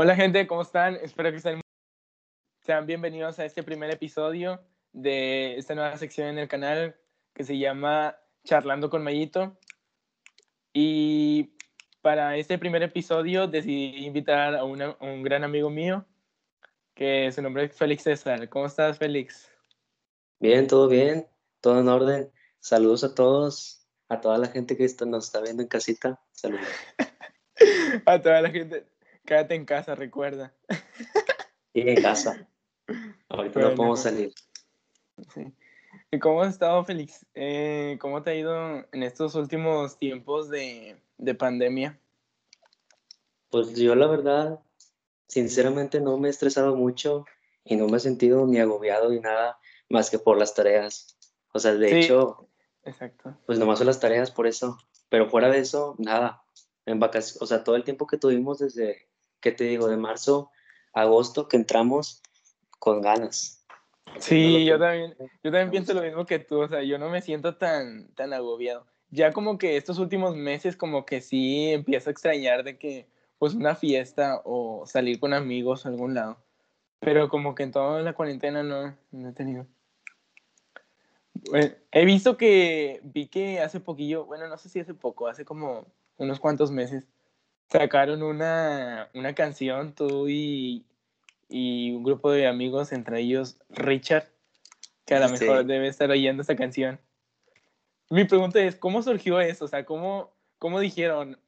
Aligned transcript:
Hola 0.00 0.14
gente, 0.14 0.46
¿cómo 0.46 0.62
están? 0.62 0.94
Espero 1.02 1.30
que 1.32 1.38
estén 1.38 1.60
sean 2.64 2.86
bienvenidos 2.86 3.36
a 3.40 3.44
este 3.44 3.64
primer 3.64 3.90
episodio 3.90 4.60
de 4.92 5.56
esta 5.56 5.74
nueva 5.74 5.96
sección 5.96 6.28
en 6.28 6.38
el 6.38 6.46
canal 6.46 6.94
que 7.34 7.42
se 7.42 7.58
llama 7.58 8.16
Charlando 8.44 8.90
con 8.90 9.02
Mayito. 9.02 9.58
Y 10.72 11.50
para 12.00 12.36
este 12.36 12.58
primer 12.58 12.84
episodio 12.84 13.48
decidí 13.48 14.06
invitar 14.06 14.54
a, 14.54 14.62
una- 14.62 14.96
a 15.00 15.04
un 15.04 15.24
gran 15.24 15.42
amigo 15.42 15.68
mío, 15.68 16.04
que 16.94 17.32
su 17.32 17.42
nombre 17.42 17.64
es 17.64 17.72
Félix 17.74 18.04
César. 18.04 18.48
¿Cómo 18.48 18.66
estás, 18.66 18.98
Félix? 18.98 19.50
Bien, 20.38 20.68
todo 20.68 20.86
bien, 20.88 21.26
todo 21.60 21.80
en 21.80 21.88
orden. 21.88 22.30
Saludos 22.60 23.02
a 23.02 23.16
todos, 23.16 23.84
a 24.08 24.20
toda 24.20 24.38
la 24.38 24.46
gente 24.46 24.76
que 24.76 24.84
está- 24.84 25.06
nos 25.06 25.24
está 25.26 25.40
viendo 25.40 25.60
en 25.62 25.68
casita. 25.68 26.20
Saludos. 26.30 26.66
A 28.06 28.22
toda 28.22 28.40
la 28.40 28.50
gente, 28.50 28.86
quédate 29.28 29.54
en 29.54 29.66
casa, 29.66 29.94
recuerda. 29.94 30.54
Y 31.74 31.86
en 31.88 32.00
casa. 32.02 32.48
Ahorita 33.28 33.52
Bueno, 33.60 33.70
no 33.70 33.76
podemos 33.76 34.00
pues. 34.02 34.14
salir. 34.14 34.32
Sí. 35.34 35.52
¿Y 36.10 36.18
cómo 36.18 36.40
has 36.42 36.54
estado, 36.54 36.82
Félix? 36.84 37.26
Eh, 37.34 37.98
¿cómo 38.00 38.22
te 38.22 38.30
ha 38.30 38.34
ido 38.34 38.86
en 38.90 39.02
estos 39.02 39.34
últimos 39.34 39.98
tiempos 39.98 40.48
de, 40.48 40.96
de 41.18 41.34
pandemia? 41.34 42.00
Pues 43.50 43.74
yo 43.74 43.94
la 43.94 44.06
verdad, 44.06 44.60
sinceramente 45.26 46.00
no 46.00 46.16
me 46.16 46.28
he 46.28 46.30
estresado 46.30 46.74
mucho 46.74 47.26
y 47.64 47.76
no 47.76 47.86
me 47.86 47.98
he 47.98 48.00
sentido 48.00 48.46
ni 48.46 48.58
agobiado 48.58 49.10
ni 49.10 49.20
nada 49.20 49.58
más 49.90 50.08
que 50.10 50.18
por 50.18 50.38
las 50.38 50.54
tareas. 50.54 51.18
O 51.52 51.58
sea, 51.58 51.74
de 51.74 51.88
Sí. 51.90 51.94
hecho, 52.00 52.48
Exacto. 52.84 53.36
pues 53.46 53.58
nomás 53.58 53.78
son 53.78 53.88
las 53.88 54.00
tareas 54.00 54.30
por 54.30 54.46
eso. 54.46 54.78
Pero 55.10 55.28
fuera 55.28 55.50
de 55.50 55.58
eso, 55.58 55.94
nada. 55.98 56.42
En 56.86 56.98
vacaciones, 57.00 57.42
o 57.42 57.46
sea, 57.46 57.62
todo 57.64 57.76
el 57.76 57.84
tiempo 57.84 58.06
que 58.06 58.16
tuvimos 58.16 58.58
desde, 58.58 59.07
¿qué 59.40 59.52
te 59.52 59.64
digo? 59.64 59.88
De 59.88 59.96
marzo 59.96 60.50
a 60.92 61.02
agosto 61.02 61.48
que 61.48 61.56
entramos 61.56 62.22
con 62.78 63.00
ganas. 63.00 63.64
Sí, 64.18 64.64
yo 64.64 64.78
también, 64.78 65.14
yo 65.18 65.50
también 65.50 65.70
pienso 65.70 65.94
lo 65.94 66.02
mismo 66.02 66.26
que 66.26 66.38
tú, 66.38 66.62
o 66.62 66.68
sea, 66.68 66.82
yo 66.82 66.98
no 66.98 67.10
me 67.10 67.22
siento 67.22 67.56
tan, 67.56 68.08
tan 68.14 68.32
agobiado. 68.32 68.86
Ya 69.10 69.32
como 69.32 69.58
que 69.58 69.76
estos 69.76 69.98
últimos 69.98 70.36
meses 70.36 70.76
como 70.76 71.06
que 71.06 71.20
sí 71.20 71.70
empiezo 71.70 72.10
a 72.10 72.12
extrañar 72.12 72.64
de 72.64 72.78
que 72.78 73.06
pues 73.38 73.54
una 73.54 73.74
fiesta 73.74 74.42
o 74.44 74.84
salir 74.86 75.20
con 75.20 75.32
amigos 75.32 75.86
a 75.86 75.90
algún 75.90 76.14
lado. 76.14 76.38
Pero 77.00 77.28
como 77.28 77.54
que 77.54 77.62
en 77.62 77.72
toda 77.72 78.02
la 78.02 78.12
cuarentena 78.12 78.62
no, 78.62 78.96
no 79.12 79.28
he 79.28 79.32
tenido. 79.32 79.66
Bueno, 81.50 81.72
he 81.92 82.04
visto 82.04 82.36
que, 82.36 83.00
vi 83.04 83.28
que 83.28 83.60
hace 83.60 83.78
poquillo, 83.78 84.26
bueno, 84.26 84.48
no 84.48 84.58
sé 84.58 84.68
si 84.68 84.80
hace 84.80 84.94
poco, 84.94 85.28
hace 85.28 85.44
como 85.44 85.86
unos 86.16 86.40
cuantos 86.40 86.72
meses, 86.72 87.06
sacaron 87.68 88.22
una, 88.22 89.08
una 89.14 89.34
canción, 89.34 89.94
tú 89.94 90.28
y, 90.28 90.84
y 91.48 91.92
un 91.92 92.02
grupo 92.02 92.30
de 92.30 92.46
amigos, 92.46 92.92
entre 92.92 93.20
ellos 93.20 93.58
Richard, 93.68 94.28
que 95.04 95.14
a 95.14 95.20
lo 95.20 95.28
Sí. 95.36 95.44
mejor 95.44 95.64
debe 95.66 95.88
estar 95.88 96.10
oyendo 96.10 96.42
esta 96.42 96.56
canción. 96.56 96.98
Mi 98.10 98.24
pregunta 98.24 98.60
es, 98.60 98.76
¿cómo 98.76 99.02
surgió 99.02 99.40
eso? 99.40 99.66
O 99.66 99.68
sea, 99.68 99.84
¿cómo, 99.84 100.32
cómo 100.58 100.80
dijeron, 100.80 101.38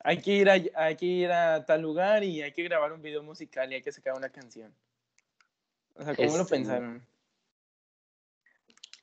hay 0.00 0.18
que, 0.20 0.32
ir 0.32 0.48
a, 0.50 0.54
hay 0.74 0.96
que 0.96 1.06
ir 1.06 1.32
a 1.32 1.64
tal 1.66 1.82
lugar 1.82 2.22
y 2.22 2.42
hay 2.42 2.52
que 2.52 2.62
grabar 2.62 2.92
un 2.92 3.02
video 3.02 3.22
musical 3.22 3.70
y 3.72 3.76
hay 3.76 3.82
que 3.82 3.90
sacar 3.92 4.14
una 4.14 4.28
canción? 4.28 4.72
O 5.96 6.04
sea, 6.04 6.14
¿cómo 6.14 6.36
lo 6.36 6.42
Este, 6.42 6.54
pensaron? 6.54 7.04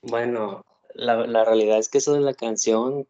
Bueno, 0.01 0.65
la, 0.93 1.15
la 1.27 1.43
realidad 1.45 1.77
es 1.79 1.89
que 1.89 1.99
eso 1.99 2.13
de 2.13 2.21
la 2.21 2.33
canción 2.33 3.07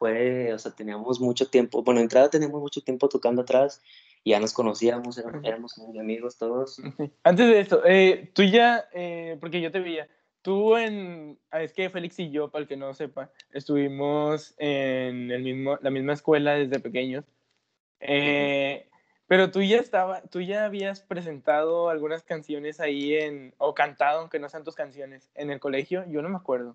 fue, 0.00 0.50
o 0.54 0.58
sea, 0.58 0.72
teníamos 0.72 1.20
mucho 1.20 1.50
tiempo, 1.50 1.82
bueno, 1.82 2.00
entrada 2.00 2.30
teníamos 2.30 2.58
mucho 2.58 2.80
tiempo 2.80 3.06
tocando 3.10 3.42
atrás, 3.42 3.82
y 4.24 4.30
ya 4.30 4.40
nos 4.40 4.54
conocíamos, 4.54 5.18
éramos, 5.44 5.76
muy 5.76 5.98
amigos 5.98 6.38
todos. 6.38 6.80
Antes 7.22 7.46
de 7.46 7.60
esto, 7.60 7.82
eh, 7.84 8.30
tú 8.34 8.42
ya, 8.42 8.88
eh, 8.94 9.36
porque 9.40 9.60
yo 9.60 9.70
te 9.70 9.78
veía, 9.78 10.08
tú 10.40 10.78
en, 10.78 11.38
ah, 11.50 11.62
es 11.62 11.74
que 11.74 11.90
Félix 11.90 12.18
y 12.18 12.30
yo, 12.30 12.50
para 12.50 12.62
el 12.62 12.68
que 12.68 12.78
no 12.78 12.94
sepa, 12.94 13.30
estuvimos 13.52 14.54
en 14.56 15.30
el 15.30 15.42
mismo, 15.42 15.78
la 15.82 15.90
misma 15.90 16.14
escuela 16.14 16.54
desde 16.54 16.80
pequeños, 16.80 17.26
Eh, 18.02 18.88
pero 19.26 19.50
tú 19.50 19.60
ya 19.60 19.76
estaba, 19.76 20.22
tú 20.22 20.40
ya 20.40 20.64
habías 20.64 21.02
presentado 21.02 21.90
algunas 21.90 22.22
canciones 22.22 22.80
ahí 22.80 23.14
en, 23.14 23.52
o 23.58 23.74
cantado, 23.74 24.20
aunque 24.20 24.38
no 24.38 24.48
sean 24.48 24.64
tus 24.64 24.74
canciones, 24.74 25.30
en 25.34 25.50
el 25.50 25.60
colegio, 25.60 26.06
yo 26.08 26.22
no 26.22 26.30
me 26.30 26.38
acuerdo. 26.38 26.74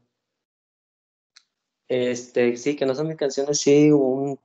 Este, 1.87 2.57
sí, 2.57 2.75
que 2.75 2.85
no 2.85 2.95
son 2.95 3.07
mis 3.07 3.17
canciones, 3.17 3.59
sí, 3.59 3.91
hubo 3.91 4.09
un, 4.09 4.39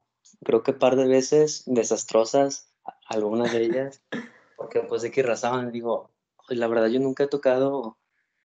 creo 0.44 0.62
que 0.62 0.72
par 0.72 0.96
de 0.96 1.06
veces 1.06 1.62
desastrosas, 1.66 2.72
algunas 3.06 3.52
de 3.52 3.62
ellas, 3.62 4.02
porque 4.56 4.80
pues 4.80 5.02
de 5.02 5.10
que 5.10 5.22
razaban, 5.22 5.72
digo, 5.72 6.10
pues, 6.46 6.58
la 6.58 6.66
verdad 6.68 6.88
yo 6.88 7.00
nunca 7.00 7.24
he 7.24 7.28
tocado 7.28 7.96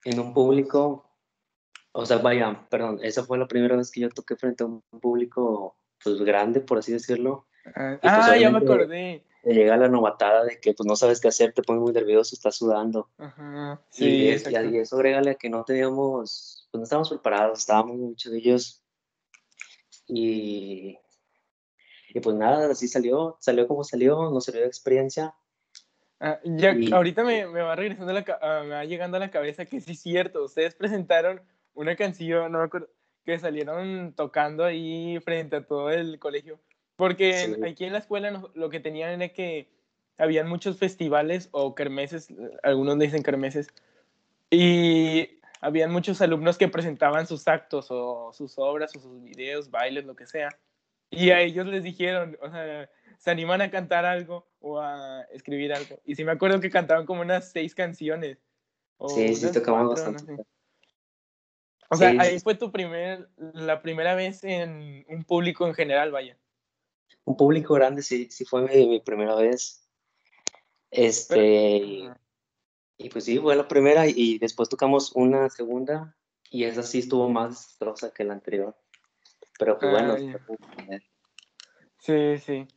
en 0.05 0.19
un 0.19 0.33
público, 0.33 1.09
o 1.91 2.05
sea, 2.05 2.17
vaya, 2.17 2.67
perdón, 2.69 2.99
esa 3.01 3.23
fue 3.23 3.37
la 3.37 3.47
primera 3.47 3.75
vez 3.75 3.89
que 3.91 4.01
yo 4.01 4.09
toqué 4.09 4.35
frente 4.35 4.63
a 4.63 4.67
un 4.67 4.81
público, 5.01 5.75
pues 6.03 6.17
grande, 6.21 6.59
por 6.59 6.79
así 6.79 6.91
decirlo, 6.91 7.47
Ah, 7.75 7.93
Y, 7.95 8.09
pues, 8.09 8.27
ah, 8.27 8.37
ya 8.37 8.49
me 8.51 8.57
acordé. 8.57 9.23
llega 9.45 9.77
la 9.77 9.87
novatada 9.87 10.43
de 10.43 10.59
que 10.59 10.73
pues 10.73 10.85
no 10.85 10.95
sabes 10.97 11.21
qué 11.21 11.29
hacer, 11.29 11.53
te 11.53 11.63
pones 11.63 11.81
muy 11.81 11.93
nervioso, 11.93 12.35
estás 12.35 12.57
sudando. 12.57 13.09
Ajá, 13.17 13.81
y, 13.95 14.37
sí, 14.37 14.43
y 14.51 14.55
a- 14.55 14.63
y 14.65 14.77
eso 14.77 14.97
agrégale 14.97 15.31
a 15.31 15.35
que 15.35 15.49
no 15.49 15.63
teníamos, 15.63 16.67
pues 16.71 16.79
no 16.79 16.83
estábamos 16.83 17.09
preparados, 17.09 17.59
estábamos 17.59 17.95
muchos 17.97 18.31
de 18.33 18.37
ellos. 18.39 18.82
Y, 20.15 20.99
y 22.09 22.19
pues 22.19 22.35
nada, 22.35 22.69
así 22.71 22.87
salió, 22.87 23.37
salió 23.39 23.67
como 23.67 23.83
salió, 23.83 24.29
nos 24.29 24.45
salió 24.45 24.61
de 24.61 24.67
experiencia. 24.67 25.33
Ah, 26.19 26.39
ya, 26.43 26.73
Y- 26.73 26.93
ahorita 26.93 27.23
me, 27.23 27.47
me 27.47 27.61
va 27.61 27.75
regresando 27.75 28.13
la, 28.13 28.23
ah, 28.41 28.61
me 28.63 28.75
va 28.75 28.85
llegando 28.85 29.17
a 29.17 29.19
la 29.19 29.31
cabeza 29.31 29.65
que 29.65 29.81
sí 29.81 29.93
es 29.93 29.99
cierto, 30.01 30.43
ustedes 30.43 30.75
presentaron 30.75 31.41
una 31.73 31.95
canción, 31.95 32.51
no 32.51 32.59
me 32.59 32.65
acuerdo, 32.65 32.89
que 33.25 33.39
salieron 33.39 34.13
tocando 34.13 34.63
ahí 34.63 35.19
frente 35.21 35.55
a 35.55 35.65
todo 35.65 35.89
el 35.89 36.19
colegio, 36.19 36.59
porque 36.95 37.33
Sí. 37.55 37.63
aquí 37.63 37.85
en 37.85 37.93
la 37.93 37.99
escuela 37.99 38.29
nos- 38.31 38.55
lo 38.55 38.69
que 38.69 38.79
tenían 38.79 39.09
era 39.21 39.33
que 39.33 39.67
habían 40.17 40.47
muchos 40.47 40.77
festivales 40.77 41.49
o 41.51 41.73
kermeses, 41.73 42.27
algunos 42.61 42.99
dicen 42.99 43.23
kermeses, 43.23 43.67
y 44.51 45.39
habían 45.63 45.91
muchos 45.91 46.21
alumnos 46.21 46.57
que 46.57 46.67
presentaban 46.67 47.25
sus 47.25 47.47
actos 47.47 47.87
o 47.89 48.31
sus 48.33 48.57
obras 48.57 48.95
o 48.95 48.99
sus 48.99 49.23
videos, 49.23 49.71
bailes, 49.71 50.05
lo 50.05 50.15
que 50.15 50.27
sea, 50.27 50.49
y 51.09 51.29
a 51.29 51.41
ellos 51.41 51.65
les 51.67 51.83
dijeron, 51.83 52.37
o 52.41 52.49
sea, 52.49 52.89
se 53.17 53.31
animan 53.31 53.61
a 53.61 53.71
cantar 53.71 54.03
algo 54.03 54.47
o 54.59 54.79
a 54.79 55.21
escribir 55.31 55.73
algo. 55.73 55.99
Y 56.05 56.15
sí 56.15 56.23
me 56.23 56.31
acuerdo 56.31 56.59
que 56.59 56.69
cantaban 56.69 57.05
como 57.05 57.21
unas 57.21 57.51
seis 57.51 57.75
canciones. 57.75 58.39
O 58.97 59.09
Sí, 59.09 59.35
sí, 59.35 59.45
no 59.65 59.89
bastante. 59.89 60.25
sé. 60.25 60.45
O 61.89 61.95
sea, 61.95 62.11
Sí, 62.11 62.17
ahí 62.19 62.39
fue 62.39 62.55
tu 62.55 62.71
primer, 62.71 63.29
la 63.37 63.81
primera 63.81 64.15
vez 64.15 64.43
en 64.43 65.05
un 65.07 65.23
público 65.23 65.67
en 65.67 65.75
general, 65.75 66.11
vaya. 66.11 66.37
Un 67.25 67.37
público 67.37 67.75
grande, 67.75 68.01
sí, 68.01 68.27
sí 68.31 68.43
fue 68.43 68.63
mi, 68.63 68.87
mi 68.87 68.99
primera 68.99 69.35
vez. 69.35 69.87
Este. 70.89 72.09
Y 73.03 73.09
pues 73.09 73.25
sí, 73.25 73.37
fue 73.37 73.55
la 73.55 73.67
primera 73.67 74.07
y 74.07 74.39
después 74.39 74.69
tocamos 74.69 75.11
una 75.13 75.49
segunda 75.49 76.15
y 76.49 76.63
esa 76.63 76.83
sí 76.83 76.99
estuvo 76.99 77.29
más 77.29 77.49
desastrosa 77.49 78.13
que 78.13 78.23
la 78.23 78.33
anterior. 78.33 78.75
Pero 79.59 79.77
pues 79.77 79.91
bueno. 79.91 80.17
Sí, 81.99 82.37
sí. 82.37 82.67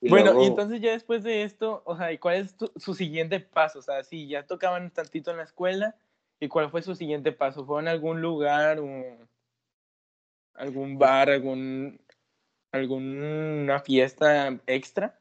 Y 0.00 0.08
bueno, 0.08 0.40
y 0.42 0.46
entonces 0.46 0.80
ya 0.80 0.92
después 0.92 1.22
de 1.22 1.42
esto, 1.42 1.82
o 1.84 1.96
sea, 1.96 2.12
¿y 2.12 2.18
cuál 2.18 2.36
es 2.36 2.56
tu- 2.56 2.72
su 2.76 2.94
siguiente 2.94 3.40
paso? 3.40 3.78
O 3.78 3.82
sea, 3.82 4.02
si 4.04 4.26
ya 4.26 4.46
tocaban 4.46 4.90
tantito 4.90 5.30
en 5.30 5.36
la 5.36 5.44
escuela, 5.44 5.96
¿y 6.40 6.48
cuál 6.48 6.70
fue 6.70 6.82
su 6.82 6.94
siguiente 6.94 7.32
paso? 7.32 7.66
¿Fue 7.66 7.80
en 7.80 7.88
algún 7.88 8.22
lugar 8.22 8.78
o 8.80 8.86
algún 10.54 10.98
bar, 10.98 11.28
algún 11.28 12.00
alguna 12.72 13.80
fiesta 13.80 14.58
extra? 14.66 15.20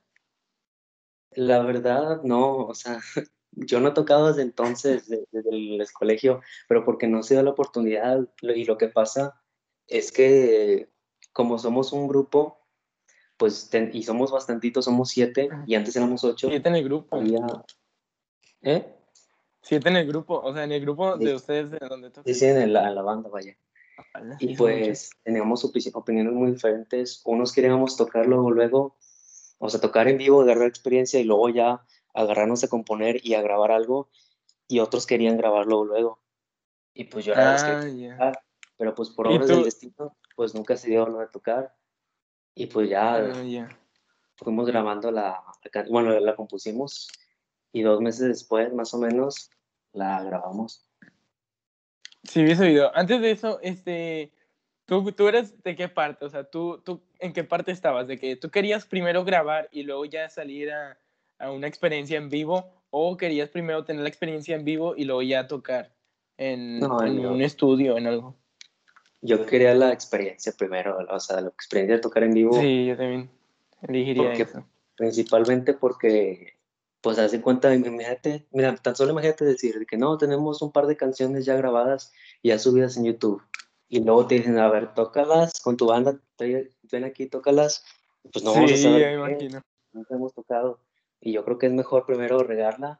La 1.31 1.59
verdad, 1.59 2.21
no, 2.23 2.65
o 2.67 2.75
sea, 2.75 2.99
yo 3.55 3.79
no 3.79 3.89
he 3.89 3.94
tocado 3.94 4.27
desde 4.27 4.41
entonces, 4.41 5.07
de- 5.07 5.27
desde 5.31 5.50
el 5.51 5.85
colegio, 5.94 6.41
pero 6.67 6.83
porque 6.85 7.07
no 7.07 7.23
se 7.23 7.35
da 7.35 7.44
la 7.44 7.51
oportunidad. 7.51 8.27
Y 8.41 8.65
lo 8.65 8.77
que 8.77 8.88
pasa 8.88 9.39
es 9.88 10.11
que 10.11 10.89
como 11.31 11.57
somos 11.59 11.94
un 11.94 12.07
grupo, 12.07 12.59
pues, 13.38 13.69
ten- 13.69 13.89
y 13.94 14.03
somos 14.03 14.31
bastantitos, 14.31 14.85
somos 14.85 15.09
siete, 15.09 15.50
Ajá. 15.51 15.63
y 15.67 15.75
antes 15.75 15.95
éramos 15.95 16.23
ocho, 16.23 16.47
Siete 16.50 16.69
en 16.69 16.75
el 16.75 16.83
grupo. 16.83 17.15
había... 17.17 17.39
¿Eh? 18.61 18.85
Siete 19.61 19.89
en 19.89 19.97
el 19.97 20.07
grupo, 20.07 20.39
o 20.39 20.53
sea, 20.53 20.63
en 20.63 20.71
el 20.73 20.81
grupo 20.81 21.17
de 21.17 21.33
ustedes 21.35 21.71
de 21.71 21.79
donde 21.79 22.09
tocan. 22.09 22.25
Sí, 22.33 22.39
sí, 22.39 22.45
en 22.45 22.73
la 22.73 23.01
banda, 23.01 23.29
vaya. 23.29 23.57
Sí 24.39 24.47
Y 24.51 24.55
pues 24.57 25.11
teníamos 25.23 25.63
opi- 25.65 25.89
opiniones 25.94 26.33
muy 26.33 26.51
diferentes. 26.51 27.21
Unos 27.25 27.53
queríamos 27.53 27.95
tocar 27.95 28.25
luego, 28.25 28.51
luego, 28.51 28.97
o 29.59 29.69
sea, 29.69 29.79
tocar 29.79 30.07
en 30.07 30.17
vivo, 30.17 30.41
agarrar 30.41 30.67
experiencia 30.67 31.19
y 31.19 31.23
luego 31.23 31.50
ya 31.50 31.81
agarrarnos 32.13 32.63
a 32.63 32.68
componer 32.68 33.19
y 33.25 33.33
a 33.33 33.42
grabar 33.42 33.71
algo. 33.71 34.10
Y 34.68 34.80
otros 34.80 35.06
querían 35.06 35.38
grabar 35.38 35.65
luego. 35.65 36.19
Y 36.94 37.06
pues 37.06 37.25
yo 37.25 37.33
era 37.33 37.56
que 37.56 37.71
Ah, 37.71 38.31
tocar, 38.31 38.44
pero 38.77 38.95
pues 38.95 39.10
por 39.10 39.27
¿Y 39.27 39.36
obras 39.36 39.48
del 39.48 39.63
destino, 39.63 40.15
pues 40.36 40.54
nunca 40.54 40.77
se 40.77 40.89
dio 40.89 41.06
lo 41.07 41.19
de 41.19 41.27
tocar. 41.27 41.75
Y 42.56 42.68
pues 42.68 42.89
ya, 42.89 43.15
Ah, 43.15 43.44
ya. 43.44 43.69
fuimos 44.36 44.68
grabando 44.68 45.12
la, 45.12 45.44
la 45.74 45.86
bueno, 45.89 46.18
la 46.19 46.36
compusimos 46.36 47.10
y 47.71 47.81
dos 47.81 48.00
meses 48.01 48.27
después, 48.27 48.71
más 48.74 48.94
o 48.94 49.00
menos, 49.00 49.50
la 49.92 50.24
grabamos. 50.24 50.88
Sí, 52.24 52.44
vi 52.44 52.51
ese 52.51 52.68
video. 52.68 52.92
Antes 52.95 53.21
de 53.21 53.31
eso, 53.31 53.60
este, 53.62 54.31
¿tú, 54.86 55.12
tú 55.12 55.27
eres 55.27 55.62
de 55.63 55.75
qué 55.75 55.89
parte? 55.89 56.25
O 56.25 56.30
sea, 56.30 56.44
¿tú, 56.44 56.81
¿tú 56.86 57.01
en 57.19 57.33
qué 57.33 57.44
parte 57.44 57.71
estabas? 57.71 58.07
¿De 58.07 58.18
que 58.18 58.36
tú 58.36 58.50
querías 58.50 58.86
primero 58.86 59.25
grabar 59.25 59.68
y 59.71 59.83
luego 59.83 60.06
ya 60.06 60.30
salir 60.30 60.71
a, 60.71 60.98
a 61.43 61.51
una 61.51 61.67
experiencia 61.67 62.17
en 62.17 62.29
vivo? 62.29 62.71
¿O 62.89 63.17
querías 63.17 63.49
primero 63.49 63.83
tener 63.83 64.03
la 64.03 64.09
experiencia 64.09 64.55
en 64.55 64.65
vivo 64.65 64.95
y 64.95 65.03
luego 65.05 65.21
ya 65.23 65.47
tocar 65.47 65.91
en, 66.37 66.79
No, 66.79 67.03
en 67.03 67.21
yo- 67.21 67.31
un 67.31 67.41
estudio, 67.41 67.97
en 67.97 68.07
algo? 68.07 68.35
Yo 69.21 69.45
quería 69.45 69.73
la 69.73 69.91
experiencia 69.93 70.51
primero, 70.57 70.97
o 71.09 71.19
sea, 71.19 71.39
la 71.41 71.47
experiencia 71.49 71.95
de 71.95 72.01
tocar 72.01 72.23
en 72.23 72.33
vivo, 72.33 72.59
Sí, 72.59 72.85
yo 72.87 72.97
también 72.97 73.29
elegiría 73.81 74.23
Porque- 74.23 74.41
eso. 74.43 74.65
principalmente 74.97 75.73
porque, 75.73 76.53
pues, 77.01 77.17
haz 77.19 77.31
de 77.31 77.41
cuenta, 77.41 77.73
imagínate, 77.73 78.45
mira, 78.51 78.75
tan 78.75 78.95
solo 78.95 79.11
imagínate 79.13 79.45
decir 79.45 79.79
de 79.79 79.85
que 79.85 79.97
no, 79.97 80.17
tenemos 80.17 80.61
un 80.61 80.71
par 80.71 80.87
de 80.87 80.97
canciones 80.97 81.45
ya 81.45 81.55
grabadas 81.55 82.11
y 82.41 82.49
ya 82.49 82.59
subidas 82.59 82.97
en 82.97 83.05
YouTube. 83.05 83.41
Y 83.87 84.03
luego 84.03 84.27
te 84.27 84.35
dicen, 84.35 84.57
a 84.59 84.69
ver, 84.69 84.93
tócalas 84.93 85.61
con 85.61 85.77
tu 85.77 85.85
banda, 85.87 86.17
ven 86.39 87.03
aquí, 87.05 87.27
tócalas. 87.27 87.85
Pues 88.31 88.43
no 88.43 88.53
vamos 88.53 88.71
a 88.71 88.77
saber 88.77 89.01
es, 89.03 89.13
imagino. 89.15 89.61
nunca 89.93 90.15
hemos 90.15 90.33
tocado. 90.33 90.79
Y 91.25 91.31
yo 91.31 91.45
creo 91.45 91.57
que 91.57 91.67
es 91.67 91.71
mejor 91.71 92.05
primero 92.05 92.39
regarla, 92.39 92.99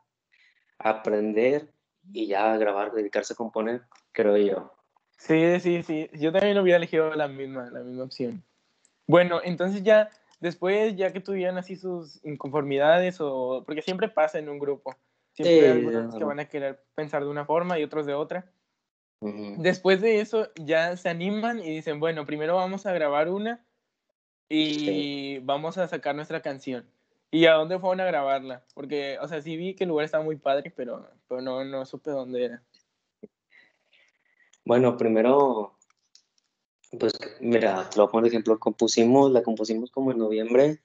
aprender 0.78 1.74
y 2.14 2.28
ya 2.28 2.56
grabar, 2.56 2.94
dedicarse 2.94 3.34
a 3.34 3.36
componer, 3.36 3.82
creo 4.14 4.38
yo. 4.38 4.72
Sí, 5.18 5.60
sí, 5.60 5.84
sí. 5.84 6.10
Yo 6.14 6.32
también 6.32 6.58
hubiera 6.58 6.78
elegido 6.78 7.14
la 7.16 7.28
misma, 7.28 7.70
la 7.70 7.82
misma 7.82 8.06
opción. 8.06 8.42
Bueno, 9.08 9.42
entonces 9.44 9.84
ya, 9.84 10.10
después, 10.40 10.96
ya 10.96 11.12
que 11.12 11.20
tuvieran 11.20 11.58
así 11.58 11.76
sus 11.76 12.24
inconformidades, 12.24 13.20
o 13.20 13.64
porque 13.66 13.82
siempre 13.82 14.08
pasa 14.08 14.40
en 14.40 14.48
un 14.48 14.58
grupo, 14.58 14.96
siempre 15.34 15.60
Sí, 15.60 15.66
hay 15.66 15.72
algunos 15.72 16.16
que 16.16 16.24
van 16.24 16.40
a 16.40 16.46
querer 16.46 16.82
pensar 16.96 17.24
de 17.26 17.30
una 17.30 17.44
forma 17.44 17.78
y 17.78 17.84
otros 17.84 18.06
de 18.06 18.14
otra. 18.14 18.50
Después 19.58 20.00
de 20.00 20.22
eso, 20.22 20.50
ya 20.56 20.96
se 20.96 21.10
animan 21.10 21.60
y 21.60 21.70
dicen, 21.76 22.00
bueno, 22.00 22.26
primero 22.26 22.56
vamos 22.56 22.86
a 22.86 22.94
grabar 22.94 23.30
una 23.30 23.66
y 24.48 25.40
vamos 25.40 25.78
a 25.78 25.90
sacar 25.90 26.16
nuestra 26.16 26.42
canción. 26.42 26.86
¿Y 27.34 27.48
a 27.48 27.54
dónde 27.54 27.80
fueron 27.80 28.02
a 28.02 28.06
grabarla? 28.06 28.64
Porque, 28.76 29.18
o 29.20 29.28
sea, 29.28 29.42
sí 29.42 29.58
vi 29.58 29.74
que 29.74 29.86
el 29.86 29.90
lugar 29.90 30.06
estaba 30.06 30.24
muy 30.24 30.36
padre, 30.36 30.72
pero, 30.76 31.10
pero 31.28 31.42
no, 31.42 31.66
no 31.66 31.84
supe 31.84 32.12
dónde 32.12 32.46
era. 32.46 32.64
Bueno, 34.64 34.96
primero, 34.98 35.74
pues 37.00 37.14
mira, 37.40 37.90
lo 37.98 38.08
de 38.08 38.28
ejemplo, 38.28 38.60
compusimos, 38.60 39.32
la 39.32 39.42
compusimos 39.42 39.90
como 39.90 40.12
en 40.12 40.20
noviembre 40.20 40.80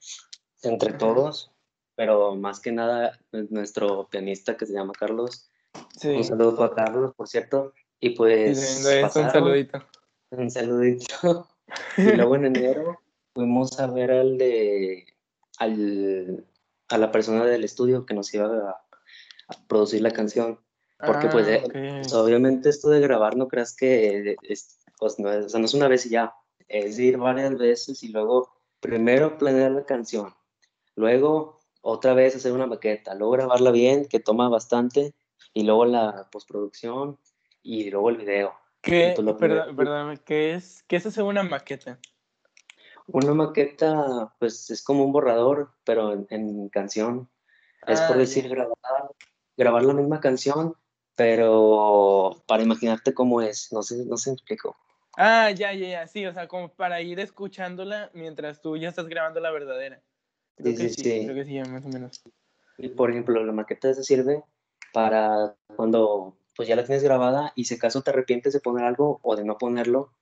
entre 0.63 0.93
todos, 0.93 1.51
pero 1.93 2.35
más 2.35 2.59
que 2.59 2.71
nada 2.71 3.19
pues, 3.29 3.51
nuestro 3.51 4.07
pianista 4.09 4.57
que 4.57 4.65
se 4.65 4.73
llama 4.73 4.93
Carlos, 4.97 5.51
Sí, 5.95 6.07
un 6.07 6.23
saludo 6.23 6.55
para 6.55 6.73
Carlos, 6.73 7.13
por 7.13 7.27
cierto, 7.27 7.73
y 7.99 8.09
pues 8.11 8.83
un 9.15 9.29
saludito. 9.29 9.85
un 10.31 10.49
saludito, 10.49 11.47
y 11.97 12.11
luego 12.13 12.35
en 12.37 12.45
enero 12.45 12.99
fuimos 13.35 13.79
a 13.79 13.85
ver 13.85 14.09
al 14.09 14.39
de, 14.39 15.05
al, 15.59 16.45
a 16.89 16.97
la 16.97 17.11
persona 17.11 17.45
del 17.45 17.63
estudio 17.63 18.05
que 18.05 18.13
nos 18.13 18.33
iba 18.33 18.47
a, 18.47 18.81
a 19.47 19.67
producir 19.67 20.01
la 20.01 20.11
canción, 20.11 20.59
porque 21.05 21.27
pues, 21.27 21.47
Ah, 21.47 21.53
eh, 21.53 21.63
ok. 21.65 21.71
pues, 22.01 22.13
obviamente 22.13 22.69
esto 22.69 22.89
de 22.89 22.99
grabar 22.99 23.37
no 23.37 23.47
creas 23.47 23.75
que 23.75 24.35
es, 24.43 24.79
pues, 24.97 25.19
no, 25.19 25.31
es, 25.31 25.45
o 25.45 25.49
sea, 25.49 25.59
no 25.59 25.65
es 25.65 25.73
una 25.73 25.87
vez 25.87 26.05
y 26.05 26.09
ya, 26.09 26.33
es 26.67 26.97
ir 26.99 27.17
varias 27.17 27.57
veces 27.57 28.03
y 28.03 28.09
luego 28.09 28.51
primero 28.79 29.37
planear 29.37 29.71
la 29.71 29.85
canción, 29.85 30.33
luego 30.95 31.59
otra 31.81 32.13
vez 32.13 32.35
hacer 32.35 32.51
una 32.51 32.67
maqueta, 32.67 33.15
luego 33.15 33.31
grabarla 33.33 33.71
bien, 33.71 34.05
que 34.05 34.19
toma 34.19 34.49
bastante, 34.49 35.13
y 35.53 35.63
luego 35.63 35.85
la 35.85 36.27
postproducción 36.31 37.17
y 37.63 37.89
luego 37.89 38.09
el 38.09 38.17
video. 38.17 38.53
¿Qué, 38.81 39.13
Y 39.17 39.21
pues 39.21 39.35
perdón, 39.37 39.75
perdóname, 39.75 40.17
¿qué 40.23 40.53
es, 40.53 40.83
qué 40.87 40.97
es 40.97 41.05
hacer 41.05 41.23
una 41.23 41.43
maqueta? 41.43 41.99
Una 43.11 43.33
maqueta, 43.33 44.33
pues 44.39 44.69
es 44.69 44.83
como 44.83 45.03
un 45.03 45.11
borrador, 45.11 45.71
pero 45.83 46.13
en, 46.13 46.27
en 46.29 46.69
canción. 46.69 47.29
Es 47.87 48.01
por 48.01 48.15
Ah, 48.15 48.19
decir, 48.19 48.47
grabar, 48.49 48.73
grabar 49.57 49.83
la 49.83 49.93
misma 49.93 50.19
canción, 50.19 50.75
pero 51.15 52.43
para 52.47 52.63
imaginarte 52.63 53.13
cómo 53.13 53.41
es. 53.41 53.71
No 53.71 53.81
sé, 53.81 54.05
no 54.05 54.17
sé 54.17 54.31
explico. 54.31 54.75
Ah, 55.17 55.51
ya, 55.51 55.73
ya, 55.73 55.87
ya, 55.89 56.07
sí, 56.07 56.25
o 56.25 56.33
sea, 56.33 56.47
como 56.47 56.69
para 56.73 57.01
ir 57.01 57.19
escuchándola 57.19 58.09
mientras 58.13 58.61
tú 58.61 58.77
ya 58.77 58.89
estás 58.89 59.07
grabando 59.07 59.39
la 59.39 59.51
verdadera. 59.51 60.01
Creo 60.55 60.71
Sí, 60.71 60.77
que 60.77 60.89
sí, 60.89 61.03
sí, 61.03 61.25
creo 61.25 61.35
que 61.35 61.45
sí, 61.45 61.59
más 61.59 61.85
o 61.85 61.89
menos. 61.89 62.21
Y 62.77 62.89
por 62.89 63.11
ejemplo, 63.11 63.43
la 63.43 63.51
maqueta 63.51 63.89
esa 63.89 64.03
sirve 64.03 64.43
para 64.93 65.55
cuando 65.75 66.37
pues 66.55 66.67
ya 66.67 66.75
la 66.75 66.85
tienes 66.85 67.03
grabada 67.03 67.51
y 67.55 67.65
si 67.65 67.75
acaso 67.75 68.01
te 68.01 68.11
arrepientes 68.11 68.53
de 68.53 68.59
poner 68.59 68.85
algo 68.85 69.19
o 69.23 69.35
de 69.35 69.43
no 69.45 69.57
ponerlo, 69.57 70.13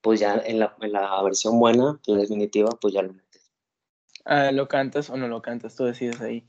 pues 0.00 0.20
ya 0.20 0.36
en 0.44 0.58
la, 0.58 0.76
en 0.80 0.92
la 0.92 1.22
versión 1.22 1.58
buena, 1.58 2.00
la 2.06 2.16
definitiva, 2.16 2.70
pues 2.80 2.94
ya 2.94 3.02
lo 3.02 3.12
metes. 3.12 3.50
Ah, 4.24 4.52
¿lo 4.52 4.68
cantas 4.68 5.10
o 5.10 5.16
no 5.16 5.28
lo 5.28 5.42
cantas? 5.42 5.74
Tú 5.76 5.84
decides 5.84 6.20
ahí. 6.20 6.44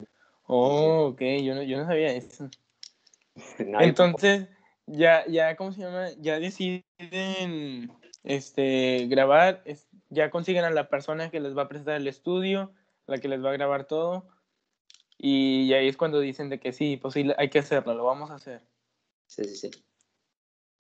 Oh, 0.48 1.07
ok, 1.07 1.21
yo 1.44 1.56
no, 1.56 1.63
yo 1.63 1.77
no 1.77 1.86
sabía 1.86 2.12
eso. 2.13 2.50
Entonces, 3.57 4.48
ya, 4.88 5.25
ya, 5.27 5.56
¿cómo 5.56 5.71
se 5.71 5.81
llama? 5.81 6.09
Ya 6.19 6.39
deciden 6.39 7.92
este, 8.24 9.07
grabar, 9.07 9.62
es- 9.65 9.88
ya 10.09 10.30
consiguen 10.30 10.65
a 10.65 10.69
la 10.69 10.89
persona 10.89 11.31
que 11.31 11.39
les 11.39 11.57
va 11.57 11.63
a 11.63 11.68
prestar 11.69 11.95
el 11.95 12.07
estudio, 12.07 12.74
la 13.07 13.18
que 13.19 13.27
les 13.27 13.44
va 13.44 13.50
a 13.50 13.53
grabar 13.53 13.86
todo, 13.86 14.27
y 15.18 15.71
ahí 15.74 15.88
es 15.88 15.98
cuando 15.98 16.19
dicen 16.19 16.50
de 16.50 16.59
que 16.59 16.74
sí, 16.74 16.98
pues 16.98 17.13
sí, 17.13 17.31
hay 17.38 17.50
que 17.50 17.59
hacerlo, 17.59 17.94
lo 17.94 18.03
vamos 18.03 18.31
a 18.31 18.36
hacer. 18.36 18.62
Sí, 19.27 19.44
sí, 19.45 19.56
sí. 19.56 19.71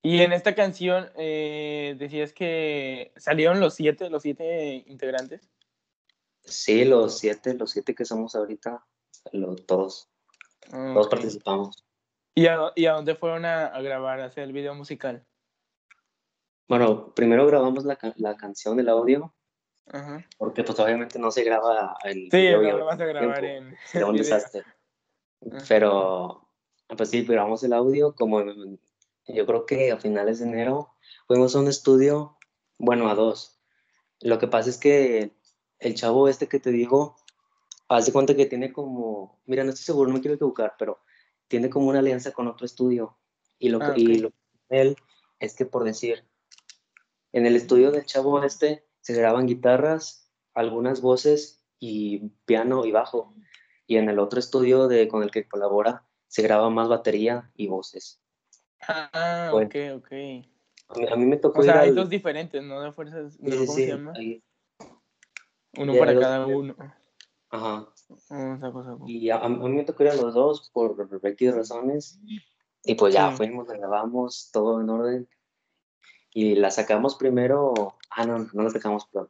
Y 0.03 0.21
en 0.21 0.33
esta 0.33 0.55
canción 0.55 1.09
eh, 1.15 1.95
decías 1.99 2.33
que 2.33 3.11
salieron 3.17 3.59
los 3.59 3.75
siete, 3.75 4.09
los 4.09 4.23
siete 4.23 4.83
integrantes. 4.87 5.47
Sí, 6.43 6.85
los 6.85 7.19
siete, 7.19 7.53
los 7.53 7.69
siete 7.71 7.93
que 7.93 8.03
somos 8.05 8.35
ahorita, 8.35 8.83
lo- 9.31 9.55
todos, 9.55 10.07
Ah, 10.71 10.91
todos 10.93 11.07
participamos. 11.07 11.83
¿Y 12.33 12.47
a, 12.47 12.71
y 12.75 12.85
a 12.85 12.93
dónde 12.93 13.13
fueron 13.15 13.45
a, 13.45 13.67
a 13.67 13.81
grabar, 13.81 14.21
a 14.21 14.25
hacer 14.25 14.43
el 14.43 14.53
video 14.53 14.73
musical? 14.73 15.25
Bueno, 16.67 17.13
primero 17.13 17.45
grabamos 17.45 17.83
la, 17.83 17.97
la 18.15 18.37
canción, 18.37 18.79
el 18.79 18.87
audio, 18.89 19.33
Ajá. 19.87 20.25
porque 20.37 20.63
pues 20.63 20.79
obviamente 20.79 21.19
no 21.19 21.29
se 21.29 21.43
graba 21.43 21.97
el 22.03 22.29
Sí, 22.31 22.37
video 22.37 22.61
no 22.61 22.77
lo 22.77 22.85
vas 22.85 22.99
a 22.99 23.05
grabar 23.05 23.39
tiempo, 23.41 23.75
en 23.93 24.03
un 24.03 24.15
desastre. 24.15 24.63
Ajá. 25.51 25.65
Pero, 25.67 26.47
pues 26.95 27.09
sí, 27.09 27.23
grabamos 27.25 27.63
el 27.63 27.73
audio 27.73 28.15
como 28.15 28.39
en- 28.41 28.79
yo 29.27 29.45
creo 29.45 29.65
que 29.65 29.91
a 29.91 29.97
finales 29.97 30.39
de 30.39 30.45
enero 30.45 30.95
fuimos 31.27 31.55
a 31.55 31.59
un 31.59 31.67
estudio, 31.67 32.37
bueno, 32.77 33.09
a 33.09 33.15
dos. 33.15 33.59
Lo 34.19 34.39
que 34.39 34.47
pasa 34.47 34.69
es 34.69 34.77
que 34.77 35.35
el 35.79 35.95
chavo 35.95 36.27
este 36.27 36.47
que 36.47 36.59
te 36.59 36.71
digo, 36.71 37.15
haz 37.87 38.05
de 38.05 38.11
cuenta 38.11 38.35
que 38.35 38.45
tiene 38.45 38.71
como, 38.71 39.41
mira, 39.45 39.63
no 39.63 39.71
estoy 39.71 39.85
seguro, 39.85 40.09
no 40.09 40.15
me 40.15 40.21
quiero 40.21 40.35
equivocar, 40.35 40.75
pero 40.77 40.99
tiene 41.47 41.69
como 41.69 41.87
una 41.89 41.99
alianza 41.99 42.31
con 42.31 42.47
otro 42.47 42.65
estudio. 42.65 43.17
Y 43.59 43.69
lo 43.69 43.79
que, 43.79 43.85
Ah, 43.85 43.93
y 43.95 44.15
ok. 44.17 44.21
lo 44.21 44.29
que 44.29 44.81
él 44.81 44.95
es 45.39 45.55
que 45.55 45.65
por 45.65 45.83
decir, 45.83 46.23
en 47.31 47.45
el 47.45 47.55
estudio 47.55 47.91
del 47.91 48.05
chavo 48.05 48.41
este 48.43 48.85
se 49.01 49.13
graban 49.13 49.47
guitarras, 49.47 50.31
algunas 50.53 51.01
voces 51.01 51.65
y 51.79 52.29
piano 52.45 52.85
y 52.85 52.91
bajo. 52.91 53.33
Y 53.87 53.97
en 53.97 54.09
el 54.09 54.19
otro 54.19 54.39
estudio 54.39 54.87
de, 54.87 55.07
con 55.07 55.23
el 55.23 55.31
que 55.31 55.47
colabora 55.47 56.07
se 56.27 56.41
graba 56.43 56.69
más 56.69 56.87
batería 56.87 57.51
y 57.55 57.67
voces. 57.67 58.20
Ah, 58.87 59.49
Bueno. 59.51 59.67
ok, 59.67 59.75
ok. 60.03 60.11
A 60.89 60.97
mí, 60.97 61.05
a 61.11 61.15
mí 61.15 61.25
me 61.25 61.37
tocó 61.37 61.61
O 61.61 61.63
sea, 61.63 61.73
ir 61.75 61.79
hay 61.79 61.89
al... 61.89 61.95
dos 61.95 62.09
diferentes, 62.09 62.61
¿no? 62.63 62.81
De 62.81 62.91
fuerzas, 62.91 63.39
¿no? 63.39 63.51
sí, 63.51 63.57
¿cómo 63.57 63.73
sí, 63.73 63.83
se 63.83 63.87
llama? 63.87 64.13
ahí- 64.15 64.43
Uno 65.77 65.93
ya 65.93 65.99
para 65.99 66.13
dos 66.13 66.21
cada 66.23 66.45
uno. 66.47 66.75
Ajá. 67.49 67.87
Saco, 68.59 68.83
saco. 68.83 69.05
Y 69.07 69.29
a, 69.29 69.37
a 69.37 69.49
mí 69.49 69.69
me 69.69 69.83
tocó 69.83 70.03
ir 70.03 70.09
a 70.09 70.15
los 70.15 70.33
dos 70.33 70.69
por 70.73 70.97
respectivas 71.09 71.55
razones. 71.55 72.19
Y 72.83 72.95
pues 72.95 73.13
ya 73.13 73.29
Sí. 73.31 73.37
fuimos, 73.37 73.67
la 73.67 73.77
grabamos, 73.77 74.49
todo 74.51 74.81
en 74.81 74.89
orden. 74.89 75.29
Y 76.33 76.55
la 76.55 76.71
sacamos 76.71 77.15
primero. 77.15 77.95
Ah, 78.09 78.25
no, 78.25 78.49
no 78.53 78.63
la 78.63 78.69
sacamos, 78.69 79.07
pero. 79.11 79.29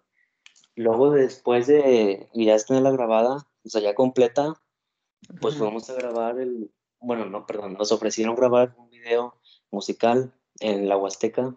Luego, 0.75 1.11
después 1.11 1.67
de 1.67 2.29
ya 2.33 2.57
tenerla 2.59 2.91
grabada, 2.91 3.45
o 3.65 3.69
sea, 3.69 3.81
ya 3.81 3.93
completa, 3.93 4.53
pues 5.41 5.55
fuimos 5.57 5.89
a 5.89 5.93
grabar 5.93 6.39
el. 6.39 6.71
Bueno, 7.01 7.25
no, 7.25 7.45
perdón, 7.45 7.73
nos 7.73 7.91
ofrecieron 7.91 8.35
grabar 8.35 8.73
un 8.77 8.89
video 8.89 9.35
musical 9.71 10.33
en 10.59 10.87
la 10.87 10.95
Huasteca. 10.97 11.55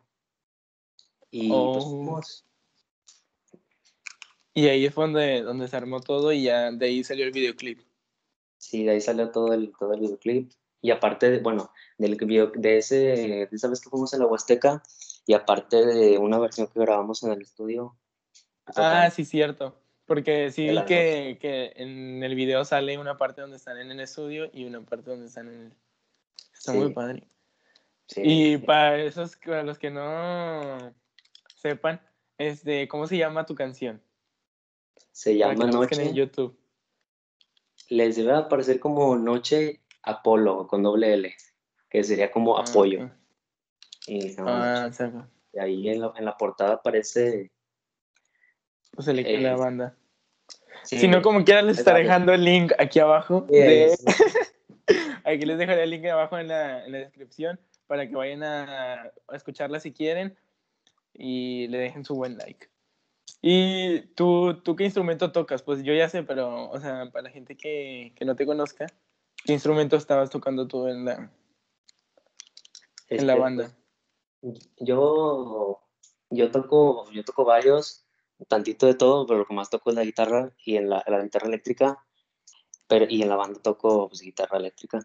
Y 1.31 1.49
pues 1.49 1.85
Oh. 1.85 1.91
fuimos. 1.91 2.45
Y 4.55 4.69
ahí 4.69 4.89
fue 4.89 5.05
donde, 5.05 5.43
donde 5.43 5.69
se 5.69 5.77
armó 5.77 6.01
todo 6.01 6.33
y 6.33 6.45
ya 6.45 6.71
de 6.71 6.87
ahí 6.87 7.05
salió 7.05 7.25
el 7.27 7.33
videoclip. 7.33 7.81
Sí, 8.59 8.85
de 8.85 8.93
ahí 8.93 9.01
salió 9.01 9.31
todo 9.31 9.53
el, 9.53 9.73
todo 9.79 9.93
el 9.95 10.01
videoclip. 10.01 10.53
Y 10.81 10.91
aparte, 10.91 11.31
de- 11.31 11.39
bueno, 11.41 11.71
del 11.99 12.15
video, 12.17 12.53
de, 12.55 12.79
ese, 12.79 12.97
de 12.97 13.49
esa 13.51 13.69
vez 13.69 13.81
que 13.81 13.91
fuimos 13.91 14.15
a 14.15 14.19
la 14.19 14.27
Huasteca, 14.27 14.83
y 15.27 15.33
aparte 15.33 15.85
de 15.85 16.19
una 16.19 16.39
versión 16.39 16.67
que 16.69 16.79
grabamos 16.81 17.23
en 17.23 17.33
el 17.33 17.43
estudio. 17.43 17.97
Ah, 18.67 18.73
total. 18.73 19.13
sí, 19.13 19.25
cierto. 19.25 19.75
Porque 20.07 20.51
sí 20.51 20.69
vi 20.69 20.85
que, 20.85 21.39
que 21.41 21.73
en 21.77 22.23
el 22.23 22.35
video 22.35 22.65
sale 22.65 22.99
una 22.99 23.17
parte 23.17 23.41
donde 23.41 23.57
están 23.57 23.79
en 23.79 23.91
el 23.91 24.01
estudio 24.01 24.51
y 24.53 24.65
una 24.67 24.83
parte 24.83 25.11
donde 25.11 25.27
están 25.27 25.49
en 25.49 25.61
el... 25.63 25.73
Está 26.53 26.73
muy 26.73 26.93
padre. 26.93 27.27
Sí. 28.07 28.21
Y 28.23 28.59
para 28.59 28.99
esos, 28.99 29.37
para 29.37 29.63
los 29.63 29.79
que 29.79 29.91
no 29.91 30.95
sepan, 31.57 32.01
este, 32.37 32.87
¿cómo 32.87 33.07
se 33.07 33.17
llama 33.17 33.47
tu 33.47 33.55
canción? 33.55 34.03
Se 35.11 35.37
llama 35.37 35.65
la 35.67 35.77
busquen 35.79 36.01
en 36.01 36.07
Noche. 36.09 36.19
YouTube. 36.19 36.59
Les 37.89 38.17
debe 38.17 38.33
aparecer 38.35 38.79
como 38.81 39.17
Noche 39.17 39.81
Apolo 40.03 40.67
con 40.67 40.83
doble 40.83 41.15
L, 41.15 41.35
que 41.89 42.05
sería 42.05 42.31
como 42.31 42.59
Ah, 42.59 42.65
apoyo. 42.69 43.11
Y 44.07 44.35
Ah, 44.39 44.91
Noche. 44.91 45.13
Y 45.55 45.59
ahí 45.61 45.89
en 45.89 46.01
la, 46.03 46.13
en 46.17 46.25
la 46.27 46.37
portada 46.37 46.75
aparece. 46.75 47.51
Pues 48.95 49.09
el, 49.09 49.19
Eh, 49.21 49.41
la 49.41 49.57
banda. 49.57 49.97
sí, 50.85 50.99
si 50.99 51.09
no, 51.09 51.23
como 51.23 51.45
quiera, 51.45 51.63
les 51.63 51.75
es 51.75 51.79
estaré 51.81 52.03
dejando 52.03 52.33
el 52.33 52.45
link 52.45 52.73
aquí 52.79 52.99
abajo. 52.99 53.47
de- 53.49 53.97
Aquí 55.25 55.47
les 55.47 55.57
dejaré 55.59 55.85
el 55.85 55.91
link 55.91 56.05
abajo 56.07 56.39
en 56.39 56.49
la, 56.49 56.85
en 56.85 56.93
la 56.93 56.99
descripción 56.99 57.59
para 57.87 58.07
que 58.09 58.15
vayan 58.15 58.43
a, 58.43 58.95
a 59.29 59.37
escucharla 59.37 59.81
si 59.81 59.93
quieren 59.93 60.37
y 61.15 61.67
le 61.69 61.79
dejen 61.79 62.05
su 62.05 62.15
buen 62.15 62.37
like. 62.37 62.69
¿Y 63.41 64.01
tú, 64.15 64.61
tú 64.63 64.77
qué 64.77 64.85
instrumento 64.85 65.33
tocas? 65.33 65.63
Pues 65.63 65.83
yo 65.83 65.93
ya 65.95 66.09
sé, 66.09 66.23
pero, 66.23 66.71
o 66.71 66.81
sea, 66.81 67.11
para 67.11 67.25
la 67.25 67.31
gente 67.31 67.57
que, 67.57 68.13
que 68.17 68.25
no 68.25 68.37
te 68.37 68.47
conozca, 68.47 68.87
¿qué 69.45 69.53
instrumento 69.53 69.97
estabas 69.97 70.31
tocando 70.31 70.67
tú 70.67 70.87
en 70.89 71.05
la, 71.05 71.31
en 73.09 73.27
la 73.27 73.33
este, 73.33 73.39
banda? 73.41 73.71
pues, 74.41 74.71
yo, 74.79 75.81
yo 76.31 76.51
toco, 76.51 77.11
yo 77.13 77.25
toco 77.25 77.45
varios, 77.45 78.04
tantito 78.49 78.87
de 78.87 78.95
todo, 78.95 79.27
pero 79.27 79.41
lo 79.41 79.47
que 79.47 79.55
más 79.55 79.71
toco 79.71 79.91
es 79.91 79.97
la 79.97 80.05
guitarra 80.05 80.53
y 80.65 80.77
en 80.77 80.89
la, 80.91 81.05
la 81.07 81.23
guitarra 81.23 81.49
eléctrica, 81.49 82.05
pero, 82.87 83.07
y 83.09 83.23
en 83.23 83.29
la 83.29 83.37
banda 83.37 83.61
toco 83.61 84.09
pues, 84.09 84.21
guitarra 84.21 84.59
eléctrica. 84.59 85.01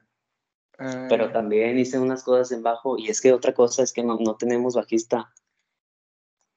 Ah, 0.77 1.07
Pero 1.09 1.31
también 1.31 1.77
hice 1.77 1.99
unas 1.99 2.23
cosas 2.23 2.51
en 2.51 2.63
bajo, 2.63 2.97
y 2.97 3.09
es 3.09 3.21
que 3.21 3.33
otra 3.33 3.53
cosa 3.53 3.83
es 3.83 3.93
que 3.93 4.03
no, 4.03 4.17
no 4.19 4.35
tenemos 4.35 4.75
bajista. 4.75 5.33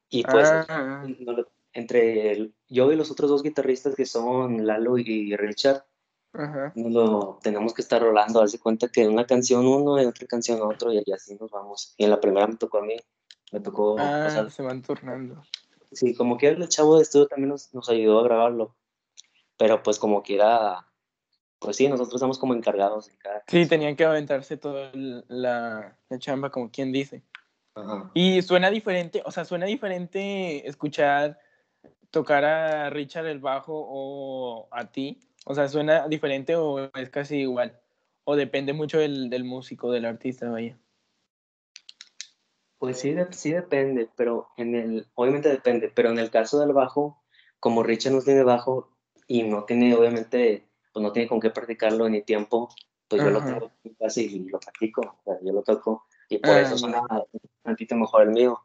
Y 0.09 0.23
pues 0.23 0.49
ah, 0.69 1.05
no 1.19 1.45
entre 1.73 2.31
el- 2.31 2.55
yo 2.69 2.91
y 2.91 2.95
los 2.95 3.11
otros 3.11 3.29
dos 3.29 3.43
guitarristas 3.43 3.95
que 3.95 4.05
son 4.05 4.65
Lalo 4.65 4.97
y 4.97 5.35
Richard, 5.35 5.85
ajá. 6.33 6.71
lo 6.75 7.39
tenemos 7.41 7.73
que 7.73 7.81
estar 7.81 8.01
rolando, 8.01 8.39
darse 8.39 8.59
cuenta 8.59 8.89
que 8.89 9.07
una 9.07 9.25
canción 9.25 9.65
uno 9.65 10.01
y 10.01 10.05
otra 10.05 10.27
canción 10.27 10.61
otro 10.61 10.93
y, 10.93 11.03
así 11.11 11.35
nos 11.35 11.51
vamos. 11.51 11.95
Y 11.97 12.03
en 12.03 12.11
la 12.11 12.21
primera 12.21 12.47
me 12.47 12.57
tocó 12.57 12.77
a 12.77 12.83
mí, 12.83 12.95
me 13.51 13.59
tocó, 13.59 13.95
Ah, 13.99 14.47
se 14.49 14.61
van 14.61 14.81
turnando. 14.81 15.43
Sí, 15.95 16.15
como 16.15 16.37
que 16.37 16.47
el 16.49 16.67
chavo 16.69 16.97
de 16.97 17.03
estudio 17.03 17.27
también 17.27 17.49
nos, 17.49 17.73
nos 17.73 17.89
ayudó 17.89 18.19
a 18.19 18.23
grabarlo, 18.23 18.75
pero 19.57 19.81
pues 19.83 19.99
como 19.99 20.21
quiera, 20.23 20.87
pues 21.59 21.77
sí, 21.77 21.87
nosotros 21.87 22.15
estamos 22.15 22.39
como 22.39 22.53
encargados 22.53 23.09
en 23.09 23.17
cada 23.17 23.43
Sí, 23.47 23.65
tenían 23.67 23.95
que 23.95 24.05
aventarse 24.05 24.57
toda 24.57 24.91
el- 24.91 25.25
la, 25.27 25.97
la 26.09 26.19
chamba, 26.19 26.49
como 26.49 26.69
quien 26.71 26.91
dice. 26.91 27.23
Ajá. 27.75 28.11
Y 28.13 28.41
suena 28.41 28.69
diferente, 28.69 29.21
o 29.25 29.31
sea, 29.31 29.45
suena 29.45 29.65
diferente 29.65 30.67
escuchar 30.67 31.39
tocar 32.11 32.45
a 32.45 32.89
Richard 32.91 33.25
el 33.25 33.39
bajo 33.39 33.73
o 33.75 34.67
a 34.71 34.91
ti. 34.91 35.19
O 35.45 35.55
sea, 35.55 35.67
suena 35.67 36.07
diferente 36.07 36.55
o 36.55 36.91
es 36.93 37.09
casi 37.09 37.37
igual. 37.37 37.79
O 38.23 38.35
depende 38.35 38.71
mucho 38.71 38.99
del, 38.99 39.29
del 39.29 39.43
músico, 39.43 39.91
del 39.91 40.05
artista, 40.05 40.49
vaya. 40.49 40.77
Pues 42.83 42.99
sí, 42.99 43.13
de- 43.13 43.31
sí 43.31 43.53
depende, 43.53 44.09
pero 44.17 44.49
en 44.57 44.75
el, 44.75 45.07
obviamente 45.15 45.47
depende, 45.47 45.89
pero 45.95 46.09
en 46.09 46.19
el 46.19 46.29
caso 46.29 46.59
del 46.59 46.73
bajo, 46.73 47.23
como 47.61 47.81
Richard 47.81 48.11
no 48.11 48.21
tiene 48.21 48.43
bajo 48.43 48.89
y 49.25 49.43
no 49.43 49.63
tiene, 49.63 49.95
obviamente, 49.95 50.67
pues 50.91 51.01
no 51.01 51.13
tiene 51.13 51.29
con 51.29 51.39
qué 51.39 51.49
practicarlo 51.49 52.09
ni 52.09 52.23
tiempo, 52.23 52.67
pues 53.07 53.23
yo 53.23 53.29
lo 53.29 53.41
tengo 53.45 53.71
en 53.85 53.93
casa 53.93 54.19
y 54.19 54.37
lo 54.49 54.59
practico, 54.59 54.99
o 54.99 55.23
sea, 55.23 55.35
yo 55.41 55.53
lo 55.53 55.63
toco 55.63 56.03
y 56.27 56.39
por 56.39 56.57
Ah, 56.57 56.59
eso 56.59 56.77
suena 56.77 56.99
un 57.03 57.23
tantito 57.63 57.95
mejor 57.95 58.23
el 58.23 58.31
mío. 58.31 58.59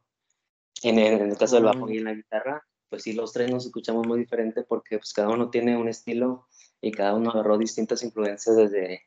En 0.83 0.99
el, 0.99 1.21
en 1.21 1.31
el 1.31 1.37
caso 1.39 1.55
del 1.55 1.67
bajo 1.67 1.87
Mm. 1.87 1.93
y 1.93 1.99
en 1.99 2.05
la 2.05 2.15
guitarra, 2.15 2.67
pues 2.89 3.05
sí, 3.05 3.13
los 3.13 3.33
tres 3.33 3.49
nos 3.53 3.67
escuchamos 3.67 4.05
muy 4.05 4.19
diferente 4.19 4.65
porque 4.65 4.99
pues 4.99 5.13
cada 5.13 5.29
uno 5.29 5.49
tiene 5.49 5.77
un 5.77 5.87
estilo 5.87 6.49
y 6.81 6.91
cada 6.91 7.15
uno 7.15 7.31
agarró 7.31 7.57
distintas 7.57 8.03
influencias 8.03 8.57
desde, 8.57 9.03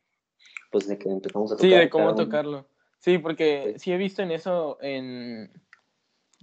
pues 0.72 0.88
de 0.88 0.98
que 0.98 1.10
empezamos 1.10 1.52
a 1.52 1.58
tocar. 1.58 1.70
Sí, 1.70 1.76
de 1.76 1.90
cómo 1.90 2.16
tocarlo. 2.16 2.66
Sí, 3.02 3.18
porque 3.18 3.76
sí 3.78 3.92
he 3.92 3.98
visto 3.98 4.22
en 4.22 4.32
eso, 4.32 4.78
en 4.82 5.52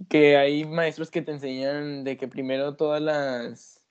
que 0.09 0.37
hay 0.37 0.65
maestros 0.65 1.09
que 1.09 1.21
te 1.21 1.31
enseñan 1.31 2.03
de 2.03 2.17
que 2.17 2.27
primero 2.27 2.75
todas 2.75 3.01
las... 3.01 3.83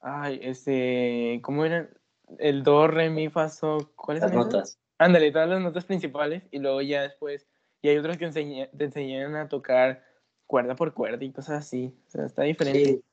Ay, 0.00 0.40
este... 0.42 1.40
¿Cómo 1.42 1.64
eran? 1.64 1.90
El 2.38 2.62
do, 2.62 2.86
re, 2.86 3.10
mi, 3.10 3.28
fa, 3.28 3.48
sol. 3.48 3.92
¿Cuáles 3.94 4.22
Las 4.22 4.32
notas. 4.32 4.78
Ándale, 4.98 5.32
todas 5.32 5.48
las 5.48 5.60
notas 5.60 5.84
principales 5.84 6.44
y 6.52 6.60
luego 6.60 6.80
ya 6.80 7.02
después, 7.02 7.48
y 7.82 7.88
hay 7.88 7.98
otros 7.98 8.16
que 8.16 8.26
enseña- 8.26 8.70
te 8.70 8.84
enseñan 8.84 9.34
a 9.34 9.48
tocar 9.48 10.04
cuerda 10.46 10.76
por 10.76 10.94
cuerda 10.94 11.24
y 11.24 11.32
cosas 11.32 11.58
así. 11.58 11.92
O 12.06 12.10
sea, 12.10 12.26
está 12.26 12.42
diferente. 12.44 12.84
Sí, 12.84 13.04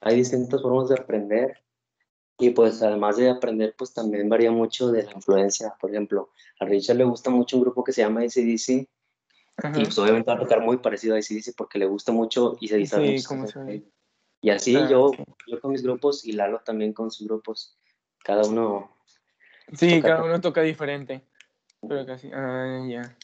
hay 0.00 0.16
distintas 0.16 0.62
formas 0.62 0.88
de 0.88 0.94
aprender 0.94 1.62
y 2.38 2.50
pues 2.50 2.82
además 2.82 3.16
de 3.16 3.30
aprender 3.30 3.74
pues 3.76 3.92
también 3.92 4.28
varía 4.28 4.50
mucho 4.50 4.92
de 4.92 5.02
la 5.02 5.12
influencia. 5.12 5.74
Por 5.80 5.90
ejemplo, 5.90 6.30
a 6.60 6.64
Richard 6.64 6.96
le 6.96 7.04
gusta 7.04 7.30
mucho 7.30 7.56
un 7.56 7.62
grupo 7.62 7.82
que 7.82 7.92
se 7.92 8.02
llama 8.02 8.20
ACDC 8.20 8.88
Ajá. 9.56 9.80
y 9.80 9.84
pues 9.84 9.98
obviamente 9.98 10.30
va 10.30 10.36
a 10.36 10.40
tocar 10.40 10.60
muy 10.60 10.78
parecido 10.78 11.16
a 11.16 11.18
ACDC 11.18 11.54
porque 11.56 11.78
le 11.78 11.86
gusta 11.86 12.12
mucho 12.12 12.56
y 12.60 12.68
se 12.68 12.86
sabe 12.86 13.18
Sí, 13.18 13.36
se. 13.46 13.82
Y 14.40 14.50
así 14.50 14.76
Ah, 14.76 14.88
yo, 14.88 15.10
yo 15.48 15.60
con 15.60 15.72
mis 15.72 15.82
grupos 15.82 16.24
y 16.24 16.32
Lalo 16.32 16.60
también 16.60 16.92
con 16.92 17.10
sus 17.10 17.26
grupos. 17.26 17.76
Cada 18.22 18.46
uno, 18.46 18.96
Sí, 19.72 19.96
toca 19.96 20.08
cada 20.08 20.24
uno 20.24 20.40
toca 20.40 20.62
diferente. 20.62 21.22
Pero 21.86 22.06
casi. 22.06 22.30
Ah, 22.32 22.84
ya. 22.88 23.16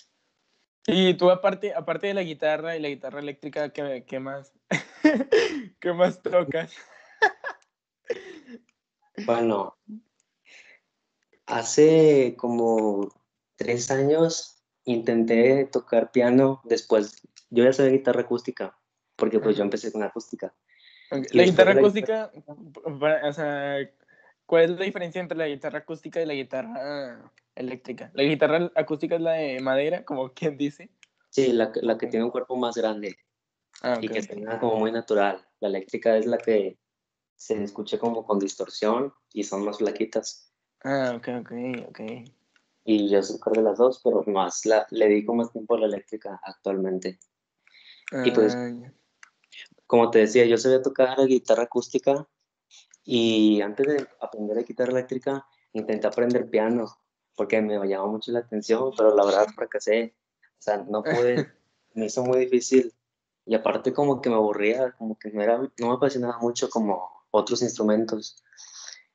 Y 0.87 1.15
tú, 1.15 1.31
aparte, 1.31 1.73
aparte 1.75 2.09
de 2.09 2.15
la 2.15 2.23
guitarra 2.23 2.77
y 2.77 2.81
la 2.81 2.89
guitarra 2.89 3.21
eléctrica, 3.21 3.71
¿qué, 3.71 4.05
qué 4.07 4.21
más? 4.21 4.53
¿Qué 5.81 5.93
más 5.93 6.21
tocas? 6.23 6.75
Bueno, 9.27 9.77
hace 11.47 12.35
como 12.37 13.09
tres 13.57 13.91
años 13.91 14.63
intenté 14.85 15.65
tocar 15.67 16.11
piano 16.13 16.61
después. 16.65 17.23
Yo 17.51 17.65
ya 17.65 17.73
sabía 17.73 17.93
guitarra 17.93 18.23
acústica 18.23 18.77
porque 19.17 19.39
pues 19.41 19.57
yo 19.57 19.63
empecé 19.63 19.93
con 19.93 20.03
acústica. 20.03 20.55
La 21.33 21.45
guitarra 21.45 21.73
acústica, 21.73 22.33
o 22.85 23.33
sea, 23.33 23.77
¿cuál 24.47 24.65
es 24.65 24.71
la 24.71 24.85
diferencia 24.85 25.21
entre 25.21 25.39
la 25.39 25.47
guitarra 25.47 25.79
acústica 25.81 26.21
y 26.21 26.27
la 26.27 26.35
guitarra 26.35 27.31
eléctrica? 27.55 28.11
La 28.15 28.25
guitarra 28.25 28.73
acústica 28.75 29.15
es 29.17 29.21
la 29.21 29.33
de 29.33 29.61
madera, 29.61 30.05
como 30.05 30.33
quien 30.33 30.57
dice. 30.57 30.91
Sí, 31.31 31.53
la, 31.53 31.71
que- 31.71 31.83
la 31.83 31.97
que 31.99 32.07
Ok. 32.07 32.11
tiene 32.11 32.25
un 32.25 32.31
cuerpo 32.31 32.57
más 32.57 32.77
grande 32.77 33.17
Ah, 33.83 33.99
y 34.01 34.09
que 34.09 34.23
suena 34.23 34.59
como 34.61 34.77
muy 34.77 34.93
natural. 34.93 35.45
La 35.61 35.69
eléctrica 35.69 36.17
es 36.17 36.27
la 36.27 36.39
que 36.39 36.79
se 37.37 37.63
escucha 37.63 37.99
como 37.99 38.25
con 38.25 38.39
distorsión 38.39 39.13
y 39.33 39.45
son 39.45 39.65
más 39.65 39.79
flaquitas. 39.79 40.53
Ah, 40.83 41.15
ok, 41.17 41.29
ok, 41.41 41.53
ok. 41.89 42.01
Y 42.85 43.09
yo 43.09 43.23
soy 43.23 43.39
de 43.53 43.63
las 43.63 43.79
dos, 43.79 44.01
pero 44.05 44.23
más 44.27 44.67
la, 44.67 44.87
le 44.91 45.09
dedico 45.09 45.35
más 45.35 45.51
tiempo 45.53 45.75
a 45.75 45.81
la 45.81 45.87
eléctrica 45.87 46.41
actualmente. 46.43 47.19
Y 48.25 48.31
pues- 48.31 48.55
Ah. 48.55 48.93
Como 49.87 50.11
te 50.11 50.21
decía, 50.21 50.45
yo 50.47 50.57
sabía 50.57 50.83
tocar 50.83 51.27
guitarra 51.27 51.65
acústica 51.65 52.27
y 53.05 53.61
antes 53.61 53.87
de 53.87 54.09
aprender 54.21 54.57
la 54.57 54.63
guitarra 54.63 54.93
eléctrica 54.93 55.47
intenté 55.73 56.07
aprender 56.07 56.49
piano 56.49 56.87
porque 57.37 57.61
me 57.61 57.75
llamaba 57.87 58.11
mucho 58.11 58.33
la 58.33 58.41
atención, 58.41 58.93
pero 58.97 59.15
la 59.15 59.25
verdad 59.25 59.47
fracasé. 59.55 60.15
O 60.59 60.63
sea, 60.65 60.79
no 60.79 61.03
pude, 61.03 61.53
me 61.95 62.07
hizo 62.07 62.25
muy 62.25 62.39
difícil 62.41 62.95
y 63.45 63.55
aparte 63.55 63.93
como 63.93 64.23
que 64.23 64.31
me 64.31 64.37
aburría, 64.37 64.93
como 64.93 65.19
que 65.19 65.31
no, 65.31 65.43
era, 65.43 65.59
no 65.59 65.89
me 65.89 65.95
apasionaba 65.95 66.39
mucho 66.39 66.71
como 66.71 67.14
otros 67.35 67.63
instrumentos. 67.63 68.43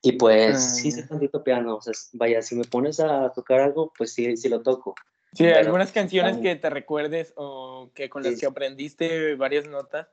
Y 0.02 0.12
pues 0.12 0.54
Ah, 0.56 0.58
sí 0.58 0.90
sé 0.90 1.02
tantito 1.02 1.42
piano, 1.42 1.76
o 1.76 1.80
sea, 1.80 1.92
vaya, 2.12 2.40
si 2.42 2.54
me 2.54 2.64
pones 2.64 3.00
a 3.00 3.32
tocar 3.32 3.60
algo, 3.60 3.92
pues 3.96 4.12
sí, 4.12 4.36
sí 4.36 4.48
lo 4.48 4.62
toco. 4.62 4.94
Sí, 5.32 5.44
Pero, 5.44 5.58
algunas 5.58 5.92
canciones 5.92 6.38
que 6.38 6.56
te 6.56 6.70
recuerdes 6.70 7.32
o 7.36 7.90
que 7.94 8.08
con 8.08 8.22
las 8.22 8.34
Sí. 8.34 8.40
que 8.40 8.46
aprendiste 8.46 9.34
varias 9.36 9.66
notas, 9.68 10.08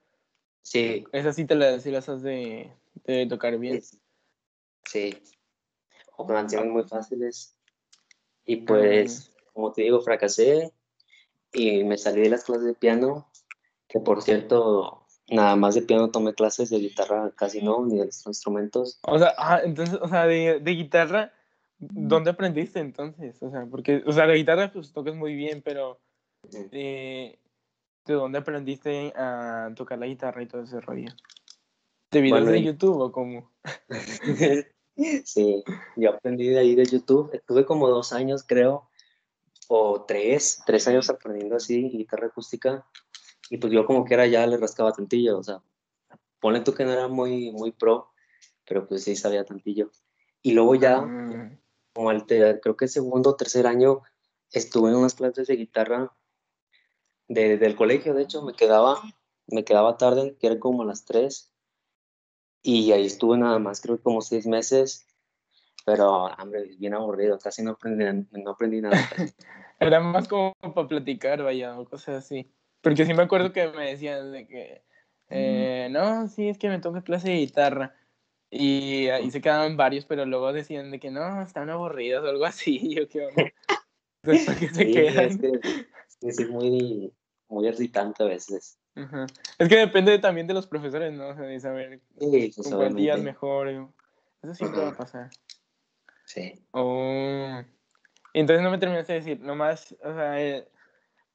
Sí, 0.62 1.06
esas 1.14 1.36
sí 1.38 1.46
te 1.46 1.56
las, 1.56 1.84
sí 1.84 1.92
las 1.92 2.10
has 2.10 2.22
de, 2.22 2.70
de 3.06 3.26
tocar 3.28 3.58
bien. 3.58 3.82
Sí. 3.82 3.98
Sí. 4.86 5.24
O 6.18 6.28
canciones 6.28 6.70
muy 6.70 6.84
fáciles. 6.84 7.56
Y 8.46 8.58
pues, 8.58 9.32
como 9.54 9.72
te 9.72 9.84
digo, 9.84 10.02
fracasé 10.02 10.74
y 11.54 11.86
me 11.86 11.98
salí 11.98 12.22
de 12.22 12.30
las 12.30 12.44
clases 12.44 12.66
de 12.66 12.74
piano, 12.74 13.32
que 13.88 14.02
por 14.02 14.22
cierto, 14.22 15.07
nada 15.30 15.56
más 15.56 15.76
de 15.76 15.82
piano 15.82 16.10
tomé 16.10 16.34
clases 16.34 16.70
de 16.70 16.80
guitarra, 16.80 17.32
casi 17.36 17.62
no, 17.62 17.86
ni 17.86 17.98
de 17.98 18.06
los 18.06 18.26
instrumentos. 18.26 19.00
O 19.04 19.20
sea, 19.20 19.34
ah, 19.38 19.62
entonces, 19.64 20.00
o 20.02 20.08
sea, 20.08 20.26
de, 20.26 20.60
de 20.60 20.72
guitarra, 20.72 21.34
¿dónde 21.78 22.32
aprendiste 22.32 22.80
entonces? 22.80 23.42
O 23.42 23.52
sea, 23.52 23.66
porque, 23.70 24.04
o 24.06 24.12
sea, 24.12 24.26
la 24.26 24.36
guitarra 24.36 24.72
pues 24.72 24.94
tocas 24.94 25.16
muy 25.16 25.36
bien, 25.36 25.62
pero 25.62 26.00
eh, 26.72 27.40
¿de 28.06 28.14
dónde 28.14 28.40
aprendiste 28.40 29.14
a 29.16 29.72
tocar 29.76 30.00
la 30.00 30.08
guitarra 30.08 30.42
y 30.42 30.48
todo 30.48 30.64
ese 30.64 30.80
rollo? 30.80 31.12
¿De 32.12 32.22
videos 32.22 32.44
Bueno, 32.44 32.52
de 32.54 32.64
YouTube 32.64 33.00
o 33.00 33.12
cómo? 33.12 33.52
sí, 35.26 35.64
yo 35.98 36.10
aprendí 36.10 36.48
de 36.48 36.60
ahí 36.60 36.76
de 36.76 36.86
YouTube. 36.86 37.30
Estuve 37.34 37.66
como 37.66 37.90
dos 37.90 38.14
años, 38.14 38.46
creo, 38.48 38.90
o 39.68 40.06
tres, 40.06 40.62
tres 40.66 40.88
años 40.88 41.10
aprendiendo 41.10 41.58
así 41.58 41.90
guitarra 41.90 42.28
acústica. 42.28 42.86
Y 43.50 43.58
pues 43.58 43.72
yo 43.74 43.86
como 43.86 44.06
que 44.06 44.14
era 44.14 44.28
ya 44.28 44.46
le 44.46 44.58
rascaba 44.58 44.92
tantillo, 44.92 45.38
o 45.38 45.44
sea, 45.44 45.62
ponle 46.40 46.62
tú 46.62 46.74
que 46.74 46.86
no 46.86 46.92
era 46.92 47.08
muy, 47.08 47.52
muy 47.52 47.72
pro, 47.72 48.12
pero 48.66 48.88
pues 48.88 49.04
sí 49.04 49.16
sabía 49.16 49.46
tantillo. 49.46 49.92
Y 50.42 50.54
luego 50.54 50.76
ya, 50.76 51.02
Mm, 51.02 51.58
como 51.94 52.12
el 52.12 52.26
creo 52.26 52.78
que 52.78 52.88
segundo 52.88 53.32
o 53.32 53.36
tercer 53.36 53.66
año, 53.68 54.02
estuve 54.52 54.90
en 54.90 54.98
unas 54.98 55.16
clases 55.16 55.48
de 55.48 55.56
guitarra 55.56 56.16
de- 57.28 57.58
del 57.58 57.76
colegio, 57.76 58.14
de 58.14 58.24
hecho, 58.24 58.42
me 58.42 58.54
quedaba, 58.54 59.02
me 59.48 59.64
quedaba 59.66 59.98
tarde, 59.98 60.38
que 60.40 60.48
era 60.48 60.60
como 60.60 60.84
a 60.84 60.86
las 60.86 61.06
tres, 61.06 61.52
y 62.62 62.92
ahí 62.92 63.06
estuve 63.06 63.38
nada 63.38 63.60
más, 63.60 63.82
creo 63.82 63.98
que 63.98 64.04
como 64.04 64.22
seis 64.22 64.46
meses, 64.46 65.08
pero, 65.86 66.26
hombre, 66.26 66.76
bien 66.78 66.94
aburrido, 66.94 67.40
casi 67.40 67.64
no 67.64 67.72
aprendí, 67.72 68.28
no 68.32 68.52
aprendí 68.52 68.82
nada. 68.82 68.96
Era 69.80 70.00
más 70.00 70.28
como 70.28 70.54
para 70.76 70.88
platicar, 70.88 71.44
vaya, 71.44 71.80
o 71.80 71.86
cosas 71.86 72.26
así. 72.26 72.52
Porque 72.88 73.06
sí 73.06 73.14
me 73.14 73.24
acuerdo 73.24 73.52
que 73.52 73.68
me 73.68 73.90
decían 73.92 74.32
de 74.32 74.48
que, 74.48 74.82
eh, 75.30 75.90
no, 75.92 76.30
sí, 76.30 76.48
es 76.48 76.58
que 76.58 76.70
me 76.70 76.80
toca 76.80 77.02
clase 77.02 77.30
de 77.32 77.36
guitarra. 77.36 77.94
Y 78.50 79.10
ahí 79.10 79.30
se 79.30 79.42
quedaban 79.42 79.76
varios, 79.76 80.06
pero 80.06 80.26
luego 80.26 80.54
decían 80.54 80.90
de 80.90 80.98
que 81.02 81.12
no, 81.12 81.42
están 81.42 81.70
aburridos 81.70 82.24
o 82.24 82.30
algo 82.30 82.46
así. 82.46 82.80
Yo, 82.96 83.10
¿qué 83.10 83.26
onda? 83.26 83.52
Entonces, 84.24 84.46
¿para 84.46 84.58
qué 84.58 84.70
se 84.70 84.86
Sí, 84.86 84.92
quedan? 84.94 85.26
es 85.26 85.38
que 85.38 86.30
es 86.30 86.50
muy, 86.50 87.14
muy 87.50 87.68
irritante 87.68 88.24
a 88.24 88.28
veces. 88.28 88.80
Ajá. 88.96 89.26
Es 89.60 89.68
que 89.68 89.76
depende 89.76 90.18
también 90.20 90.48
de 90.48 90.54
los 90.54 90.66
profesores, 90.66 91.12
¿no? 91.12 91.28
O 91.28 91.36
sea, 91.36 91.44
de 91.44 91.60
saber 91.60 92.00
Sí, 92.20 92.54
pues, 92.56 92.70
con 92.70 92.78
cuál 92.78 92.96
día 92.96 93.16
es 93.16 93.20
obviamente, 93.20 93.22
mejor. 93.22 93.70
y- 93.70 93.88
Eso 94.44 94.56
siempre 94.56 94.80
va 94.82 94.90
a 94.92 94.96
pasar. 94.96 95.30
sí. 96.24 96.54
Oh. 96.72 97.62
Entonces 98.34 98.64
no 98.64 98.72
me 98.72 98.78
terminaste 98.78 99.12
de 99.12 99.20
decir, 99.20 99.42
nomás, 99.42 99.94
o 100.02 100.14
sea, 100.14 100.42
eh, 100.42 100.70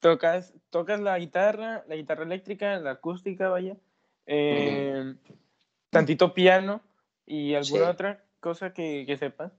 tocas, 0.02 0.52
tocas 0.68 1.00
la 1.00 1.16
guitarra, 1.18 1.84
la 1.86 1.94
guitarra 1.94 2.24
eléctrica, 2.24 2.76
la 2.80 2.90
acústica, 2.90 3.48
vaya, 3.48 3.76
eh, 4.26 5.14
tantito 5.90 6.34
piano 6.34 6.82
y 7.24 7.54
alguna 7.54 7.84
Sí. 7.84 7.90
otra 7.90 8.24
cosa 8.40 8.74
que, 8.74 9.04
que 9.06 9.16
sepas. 9.16 9.52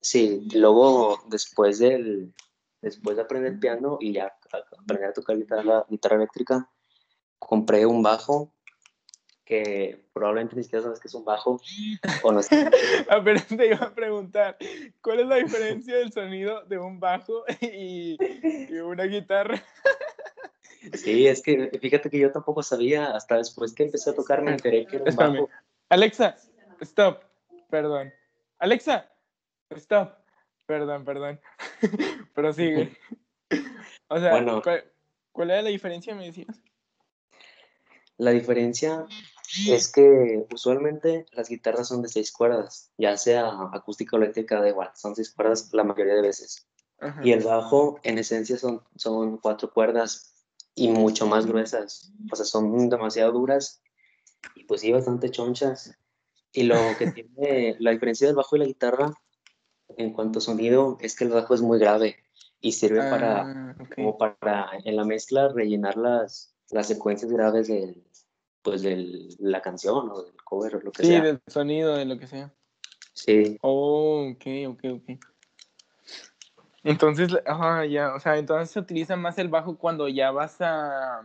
Sí, 0.00 0.48
luego 0.54 1.22
después 1.28 1.78
del 1.78 2.32
después 2.80 3.16
de 3.16 3.22
aprender 3.22 3.58
piano 3.58 3.98
y 4.00 4.12
ya 4.12 4.34
aprender 4.78 5.10
a 5.10 5.12
tocar 5.12 5.36
guitarra, 5.36 5.84
guitarra 5.88 6.16
eléctrica, 6.16 6.70
compré 7.38 7.84
un 7.84 8.02
bajo 8.02 8.52
que 9.46 10.04
probablemente 10.12 10.56
ni 10.56 10.64
siquiera 10.64 10.82
sabes 10.82 11.00
que 11.00 11.08
es 11.08 11.14
un 11.14 11.24
bajo 11.24 11.60
o 12.22 12.32
no 12.32 12.42
sé. 12.42 12.68
Ah, 13.08 13.22
te 13.24 13.66
iba 13.66 13.76
a 13.86 13.94
preguntar, 13.94 14.58
¿cuál 15.00 15.20
es 15.20 15.26
la 15.26 15.36
diferencia 15.36 15.96
del 15.96 16.12
sonido 16.12 16.64
de 16.64 16.76
un 16.78 16.98
bajo 17.00 17.44
y, 17.62 18.18
y 18.68 18.74
una 18.80 19.04
guitarra? 19.04 19.62
Sí, 20.92 21.26
es 21.26 21.40
que 21.42 21.70
fíjate 21.80 22.10
que 22.10 22.18
yo 22.18 22.30
tampoco 22.30 22.62
sabía, 22.62 23.16
hasta 23.16 23.36
después 23.36 23.72
que 23.72 23.84
empecé 23.84 24.10
a 24.10 24.14
tocar 24.14 24.42
me 24.42 24.50
enteré 24.52 24.86
que 24.86 24.96
era 24.96 25.04
un 25.04 25.08
Espérame. 25.08 25.34
bajo. 25.40 25.50
Alexa, 25.88 26.36
stop, 26.80 27.22
perdón. 27.70 28.12
Alexa, 28.58 29.08
stop, 29.70 30.14
perdón, 30.66 31.04
perdón. 31.04 31.40
Pero 32.34 32.52
sigue. 32.52 32.96
O 34.08 34.18
sea, 34.18 34.32
Bueno. 34.32 34.60
¿cuál, 34.62 34.84
cuál 35.32 35.50
era 35.50 35.62
la 35.62 35.70
diferencia, 35.70 36.14
me 36.14 36.26
decías? 36.26 36.60
La 38.18 38.30
diferencia 38.30 39.04
es 39.68 39.90
que 39.90 40.46
usualmente 40.52 41.26
las 41.32 41.48
guitarras 41.48 41.88
son 41.88 42.02
de 42.02 42.08
seis 42.08 42.32
cuerdas, 42.32 42.90
ya 42.98 43.16
sea 43.16 43.50
acústica 43.72 44.16
o 44.16 44.20
eléctrica, 44.20 44.60
da 44.60 44.68
igual, 44.68 44.90
son 44.94 45.14
seis 45.14 45.32
cuerdas 45.32 45.70
la 45.72 45.84
mayoría 45.84 46.14
de 46.14 46.22
veces. 46.22 46.66
Ajá. 46.98 47.20
Y 47.22 47.32
el 47.32 47.44
bajo, 47.44 48.00
en 48.02 48.18
esencia, 48.18 48.56
son, 48.56 48.82
son 48.96 49.38
cuatro 49.38 49.70
cuerdas 49.72 50.34
y 50.74 50.88
mucho 50.88 51.26
más 51.26 51.46
gruesas. 51.46 52.12
O 52.32 52.36
sea, 52.36 52.44
son 52.44 52.88
demasiado 52.88 53.32
duras 53.32 53.82
y 54.54 54.64
pues 54.64 54.80
sí, 54.80 54.92
bastante 54.92 55.30
chonchas. 55.30 55.96
Y 56.52 56.64
lo 56.64 56.76
que 56.98 57.10
tiene 57.12 57.76
la 57.78 57.90
diferencia 57.90 58.26
del 58.26 58.36
bajo 58.36 58.56
y 58.56 58.60
la 58.60 58.66
guitarra 58.66 59.12
en 59.96 60.12
cuanto 60.12 60.38
a 60.38 60.42
sonido 60.42 60.98
es 61.00 61.16
que 61.16 61.24
el 61.24 61.30
bajo 61.30 61.54
es 61.54 61.60
muy 61.60 61.78
grave 61.78 62.16
y 62.60 62.72
sirve 62.72 62.98
para, 63.10 63.42
Ah, 63.42 63.76
como 63.94 64.16
para 64.18 64.70
en 64.84 64.96
la 64.96 65.04
mezcla 65.04 65.48
rellenar 65.48 65.96
las, 65.96 66.54
las 66.70 66.88
secuencias 66.88 67.30
graves 67.30 67.68
del, 67.68 68.05
pues 68.66 68.82
de 68.82 69.28
la 69.38 69.62
canción 69.62 70.10
o 70.10 70.22
del 70.24 70.34
cover 70.42 70.74
o 70.74 70.80
lo 70.80 70.90
que 70.90 71.02
Sí, 71.04 71.08
sea. 71.10 71.22
del 71.22 71.40
sonido, 71.46 71.94
de 71.94 72.04
lo 72.04 72.18
que 72.18 72.26
sea. 72.26 72.52
Sí, 73.12 73.56
Oh, 73.62 74.28
ok, 74.32 74.44
ok, 74.70 74.84
ok. 74.92 75.20
Entonces, 76.82 77.30
ajá, 77.46 77.86
ya, 77.86 78.12
o 78.12 78.18
sea, 78.18 78.36
entonces 78.38 78.70
se 78.72 78.80
utiliza 78.80 79.14
más 79.14 79.38
el 79.38 79.48
bajo 79.48 79.78
cuando 79.78 80.08
ya 80.08 80.32
vas 80.32 80.56
a, 80.60 81.22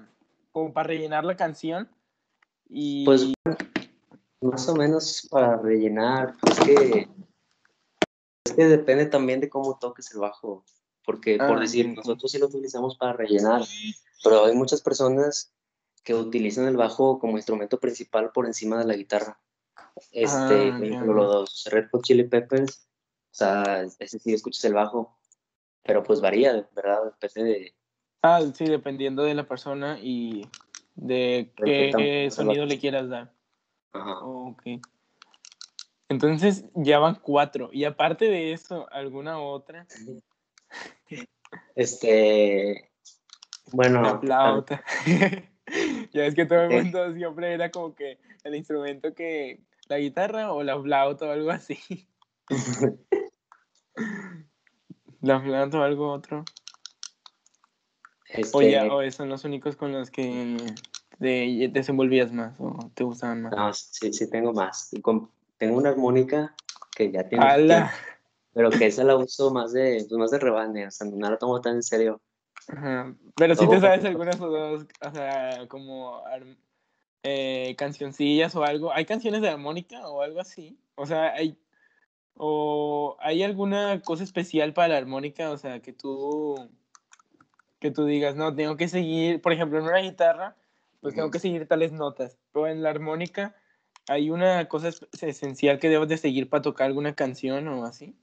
como 0.52 0.72
para 0.72 0.90
rellenar 0.90 1.26
la 1.26 1.36
canción 1.36 1.90
y... 2.70 3.06
pues 3.06 3.34
más 4.42 4.70
o 4.70 4.76
menos 4.76 5.28
para 5.32 5.58
rellenar. 5.58 6.36
Es 6.48 6.60
que, 6.60 7.08
es 8.46 8.54
que 8.54 8.66
depende 8.66 9.08
también 9.08 9.40
de 9.42 9.50
cómo 9.50 9.80
toques 9.80 10.12
el 10.14 10.20
bajo. 10.20 10.64
Porque, 11.04 11.38
por 11.38 11.58
Ah, 11.58 11.62
decir, 11.62 11.88
ok. 11.88 11.98
nosotros 11.98 12.32
sí 12.32 12.38
lo 12.38 12.46
utilizamos 12.46 12.96
para 12.98 13.14
rellenar, 13.14 13.64
pero 14.24 14.46
hay 14.46 14.54
muchas 14.54 14.82
personas 14.82 15.52
que 16.04 16.14
utilizan 16.16 16.68
el 16.68 16.78
bajo 16.78 17.20
como 17.20 17.38
instrumento 17.38 17.80
principal 17.80 18.32
por 18.32 18.46
encima 18.46 18.80
de 18.80 18.86
la 18.86 18.96
guitarra. 18.96 19.40
Este, 20.12 20.70
Ah, 20.70 20.78
por 20.78 20.86
ejemplo, 20.86 20.86
entiendo. 20.86 21.14
los 21.14 21.66
Red 21.72 21.90
Hot 21.92 22.04
Chili 22.04 22.24
Peppers, 22.24 22.88
o 23.32 23.34
sea, 23.34 23.84
ese 24.00 24.20
sí 24.20 24.34
escuchas 24.34 24.64
el 24.66 24.74
bajo, 24.74 25.18
pero 25.84 26.04
pues 26.04 26.22
varía, 26.22 26.68
¿verdad? 26.76 27.14
Depende 27.22 27.50
de, 27.52 27.76
Ah, 28.24 28.42
sí, 28.54 28.66
dependiendo 28.66 29.24
de 29.24 29.34
la 29.34 29.48
persona 29.48 29.98
y 30.02 30.48
de 30.96 31.52
qué 31.58 32.30
sonido 32.32 32.66
le 32.66 32.78
quieras 32.80 33.10
dar. 33.10 33.34
ajá. 33.94 34.20
Ok. 34.24 34.64
Entonces 36.10 36.66
ya 36.76 37.00
van 37.00 37.16
cuatro. 37.16 37.70
Y 37.72 37.86
aparte 37.86 38.26
de 38.26 38.52
eso, 38.54 38.86
¿alguna 38.92 39.40
otra? 39.40 39.88
Este, 41.76 42.92
bueno, 43.72 44.02
La 44.02 44.20
flauta. 44.20 44.84
ya 46.12 46.26
es 46.26 46.36
que 46.36 46.46
todo 46.46 46.62
el 46.62 46.84
mundo 46.84 47.14
siempre 47.14 47.54
era 47.54 47.72
como 47.72 47.96
que 47.96 48.18
el 48.44 48.56
instrumento 48.56 49.14
que. 49.14 49.62
La 49.88 49.98
guitarra 49.98 50.54
o 50.54 50.64
la 50.64 50.82
flauta 50.82 51.26
o 51.26 51.32
algo 51.32 51.52
así. 51.52 51.78
La 55.22 55.40
flauta 55.40 55.80
o 55.80 55.84
algo 55.84 56.12
otro. 56.12 56.44
este, 58.30 58.58
O 58.58 58.62
ya, 58.64 58.92
o 58.92 59.12
son 59.12 59.30
los 59.30 59.44
únicos 59.46 59.76
con 59.76 59.92
los 59.92 60.10
que 60.10 60.58
te 61.20 61.70
desenvolvías 61.72 62.32
más 62.32 62.56
o 62.60 62.90
te 62.96 63.04
gustaban 63.04 63.44
más. 63.44 63.54
no, 63.56 63.72
sí, 63.74 64.12
sí 64.14 64.28
tengo 64.30 64.52
más. 64.52 64.90
Tengo 65.58 65.78
una 65.78 65.90
armónica 65.90 66.56
que 66.96 67.12
ya 67.12 67.28
tiene 67.28 67.46
pero 68.54 68.70
que 68.70 68.88
esa 68.88 69.04
la 69.04 69.16
uso 69.16 69.52
más 69.52 69.72
de, 69.72 70.06
pues 70.10 70.20
más 70.20 70.32
de 70.32 70.40
rebane, 70.40 70.88
o 70.88 70.92
sea, 70.92 71.08
no 71.08 71.30
la 71.30 71.38
tomo 71.38 71.62
tan 71.62 71.76
en 71.76 71.84
serio. 71.84 72.22
Ajá. 72.68 73.16
Pero 73.36 73.56
sí 73.56 73.66
Todo 73.66 73.76
te 73.76 73.82
sabes 73.82 74.06
algunas 74.06 74.40
o 74.40 74.48
dos, 74.50 74.86
o 75.02 75.12
sea, 75.12 75.68
como 75.68 76.24
eh, 77.24 77.76
cancioncillas 77.78 78.56
o 78.56 78.64
algo. 78.64 78.94
¿Hay 78.94 79.06
canciones 79.06 79.42
de 79.42 79.50
armónica 79.50 80.08
o 80.08 80.22
algo 80.22 80.40
así? 80.40 80.78
O 80.96 81.06
sea, 81.06 81.34
hay 81.34 81.58
o 82.36 83.18
hay 83.20 83.44
alguna 83.44 84.02
cosa 84.02 84.24
especial 84.24 84.74
para 84.74 84.90
la 84.90 84.98
armónica, 84.98 85.52
o 85.52 85.58
sea, 85.58 85.82
que 85.82 85.94
tú 85.94 86.70
que 87.80 87.92
tú 87.92 88.06
digas, 88.06 88.36
no, 88.36 88.56
tengo 88.56 88.78
que 88.78 88.88
seguir, 88.88 89.42
por 89.42 89.54
ejemplo, 89.54 89.80
en 89.80 89.86
una 89.86 89.98
guitarra, 89.98 90.56
pues 91.02 91.16
tengo 91.16 91.32
que 91.32 91.40
seguir 91.40 91.68
tales 91.68 91.92
notas, 91.92 92.38
pero 92.52 92.68
en 92.68 92.84
la 92.84 92.92
armónica 92.92 93.56
hay 94.08 94.30
una 94.30 94.68
cosa 94.68 94.90
es- 94.90 95.08
esencial 95.22 95.80
que 95.80 95.90
debes 95.90 96.08
de 96.08 96.18
seguir 96.18 96.50
para 96.50 96.62
tocar 96.62 96.88
alguna 96.88 97.16
canción 97.16 97.68
o 97.68 97.86
así. 97.86 98.16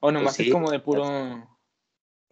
O 0.00 0.12
nomás 0.12 0.38
es 0.38 0.46
sí, 0.46 0.52
como 0.52 0.70
de 0.70 0.80
puro 0.80 1.58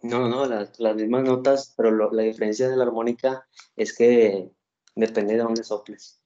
No, 0.01 0.27
no, 0.29 0.45
las, 0.45 0.79
las 0.79 0.95
mismas 0.95 1.23
notas, 1.23 1.73
pero 1.75 1.91
lo- 1.91 2.11
la 2.11 2.23
diferencia 2.23 2.69
de 2.69 2.77
la 2.77 2.83
armónica 2.83 3.45
es 3.75 3.95
que 3.95 4.49
depende 4.95 5.33
de 5.35 5.39
dónde 5.43 5.63
soples. 5.63 6.21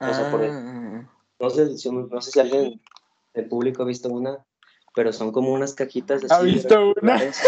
O 0.00 0.12
sea, 0.12 0.30
por 0.30 0.44
Ah, 0.44 1.08
No 1.40 1.50
sé, 1.50 1.76
si- 1.78 1.90
no 1.90 2.20
sé 2.20 2.30
si 2.32 2.40
alguien 2.40 2.80
del 3.34 3.48
público 3.48 3.82
ha 3.82 3.86
visto 3.86 4.08
una, 4.08 4.44
pero 4.94 5.12
son 5.12 5.30
como 5.32 5.52
unas 5.52 5.72
cajitas 5.74 6.22
¿Ha 6.30 6.36
así 6.38 6.46
visto 6.52 6.74
una? 7.00 7.16
rectangulares. 7.16 7.42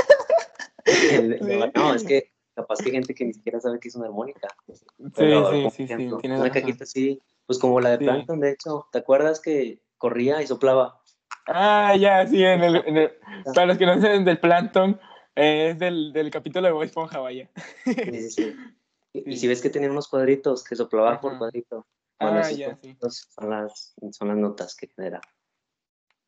El- 0.85 1.39
Sí. 1.39 1.45
No, 1.75 1.95
es 1.95 2.05
que 2.05 2.31
capaz 2.55 2.79
que 2.79 2.87
hay 2.87 2.93
gente 2.93 3.15
que 3.15 3.25
ni 3.25 3.35
siquiera 3.35 3.61
sabe 3.61 3.79
que 3.81 3.89
es 3.89 3.95
una 3.97 4.07
armónica. 4.07 4.49
Sí, 4.73 4.85
Pero, 5.17 5.51
sí, 5.51 5.71
sí, 5.71 5.87
sí, 5.89 6.07
Una 6.07 6.37
razón. 6.39 6.51
cajita 6.51 6.85
así, 6.85 7.21
pues 7.47 7.59
como 7.59 7.81
la 7.81 7.91
de 7.91 7.99
Sí. 7.99 8.05
Plankton, 8.05 8.41
de 8.41 8.51
hecho. 8.53 8.87
¿Te 8.93 8.99
acuerdas 8.99 9.41
que 9.41 9.83
corría 9.99 10.41
y 10.43 10.47
soplaba? 10.47 11.01
Ah, 11.47 11.97
ya, 11.97 12.27
sí, 12.27 12.43
en 12.45 12.63
el, 12.63 12.77
en 12.87 12.97
el- 12.97 13.13
para 13.55 13.67
los 13.67 13.79
que 13.79 13.87
no 13.87 14.01
saben 14.01 14.25
del 14.25 14.39
Plankton, 14.39 15.01
es 15.35 15.79
del, 15.79 16.13
del 16.13 16.31
capítulo 16.31 16.67
de 16.67 16.73
Bob 16.73 16.83
Esponja, 16.83 17.19
vaya. 17.21 17.51
Sí, 17.85 17.95
sí, 17.95 18.31
sí. 18.31 18.57
Y, 19.13 19.37
si 19.37 19.49
ves 19.49 19.61
que 19.61 19.71
tenía 19.71 19.91
unos 19.91 20.07
cuadritos, 20.07 20.63
que 20.63 20.77
soplaba 20.77 21.21
por 21.21 21.37
cuadrito. 21.37 21.85
Bueno, 22.21 22.43
Ah, 22.45 22.51
ya, 22.53 22.79
son 23.09 23.51
las, 23.51 23.93
son 24.13 24.29
las 24.29 24.37
notas 24.37 24.77
que 24.77 24.87
genera. 24.87 25.21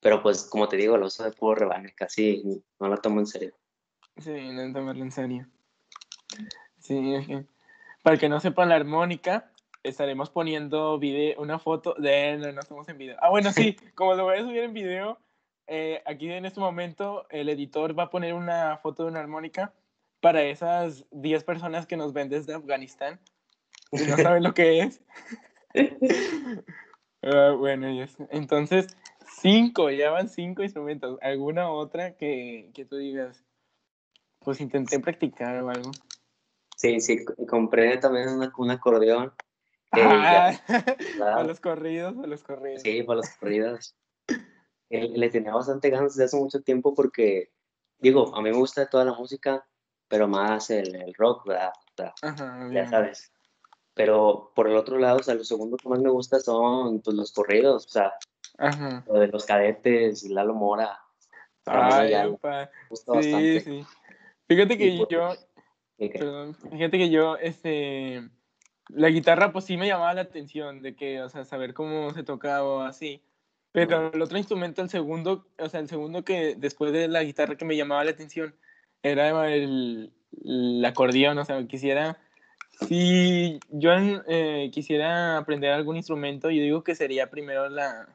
Pero 0.00 0.20
pues, 0.20 0.42
como 0.42 0.68
te 0.68 0.76
digo, 0.76 0.96
lo 0.96 1.06
uso 1.06 1.22
de 1.22 1.30
puro 1.30 1.54
rebane, 1.54 1.94
casi 1.94 2.42
no 2.80 2.88
la 2.88 2.96
tomo 2.96 3.20
en 3.20 3.26
serio. 3.26 3.54
Sí, 4.18 4.32
no 4.32 4.72
tomarlo 4.72 5.04
en 5.04 5.12
serio. 5.12 5.46
Sí, 6.80 7.14
para 8.02 8.16
que 8.16 8.28
no 8.28 8.40
sepan 8.40 8.70
la 8.70 8.74
armónica, 8.74 9.52
estaremos 9.82 10.30
poniendo 10.30 10.98
video, 10.98 11.40
una 11.40 11.58
foto 11.58 11.94
de 11.98 12.36
no, 12.36 12.50
no 12.50 12.60
estamos 12.60 12.88
en 12.88 12.98
video. 12.98 13.16
Ah, 13.20 13.30
bueno, 13.30 13.52
sí, 13.52 13.76
como 13.94 14.14
lo 14.14 14.24
voy 14.24 14.38
a 14.38 14.42
subir 14.42 14.64
en 14.64 14.72
video, 14.72 15.18
eh, 15.66 16.02
aquí 16.06 16.30
en 16.30 16.44
este 16.44 16.60
momento 16.60 17.26
el 17.30 17.48
editor 17.48 17.98
va 17.98 18.04
a 18.04 18.10
poner 18.10 18.34
una 18.34 18.76
foto 18.78 19.04
de 19.04 19.10
una 19.10 19.20
armónica 19.20 19.72
para 20.20 20.42
esas 20.42 21.04
10 21.10 21.44
personas 21.44 21.86
que 21.86 21.96
nos 21.96 22.12
ven 22.12 22.28
desde 22.28 22.54
Afganistán 22.54 23.20
y 23.90 23.98
no 24.06 24.16
saben 24.16 24.42
lo 24.42 24.54
que 24.54 24.80
es. 24.80 25.00
Ah, 27.24 27.54
bueno, 27.56 27.86
entonces, 28.30 28.96
cinco, 29.40 29.90
ya 29.90 30.10
van 30.10 30.28
cinco 30.28 30.64
instrumentos. 30.64 31.20
¿Alguna 31.22 31.70
otra 31.70 32.16
que, 32.16 32.72
que 32.74 32.84
tú 32.84 32.96
digas? 32.96 33.44
Pues 34.40 34.60
intenté 34.60 34.98
practicar 34.98 35.62
o 35.62 35.70
algo. 35.70 35.92
Sí, 36.76 37.00
sí, 37.00 37.24
compré 37.48 37.96
también 37.98 38.28
una- 38.28 38.52
un 38.58 38.70
acordeón. 38.72 39.32
que 39.92 40.00
Ah, 40.02 40.52
ya- 40.66 40.96
a 41.36 41.44
los 41.44 41.60
corridos, 41.60 42.16
a 42.18 42.26
los 42.26 42.42
corridos. 42.42 42.82
Sí, 42.82 43.04
para 43.04 43.18
los 43.18 43.30
corridos. 43.36 43.94
Le 44.92 45.30
tenía 45.30 45.54
bastante 45.54 45.88
ganas 45.88 46.14
desde 46.14 46.24
hace 46.24 46.36
mucho 46.36 46.60
tiempo 46.60 46.94
porque, 46.94 47.50
digo, 47.98 48.36
a 48.36 48.42
mí 48.42 48.50
me 48.50 48.56
gusta 48.56 48.90
toda 48.90 49.06
la 49.06 49.14
música, 49.14 49.66
pero 50.06 50.28
más 50.28 50.68
el, 50.68 50.94
el 50.94 51.14
rock, 51.14 51.46
¿verdad? 51.46 51.72
Ajá, 52.20 52.68
ya 52.70 52.86
sabes. 52.86 53.32
Pero 53.94 54.52
por 54.54 54.68
el 54.68 54.76
otro 54.76 54.98
lado, 54.98 55.18
o 55.18 55.22
sea, 55.22 55.34
lo 55.34 55.44
segundo 55.44 55.78
que 55.78 55.88
más 55.88 56.00
me 56.00 56.10
gusta 56.10 56.40
son 56.40 57.00
pues, 57.00 57.16
los 57.16 57.32
corridos, 57.32 57.86
o 57.86 57.88
sea, 57.88 58.12
Ajá. 58.58 59.02
lo 59.06 59.18
de 59.18 59.28
los 59.28 59.46
cadetes, 59.46 60.24
Lalo 60.24 60.54
Mora, 60.54 60.98
Ay, 61.64 62.06
Ayala, 62.06 62.38
me 62.42 62.68
gusta 62.90 63.12
Sí, 63.12 63.16
bastante. 63.16 63.60
sí. 63.60 63.86
Fíjate 64.48 64.76
que 64.76 64.86
Y, 64.86 64.98
pues, 64.98 65.08
yo, 65.08 65.32
¿y 65.96 66.08
perdón, 66.10 66.54
fíjate 66.54 66.98
que 66.98 67.10
yo, 67.10 67.36
este, 67.36 68.28
la 68.88 69.08
guitarra 69.08 69.52
pues 69.52 69.64
sí 69.64 69.76
me 69.76 69.86
llamaba 69.86 70.12
la 70.14 70.22
atención 70.22 70.82
de 70.82 70.94
que, 70.94 71.22
o 71.22 71.28
sea, 71.28 71.44
saber 71.44 71.72
cómo 71.72 72.12
se 72.12 72.24
tocaba 72.24 72.62
o 72.62 72.80
así. 72.80 73.22
Pero 73.72 74.12
el 74.12 74.20
otro 74.20 74.36
instrumento, 74.36 74.82
el 74.82 74.90
segundo, 74.90 75.46
o 75.58 75.68
sea, 75.68 75.80
el 75.80 75.88
segundo 75.88 76.24
que 76.24 76.54
después 76.56 76.92
de 76.92 77.08
la 77.08 77.22
guitarra 77.24 77.56
que 77.56 77.64
me 77.64 77.76
llamaba 77.76 78.04
la 78.04 78.10
atención 78.10 78.54
era 79.02 79.50
el, 79.50 80.12
el 80.44 80.84
acordeón, 80.84 81.38
o 81.38 81.44
sea, 81.46 81.66
quisiera, 81.66 82.18
si 82.86 83.58
yo 83.70 83.90
eh, 84.28 84.70
quisiera 84.72 85.38
aprender 85.38 85.72
algún 85.72 85.96
instrumento, 85.96 86.50
yo 86.50 86.62
digo 86.62 86.84
que 86.84 86.94
sería 86.94 87.30
primero 87.30 87.70
la, 87.70 88.14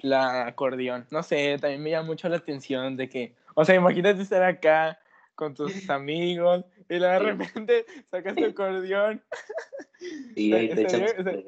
la 0.00 0.46
acordeón. 0.48 1.06
No 1.10 1.22
sé, 1.22 1.56
también 1.60 1.82
me 1.82 1.90
llama 1.90 2.08
mucho 2.08 2.28
la 2.28 2.36
atención 2.36 2.96
de 2.96 3.08
que, 3.08 3.34
o 3.54 3.64
sea, 3.64 3.76
imagínate 3.76 4.22
estar 4.22 4.42
acá 4.42 4.98
con 5.36 5.54
tus 5.54 5.72
amigos 5.90 6.64
y 6.88 6.98
de 6.98 7.18
repente 7.20 7.86
sacas 8.10 8.34
tu 8.34 8.44
acordeón. 8.44 9.22
Sí, 10.34 10.52
ahí 10.52 10.68
te 10.68 10.82
estaría- 10.82 11.44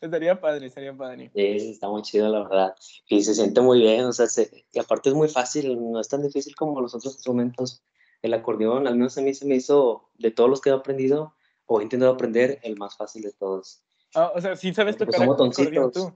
Estaría 0.00 0.40
padre, 0.40 0.66
estaría 0.66 0.94
padre. 0.96 1.30
Sí, 1.34 1.70
está 1.70 1.88
muy 1.88 2.02
chido, 2.02 2.28
la 2.28 2.40
verdad. 2.42 2.74
Y 3.08 3.22
se 3.22 3.34
siente 3.34 3.60
muy 3.60 3.80
bien, 3.80 4.04
o 4.04 4.12
sea, 4.12 4.26
se- 4.26 4.66
y 4.72 4.78
aparte 4.78 5.08
es 5.08 5.14
muy 5.14 5.28
fácil, 5.28 5.78
no 5.92 6.00
es 6.00 6.08
tan 6.08 6.22
difícil 6.22 6.54
como 6.54 6.80
los 6.80 6.94
otros 6.94 7.14
instrumentos. 7.14 7.82
El 8.22 8.34
acordeón, 8.34 8.86
al 8.86 8.96
menos 8.96 9.16
a 9.18 9.22
mí 9.22 9.32
se 9.34 9.46
me 9.46 9.56
hizo, 9.56 10.10
de 10.18 10.30
todos 10.30 10.50
los 10.50 10.60
que 10.60 10.70
he 10.70 10.72
aprendido 10.72 11.34
o 11.66 11.80
he 11.80 11.82
intentado 11.82 12.12
aprender, 12.12 12.60
el 12.62 12.76
más 12.76 12.96
fácil 12.96 13.22
de 13.22 13.32
todos. 13.32 13.82
Ah, 14.14 14.32
o 14.34 14.40
sea, 14.40 14.56
sí 14.56 14.72
sabes 14.72 14.96
Pues 14.96 15.10
tocar 15.10 15.26
son 15.26 15.50
acordeón 15.50 15.92
tú. 15.92 16.12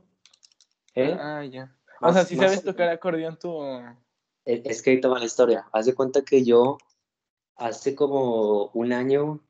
¿Eh? 0.95 1.17
Ah, 1.19 1.45
ya. 1.45 1.77
O 2.01 2.13
sea, 2.13 2.25
sí 2.25 2.37
más 2.37 2.47
sabes 2.47 2.65
tocar 2.65 2.89
acordeón 2.89 3.39
tú. 3.39 3.63
Es 4.45 4.63
es 4.65 4.83
que 4.83 4.91
ahí 4.91 5.01
te 5.01 5.09
va 5.09 5.19
la 5.19 5.25
historia. 5.27 5.69
Haz 5.73 5.87
de 5.87 5.95
cuenta 5.95 6.23
que 6.23 6.45
yo 6.45 6.79
hace 7.57 7.95
como 7.95 8.71
un 8.73 8.93
año 8.93 9.41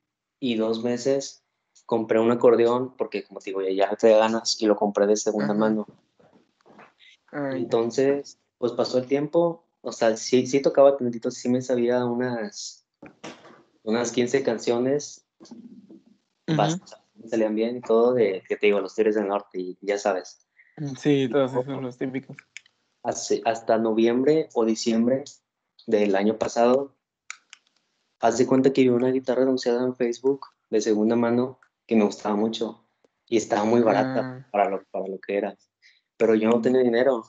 y 0.40 0.56
dos 0.56 0.82
meses 0.82 1.44
compré 1.90 2.20
un 2.20 2.30
acordeón 2.30 2.94
porque, 2.96 3.24
como 3.24 3.40
te 3.40 3.50
digo, 3.50 3.62
ya 3.62 3.96
te 3.96 4.16
ganas 4.16 4.62
y 4.62 4.66
lo 4.66 4.76
compré 4.76 5.08
de 5.08 5.16
segunda 5.16 5.54
mano. 5.54 5.88
Ya. 7.32 7.50
Entonces, 7.56 8.38
pues 8.58 8.70
pasó 8.70 8.98
el 8.98 9.08
tiempo, 9.08 9.66
o 9.80 9.90
sea, 9.90 10.16
sí, 10.16 10.46
sí 10.46 10.62
tocaba 10.62 10.96
tantito, 10.96 11.32
sí 11.32 11.48
me 11.48 11.60
sabía 11.60 12.04
unas, 12.04 12.86
unas 13.82 14.12
15 14.12 14.44
canciones, 14.44 15.26
Ujú. 15.40 16.56
bast- 16.56 16.96
me 17.14 17.26
salían 17.28 17.56
bien 17.56 17.78
y 17.78 17.80
todo, 17.80 18.14
de, 18.14 18.44
que 18.48 18.54
te 18.56 18.66
digo, 18.66 18.78
los 18.78 18.94
Tigres 18.94 19.16
del 19.16 19.26
Norte, 19.26 19.58
y 19.58 19.76
ya 19.80 19.98
sabes. 19.98 20.46
Sí, 20.96 21.28
todos 21.28 21.50
esos 21.50 21.64
son 21.64 21.82
los 21.82 21.98
típicos. 21.98 22.36
Hace- 23.02 23.42
hasta 23.44 23.78
noviembre 23.78 24.48
o 24.54 24.64
diciembre 24.64 25.24
del 25.88 26.14
año 26.14 26.38
pasado, 26.38 26.94
haz 28.20 28.38
de 28.38 28.46
cuenta 28.46 28.72
que 28.72 28.82
vi 28.82 28.90
una 28.90 29.10
guitarra 29.10 29.42
anunciada 29.42 29.82
en 29.82 29.96
Facebook 29.96 30.46
de 30.70 30.80
segunda 30.80 31.16
mano 31.16 31.58
que 31.90 31.96
me 31.96 32.04
gustaba 32.04 32.36
mucho 32.36 32.86
y 33.26 33.36
estaba 33.36 33.64
muy 33.64 33.80
barata 33.80 34.20
Ah. 34.20 34.46
para, 34.52 34.70
lo, 34.70 34.84
para 34.92 35.08
lo 35.08 35.18
que 35.18 35.36
era, 35.36 35.56
pero 36.16 36.36
yo 36.36 36.48
no 36.48 36.60
tenía 36.60 36.82
dinero 36.82 37.24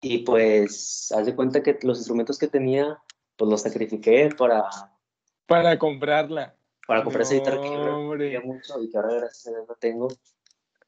y 0.00 0.20
pues 0.20 1.12
haz 1.14 1.26
de 1.26 1.36
cuenta 1.36 1.62
que 1.62 1.78
los 1.82 1.98
instrumentos 1.98 2.38
que 2.38 2.48
tenía 2.48 3.02
pues 3.36 3.50
los 3.50 3.60
sacrifiqué 3.60 4.30
para, 4.34 4.64
Para 5.46 5.78
comprarla. 5.78 6.56
para 6.86 7.04
comprar 7.04 7.22
esa 7.24 7.34
guitarra 7.34 7.60
que 7.60 7.68
yo 7.68 7.84
No, 7.84 8.44
mucho 8.46 8.82
y 8.82 8.88
que 8.90 8.96
ahora 8.96 9.12
gracias 9.14 9.46
a 9.48 9.50
Dios 9.50 9.68
la 9.68 9.74
tengo. 9.74 10.08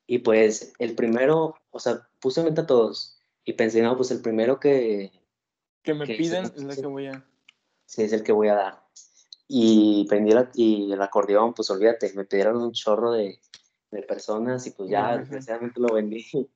Y 0.06 0.20
pues 0.20 0.72
el 0.78 0.94
primero, 0.94 1.56
o 1.70 1.78
sea, 1.78 2.08
puse 2.20 2.40
en 2.40 2.46
venta 2.46 2.66
todos 2.66 3.20
y 3.44 3.52
pensé, 3.52 3.82
no, 3.82 3.96
pues 3.98 4.10
el 4.12 4.22
primero 4.22 4.58
que, 4.58 5.12
Que 5.82 5.92
me 5.92 6.06
que 6.06 6.14
piden 6.14 6.44
es 6.44 6.52
sí. 6.74 6.80
que 6.80 6.86
voy 6.86 7.08
a. 7.08 7.22
sí 7.84 8.02
es 8.02 8.14
el 8.14 8.22
que 8.22 8.32
voy 8.32 8.48
a 8.48 8.54
dar. 8.54 8.83
Y 9.48 10.06
prendí 10.08 10.32
la- 10.32 10.50
y 10.54 10.92
el 10.92 11.02
acordeón, 11.02 11.52
pues 11.54 11.70
olvídate, 11.70 12.12
me 12.14 12.24
pidieron 12.24 12.56
un 12.56 12.72
chorro 12.72 13.12
de, 13.12 13.40
de 13.90 14.02
personas 14.02 14.66
y 14.66 14.70
pues 14.72 14.88
ya, 14.88 15.18
desgraciadamente 15.18 15.80
lo 15.80 15.94
vendí. 15.94 16.24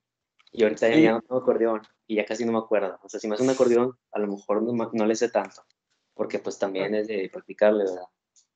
Y 0.51 0.63
ahorita 0.63 0.89
ya, 0.89 0.97
Y- 0.97 1.03
ya 1.03 1.13
no 1.13 1.21
tengo 1.21 1.37
acordeón 1.43 1.83
y 2.07 2.17
ya 2.17 2.25
casi 2.25 2.47
no 2.47 2.53
me 2.53 2.59
acuerdo. 2.59 2.99
O 3.03 3.09
sea, 3.11 3.21
si 3.21 3.29
me 3.29 3.35
hace 3.35 3.45
un 3.45 3.51
acordeón, 3.51 3.99
a 4.13 4.19
lo 4.19 4.29
mejor 4.29 4.63
no, 4.63 4.91
no 4.95 5.05
le 5.07 5.15
sé 5.15 5.29
tanto, 5.29 5.63
porque 6.15 6.39
pues 6.39 6.59
también 6.59 6.95
es 6.95 7.07
de 7.07 7.29
practicarle, 7.31 7.85
¿verdad? 7.85 8.07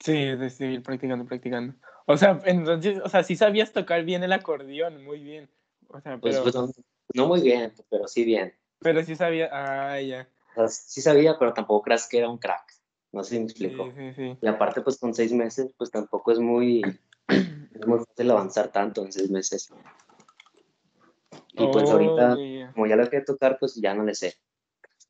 Sí, 0.00 0.14
de 0.14 0.48
seguir 0.48 0.82
practicando, 0.82 1.26
practicando. 1.26 1.74
O 2.06 2.16
sea, 2.16 2.40
entonces, 2.46 2.98
o 3.04 3.10
sea, 3.10 3.22
sí 3.24 3.36
sabías 3.36 3.72
tocar 3.74 4.04
bien 4.04 4.22
el 4.22 4.32
acordeón, 4.32 5.04
muy 5.04 5.20
bien. 5.22 5.50
O 5.88 6.00
sea, 6.00 6.18
Pues, 6.18 6.36
pero, 6.40 6.42
pues, 6.44 6.54
no, 6.54 6.68
no 7.12 7.28
muy 7.28 7.42
bien, 7.42 7.74
pero 7.90 8.08
sí 8.08 8.24
bien. 8.24 8.54
pero 8.78 9.04
sí 9.04 9.14
sabía. 9.14 9.50
Ah, 9.52 10.00
ya. 10.00 10.26
O 10.56 10.66
sea, 10.66 10.68
sí 10.68 11.02
sabía, 11.02 11.38
pero 11.38 11.52
tampoco 11.52 11.82
creas 11.82 12.08
que 12.08 12.16
era 12.18 12.30
un 12.30 12.38
crack. 12.38 12.72
No 13.12 13.22
sé 13.22 13.30
si 13.30 13.40
me 13.40 13.48
Sí, 13.48 13.52
explico. 13.52 13.92
sí, 13.96 14.12
sí. 14.14 14.38
Y 14.40 14.46
aparte, 14.46 14.80
pues 14.80 14.98
con 14.98 15.14
seis 15.14 15.32
meses, 15.32 15.72
pues 15.76 15.90
tampoco 15.90 16.32
es 16.32 16.38
muy, 16.38 16.82
es 17.28 17.86
muy 17.86 17.98
fácil 17.98 18.30
avanzar 18.30 18.72
tanto 18.72 19.04
en 19.04 19.12
seis 19.12 19.30
meses. 19.30 19.72
Y 21.54 21.66
pues 21.68 21.90
Oh, 21.90 21.92
ahorita, 21.92 22.38
ya. 22.38 22.72
como 22.72 22.86
ya 22.86 22.96
lo 22.96 23.04
quería 23.04 23.24
tocar, 23.24 23.58
pues 23.58 23.74
ya 23.76 23.94
no 23.94 24.04
le 24.04 24.14
sé. 24.14 24.34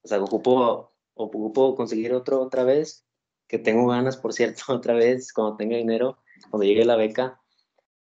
O 0.02 0.08
sea, 0.08 0.20
ocupo, 0.20 0.92
ocupo 1.14 1.74
conseguir 1.76 2.12
otro 2.14 2.40
otra 2.40 2.64
vez, 2.64 3.04
que 3.46 3.58
tengo 3.58 3.86
ganas, 3.88 4.16
por 4.16 4.32
cierto, 4.32 4.62
otra 4.72 4.94
vez, 4.94 5.32
cuando 5.32 5.56
tenga 5.56 5.76
dinero, 5.76 6.18
cuando 6.50 6.64
llegue 6.66 6.84
la 6.84 6.96
beca. 6.96 7.40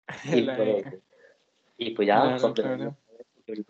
Y, 0.32 0.42
La 0.42 0.56
pues, 0.56 0.68
beca. 0.76 0.96
y 1.76 1.90
pues 1.90 2.08
ya, 2.08 2.37
Claro, 2.38 2.54
claro. 2.54 2.96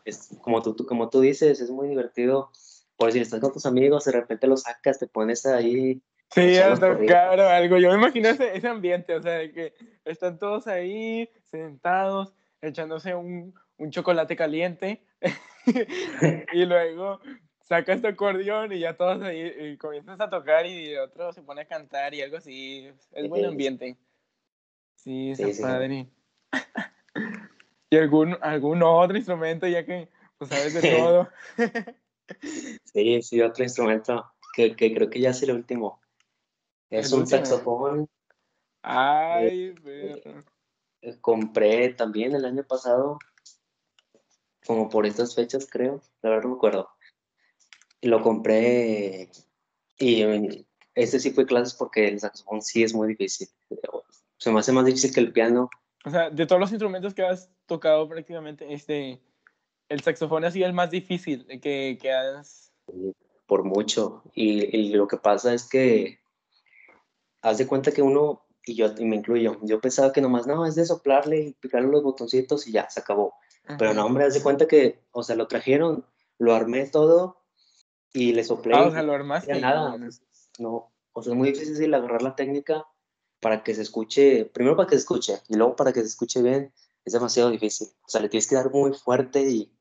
es- 0.05 0.37
como, 0.43 0.63
tú, 0.63 0.75
tú- 0.75 0.87
como 0.87 1.09
tú 1.09 1.21
dices, 1.21 1.61
es 1.61 1.71
muy 1.71 1.89
divertido. 1.89 2.51
Por 2.97 3.13
si 3.13 3.21
estás 3.21 3.41
con 3.41 3.53
tus 3.53 3.65
amigos, 3.67 4.05
de 4.05 4.13
repente 4.13 4.47
lo 4.49 4.57
sacas, 4.57 4.99
te 4.99 5.07
pones 5.07 5.47
ahí. 5.47 6.03
Sí, 6.31 6.41
echar 6.41 6.65
a 6.65 6.71
los 6.71 6.81
corridos. 6.81 7.07
tocar 7.07 7.41
o 7.41 7.49
algo. 7.49 7.79
Yo 7.79 7.89
me 7.91 7.97
imagino 7.97 8.29
ese, 8.29 8.57
ese 8.57 8.69
ambiente, 8.69 9.15
o 9.15 9.23
sea, 9.23 9.33
de 9.33 9.53
que 9.53 9.75
están 10.05 10.39
todos 10.39 10.67
ahí 10.67 11.29
sentados, 11.45 12.35
echándose 12.61 13.15
un, 13.15 13.55
un 13.79 13.91
chocolate 13.91 14.37
caliente 14.37 15.03
y 16.53 16.65
luego 16.67 17.21
sacas 17.61 18.01
tu 18.01 18.09
acordeón 18.09 18.73
y 18.73 18.81
ya 18.81 18.97
todos 18.97 19.23
ahí 19.23 19.53
y 19.59 19.77
comienzas 19.77 20.21
a 20.21 20.31
tocar 20.31 20.67
y 20.67 20.97
otro 20.97 21.33
se 21.33 21.43
pone 21.43 21.63
a 21.63 21.67
cantar 21.69 22.15
y 22.15 22.23
algo 22.23 22.37
así. 22.39 22.91
Es 23.13 23.29
buen 23.29 23.45
ambiente. 23.47 23.97
Sí, 24.97 25.35
Sí, 25.35 25.43
está 25.43 25.53
sí. 25.55 25.63
padre. 25.63 26.07
¿Y 27.91 27.97
algún, 27.97 28.37
algún 28.43 28.83
otro 28.83 29.17
instrumento 29.17 29.67
ya 29.67 29.85
que 29.85 30.09
pues 30.37 30.51
sabes 30.51 30.75
de 30.75 30.81
todo? 30.99 31.29
Sí, 32.85 33.23
sí, 33.23 33.41
otro 33.41 33.65
instrumento 33.65 34.31
que, 34.55 34.77
que 34.77 34.95
creo 34.95 35.09
que 35.09 35.21
ya 35.21 35.31
es 35.31 35.43
el 35.43 35.53
último. 35.53 36.01
Es 36.91 37.13
un 37.13 37.27
saxofón. 37.27 38.09
Ay, 38.83 39.73
perro. 39.73 40.45
eh, 41.03 41.19
Compré 41.21 41.91
también 41.95 42.35
el 42.35 42.45
año 42.45 42.65
pasado, 42.65 43.19
como 44.67 44.89
por 44.89 45.07
estas 45.07 45.35
fechas, 45.35 45.67
creo. 45.71 46.01
La 46.23 46.31
verdad 46.31 46.45
no 46.45 46.51
me 46.51 46.57
acuerdo. 46.57 46.89
Lo 48.03 48.23
compré 48.23 49.31
y 49.99 50.23
eh, 50.23 50.67
este 50.95 51.19
sí 51.19 51.31
fue 51.33 51.47
clases 51.47 51.75
porque 51.75 52.07
el 52.09 52.21
saxofón 52.21 52.63
sí 52.63 52.83
es 52.83 52.95
muy 52.95 53.09
difícil. 53.09 53.49
Se 54.37 54.51
me 54.53 54.61
hace 54.61 54.73
más 54.73 54.85
difícil 54.85 55.13
que 55.13 55.21
el 55.21 55.33
piano 55.33 55.69
O 56.05 56.11
sea, 56.11 56.31
de 56.31 56.47
todos 56.47 56.61
los 56.61 56.71
instrumentos 56.71 57.13
que 57.15 57.23
has 57.25 57.51
tocado 57.67 58.09
prácticamente, 58.09 58.73
este, 58.73 59.21
el 59.89 60.01
saxofón 60.01 60.45
ha 60.45 60.51
sido 60.51 60.67
el 60.67 60.73
más 60.73 60.91
difícil 60.91 61.47
que, 61.61 61.99
que 62.01 62.13
has... 62.13 62.73
Por 63.47 63.65
mucho. 63.65 64.23
Y, 64.35 64.77
y, 64.77 64.93
lo 64.93 65.09
que 65.09 65.17
pasa 65.17 65.55
es 65.55 65.69
que, 65.69 66.18
haz 67.43 67.59
de 67.59 67.67
cuenta 67.67 67.93
que 67.93 68.03
uno, 68.03 68.45
y 68.65 68.75
yo 68.75 68.93
y 68.99 69.05
me 69.05 69.17
incluyo, 69.17 69.59
yo 69.63 69.81
pensaba 69.81 70.13
que 70.13 70.21
nomás, 70.21 70.47
no, 70.47 70.67
es 70.67 70.75
de 70.75 70.87
soplarle 70.87 71.41
y 71.41 71.53
picarle 71.55 71.89
los 71.89 72.03
botoncitos 72.03 72.67
y 72.67 72.73
ya, 72.73 72.89
se 72.91 73.01
acabó. 73.01 73.35
Pero 73.79 73.93
no, 73.93 74.07
hombre, 74.07 74.25
haz 74.25 74.35
de 74.35 74.43
cuenta 74.43 74.67
que, 74.67 75.03
o 75.13 75.23
sea, 75.23 75.37
lo 75.37 75.47
trajeron, 75.47 76.07
lo 76.39 76.55
armé 76.55 76.87
todo 76.87 77.43
y 78.13 78.33
le 78.33 78.43
soplé. 78.45 78.75
Ah, 78.75 78.87
o 78.87 78.91
sea, 78.91 79.03
lo 79.03 79.13
armaste. 79.13 79.61
Nada, 79.61 79.97
no, 80.59 80.91
o 81.13 81.23
sea, 81.23 81.33
es 81.33 81.39
muy 81.39 81.53
difícil 81.53 81.93
agarrar 81.93 82.23
la 82.23 82.35
técnica 82.35 82.87
para 83.41 83.63
que 83.63 83.75
se 83.75 83.83
escuche, 83.83 84.47
primero 84.47 84.77
para 84.77 84.89
que 84.89 84.97
se 84.97 85.01
escuche 85.01 85.41
y 85.49 85.57
luego 85.57 85.77
para 85.77 85.93
que 85.93 86.01
se 86.01 86.07
escuche 86.07 86.43
bien, 86.43 86.73
es 87.05 87.13
demasiado 87.13 87.51
difícil. 87.51 87.89
O 88.07 88.09
sea, 88.09 88.21
le 88.21 88.29
tienes 88.29 88.47
que 88.47 88.55
dar 88.55 88.71
muy 88.71 88.93
fuerte 88.93 89.43
y, 89.49 89.73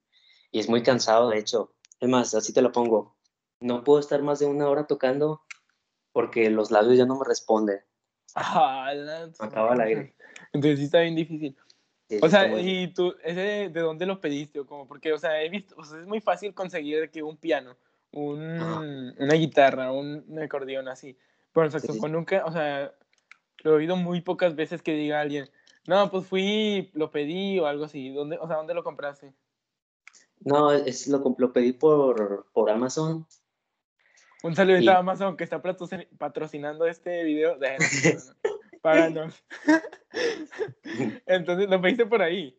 y 0.51 0.59
es 0.59 0.69
muy 0.69 0.83
cansado, 0.83 1.29
de 1.29 1.39
hecho. 1.39 1.73
Es 1.99 2.09
más, 2.09 2.33
así 2.35 2.53
te 2.53 2.61
lo 2.61 2.71
pongo. 2.71 3.15
No 3.59 3.83
puedo 3.83 3.99
estar 3.99 4.21
más 4.21 4.39
de 4.39 4.45
una 4.45 4.69
hora 4.69 4.85
tocando 4.85 5.41
porque 6.11 6.49
los 6.49 6.71
labios 6.71 6.97
ya 6.97 7.05
no 7.05 7.17
me 7.17 7.25
responden. 7.25 7.79
Ah, 8.35 8.91
me 8.93 9.47
acaba 9.47 9.73
el 9.73 9.81
aire. 9.81 10.15
Entonces 10.53 10.79
sí 10.79 10.85
está 10.85 11.01
bien 11.01 11.15
difícil. 11.15 11.57
o 12.21 12.29
sea, 12.29 12.59
¿y 12.59 12.93
tú, 12.93 13.15
ese 13.23 13.69
de 13.69 13.79
dónde 13.81 14.05
lo 14.05 14.21
pediste? 14.21 14.59
O 14.59 14.65
como, 14.65 14.87
porque, 14.87 15.11
o 15.13 15.17
sea, 15.17 15.41
he 15.41 15.49
visto, 15.49 15.75
o 15.77 15.83
sea, 15.83 15.99
es 15.99 16.07
muy 16.07 16.21
fácil 16.21 16.53
conseguir 16.53 17.09
que 17.09 17.23
un 17.23 17.37
piano, 17.37 17.75
un, 18.11 19.13
una 19.17 19.33
guitarra, 19.33 19.91
un, 19.91 20.23
un, 20.27 20.39
acordeón 20.39 20.87
así. 20.87 21.17
Pero 21.51 21.65
el 21.65 21.71
saxofón 21.71 22.11
nunca, 22.11 22.45
o 22.45 22.51
sea, 22.51 22.93
lo 23.63 23.71
he 23.71 23.75
oído 23.75 23.95
muy 23.95 24.21
pocas 24.21 24.55
veces 24.55 24.81
que 24.81 24.93
diga 24.93 25.19
alguien, 25.19 25.49
no, 25.87 26.11
pues 26.11 26.27
fui, 26.27 26.91
lo 26.93 27.11
pedí 27.11 27.59
o 27.59 27.65
algo 27.65 27.85
así. 27.85 28.09
¿Dónde, 28.09 28.37
o 28.39 28.47
sea, 28.47 28.57
¿dónde 28.57 28.73
lo 28.73 28.83
compraste? 28.83 29.33
No, 30.41 30.71
es, 30.71 31.07
lo, 31.07 31.23
lo 31.37 31.53
pedí 31.53 31.73
por, 31.73 32.45
por 32.53 32.69
Amazon. 32.69 33.25
Un 34.43 34.55
saludito 34.55 34.91
a 34.91 34.97
Amazon 34.97 35.35
que 35.35 35.43
está 35.43 35.61
patrocinando 35.61 36.85
este 36.85 37.23
video. 37.23 37.57
De... 37.57 37.77
Para 38.81 39.07
Entonces, 41.25 41.69
¿lo 41.69 41.81
pediste 41.81 42.05
por 42.05 42.21
ahí? 42.21 42.57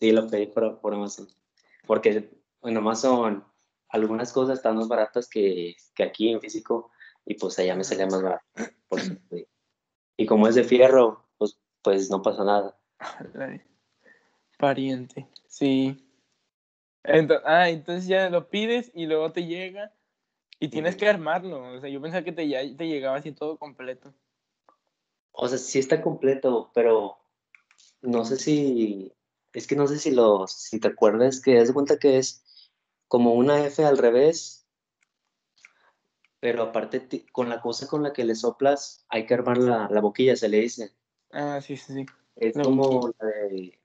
Sí, 0.00 0.12
lo 0.12 0.28
pedí 0.28 0.46
por, 0.46 0.80
por 0.80 0.94
Amazon. 0.94 1.28
Porque 1.86 2.28
en 2.62 2.76
Amazon 2.76 3.44
algunas 3.88 4.32
cosas 4.32 4.58
están 4.58 4.76
más 4.76 4.88
baratas 4.88 5.28
que, 5.28 5.76
que 5.94 6.02
aquí 6.02 6.30
en 6.30 6.40
físico 6.40 6.90
y 7.24 7.34
pues 7.34 7.58
allá 7.58 7.76
me 7.76 7.84
salía 7.84 8.06
más 8.06 8.22
barato. 8.22 8.44
Y 10.16 10.26
como 10.26 10.48
es 10.48 10.54
de 10.54 10.64
fierro, 10.64 11.28
pues, 11.38 11.58
pues 11.82 12.10
no 12.10 12.22
pasa 12.22 12.44
nada. 12.44 12.76
Pariente, 14.58 15.28
sí. 15.46 16.08
Entonces, 17.02 17.44
ah, 17.46 17.68
entonces 17.68 18.06
ya 18.06 18.30
lo 18.30 18.48
pides 18.48 18.90
y 18.94 19.06
luego 19.06 19.32
te 19.32 19.46
llega 19.46 19.92
y 20.60 20.68
tienes 20.68 20.96
que 20.96 21.08
armarlo. 21.08 21.74
O 21.74 21.80
sea, 21.80 21.88
yo 21.88 22.00
pensaba 22.00 22.24
que 22.24 22.32
te, 22.32 22.48
ya 22.48 22.60
te 22.76 22.86
llegaba 22.86 23.16
así 23.16 23.32
todo 23.32 23.58
completo. 23.58 24.12
O 25.32 25.48
sea, 25.48 25.58
sí 25.58 25.78
está 25.78 26.00
completo, 26.00 26.70
pero 26.74 27.18
no 28.02 28.24
sé 28.24 28.36
si. 28.36 29.12
Es 29.52 29.66
que 29.66 29.76
no 29.76 29.86
sé 29.86 29.98
si 29.98 30.10
lo. 30.10 30.46
Si 30.46 30.80
te 30.80 30.88
acuerdas 30.88 31.40
que 31.40 31.56
das 31.56 31.72
cuenta 31.72 31.98
que 31.98 32.18
es 32.18 32.44
como 33.08 33.34
una 33.34 33.64
F 33.66 33.84
al 33.84 33.98
revés 33.98 34.64
pero 36.44 36.62
aparte 36.62 37.24
con 37.32 37.48
la 37.48 37.62
cosa 37.62 37.86
con 37.86 38.02
la 38.02 38.12
que 38.12 38.22
le 38.22 38.34
soplas 38.34 39.06
hay 39.08 39.24
que 39.24 39.32
armar 39.32 39.56
la, 39.56 39.88
la 39.90 40.02
boquilla, 40.02 40.36
se 40.36 40.50
le 40.50 40.60
dice. 40.60 40.92
Ah, 41.32 41.58
sí, 41.62 41.74
sí, 41.78 41.94
sí. 41.94 42.06
Es 42.36 42.52
como 42.52 43.14
la 43.18 43.26
de... 43.26 43.80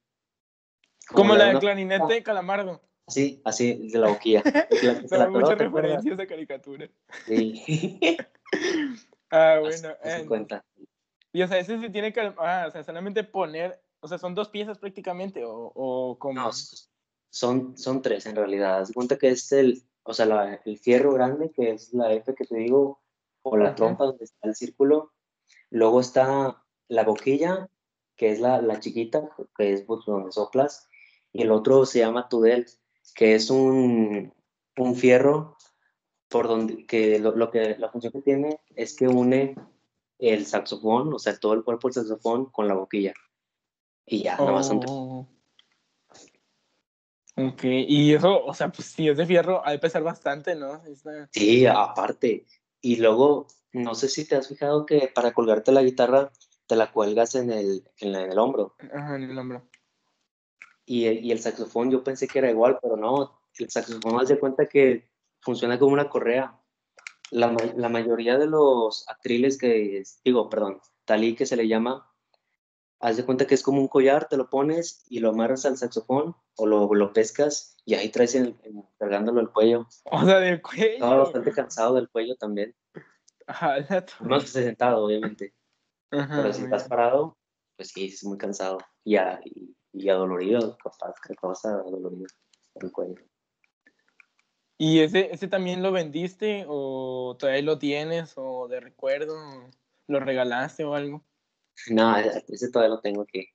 Como, 1.08 1.38
la, 1.38 1.54
de 1.54 1.60
clarinete 1.60 2.16
de 2.16 2.22
Calamardo. 2.22 2.82
Sí, 3.10 3.42
así, 3.44 3.90
de 3.90 4.00
la 4.00 4.10
boquilla. 4.10 4.44
Son 5.10 5.32
muchas 5.32 5.58
referencias 5.58 6.18
de 6.18 6.28
caricatura. 6.28 6.90
Sí. 7.26 8.18
ah, 9.32 9.60
bueno. 9.62 9.90
Cuenta. 10.28 10.66
Y 11.32 11.42
o 11.42 11.48
sea, 11.48 11.60
ese 11.60 11.80
se 11.80 11.90
tiene 11.90 12.14
que... 12.14 12.34
Ah, 12.38 12.66
o 12.68 12.72
sea, 12.72 12.84
solamente 12.84 13.24
poner... 13.24 13.82
O 14.02 14.08
sea, 14.08 14.18
son 14.18 14.34
dos 14.34 14.48
piezas 14.48 14.78
prácticamente, 14.78 15.44
o, 15.44 15.74
o 15.76 16.18
como... 16.18 16.34
No, 16.34 16.52
son, 17.30 17.78
son 17.78 18.02
tres 18.02 18.26
en 18.26 18.36
realidad. 18.36 18.80
Haz 18.80 18.92
cuenta 18.92 19.18
que 19.18 19.30
es 19.30 19.52
el, 19.52 19.84
o 20.04 20.14
sea, 20.14 20.62
el 20.66 20.80
fierro 20.80 21.14
grande, 21.14 21.52
que 21.52 21.72
es 21.72 21.94
la 21.94 22.12
F 22.14 22.34
que 22.34 22.46
te 22.46 22.58
digo, 22.58 23.02
o 23.42 23.58
la 23.58 23.76
trompa 23.76 24.06
donde 24.06 24.26
está 24.26 24.48
el 24.48 24.56
círculo. 24.56 25.14
Luego 25.70 26.00
está 26.00 26.64
la 26.88 27.04
boquilla, 27.04 27.70
que 28.16 28.32
es 28.32 28.40
la, 28.40 28.62
la 28.62 28.80
chiquita, 28.80 29.30
que 29.56 29.74
es 29.74 29.86
donde 29.86 30.32
soplas. 30.32 30.88
Y 31.32 31.44
el 31.44 31.52
otro 31.52 31.86
se 31.86 32.00
llama 32.00 32.28
tudel, 32.28 32.66
que 33.14 33.36
es 33.36 33.50
un, 33.50 34.34
un 34.78 34.96
fierro 34.96 35.58
por 36.28 36.48
donde, 36.48 36.86
que 36.86 37.20
lo, 37.20 37.36
lo, 37.36 37.52
que 37.52 37.76
la 37.78 37.90
función 37.90 38.14
que 38.14 38.22
tiene 38.22 38.60
es 38.76 38.96
que 38.96 39.08
une 39.08 39.56
el 40.20 40.46
saxofón, 40.46 41.14
o 41.14 41.20
sea, 41.20 41.38
todo 41.38 41.54
el 41.54 41.64
cuerpo 41.64 41.88
del 41.88 41.96
saxofón 41.96 42.46
con 42.52 42.68
la 42.68 42.76
boquilla. 42.76 43.14
Y 44.06 44.24
ya, 44.24 44.38
nada 44.38 44.52
más 44.52 44.68
son 44.68 44.82
oh. 44.88 45.28
Ok, 47.38 47.64
y 47.64 48.14
eso, 48.14 48.44
o 48.44 48.54
sea, 48.54 48.70
pues 48.70 48.90
si 48.90 49.08
es 49.08 49.18
de 49.18 49.26
fierro, 49.26 49.66
ha 49.66 49.72
de 49.72 49.80
pesar 49.80 50.04
bastante, 50.04 50.56
¿no? 50.56 50.82
Sí, 51.32 51.66
aparte. 51.66 52.46
Y 52.82 52.98
luego, 52.98 53.48
no 53.72 53.96
sé 53.96 54.10
si 54.10 54.28
te 54.28 54.36
has 54.36 54.50
fijado 54.50 54.86
que 54.86 55.10
para 55.14 55.32
colgarte 55.32 55.72
la 55.72 55.84
guitarra 55.84 56.32
te 56.68 56.76
la 56.76 56.92
cuelgas 56.92 57.36
en 57.36 57.52
el, 57.52 57.84
en, 57.98 58.16
el 58.16 58.38
hombro. 58.38 58.76
Ajá, 58.94 59.16
en 59.16 59.24
el 59.24 59.38
hombro. 59.38 59.70
Y, 60.90 61.08
y, 61.08 61.32
el 61.32 61.40
saxofón 61.40 61.92
yo 61.92 62.04
pensé 62.04 62.28
que 62.28 62.40
era 62.40 62.50
igual, 62.50 62.80
pero 62.82 62.98
no. 62.98 63.40
El 63.60 63.70
saxofón 63.70 64.20
hace 64.20 64.40
cuenta 64.40 64.66
que 64.66 65.08
funciona 65.40 65.78
como 65.78 65.94
una 65.94 66.10
correa. 66.10 66.60
La, 67.30 67.56
la 67.76 67.90
mayoría 67.90 68.40
de 68.40 68.48
los 68.48 69.08
atriles 69.08 69.60
que, 69.60 70.02
digo, 70.26 70.50
perdón, 70.50 70.82
talí 71.06 71.36
que 71.36 71.46
se 71.46 71.56
le 71.56 71.68
llama, 71.68 72.12
haz 73.02 73.18
de 73.18 73.24
cuenta 73.24 73.46
que 73.46 73.54
es 73.54 73.62
como 73.62 73.80
un 73.80 73.88
collar, 73.88 74.28
te 74.28 74.36
lo 74.36 74.50
pones 74.50 75.06
y 75.08 75.20
lo 75.20 75.30
amarras 75.30 75.68
al 75.68 75.78
saxofón 75.78 76.36
o 76.58 76.66
lo, 76.66 76.92
lo 76.92 77.14
pescas 77.14 77.78
y 77.86 77.94
ahí 77.94 78.10
traes 78.10 78.34
el, 78.34 78.56
cargándolo 78.98 79.42
el 79.42 79.50
cuello. 79.50 79.88
O 80.06 80.26
sea, 80.26 80.40
del 80.40 80.60
cuello. 80.60 80.86
Estaba 80.86 81.18
bastante 81.18 81.52
cansado 81.52 81.94
del 81.94 82.10
cuello 82.10 82.36
también. 82.36 82.76
Ajá, 83.46 83.78
Más 84.22 84.42
que 84.42 84.50
sentado, 84.50 85.06
obviamente. 85.06 85.54
Pero 86.10 86.52
si 86.52 86.64
estás 86.64 86.88
parado, 86.88 87.38
pues 87.76 87.90
sí, 87.90 88.06
es 88.06 88.24
muy 88.24 88.40
cansado. 88.40 88.80
Y, 89.04 89.18
a, 89.18 89.40
y, 89.94 90.10
adolorido, 90.10 90.78
capaz 90.78 91.16
que 91.26 91.36
cosa 91.36 91.76
adolorido 91.76 92.28
el 92.76 92.92
cuello. 92.92 93.22
¿Y 94.78 95.02
ese, 95.02 95.34
ese 95.34 95.48
también 95.48 95.84
lo 95.84 95.92
vendiste 95.92 96.66
o 96.68 97.36
todavía 97.38 97.62
lo 97.64 97.80
tienes 97.80 98.34
o 98.38 98.68
de 98.70 98.80
recuerdo? 98.80 99.36
¿Lo 100.08 100.20
regalaste 100.20 100.86
o 100.86 100.96
algo? 100.96 101.24
No, 101.90 102.16
ese 102.18 102.72
todavía 102.72 102.96
lo 102.96 103.02
tengo 103.02 103.24
aquí. 103.24 103.50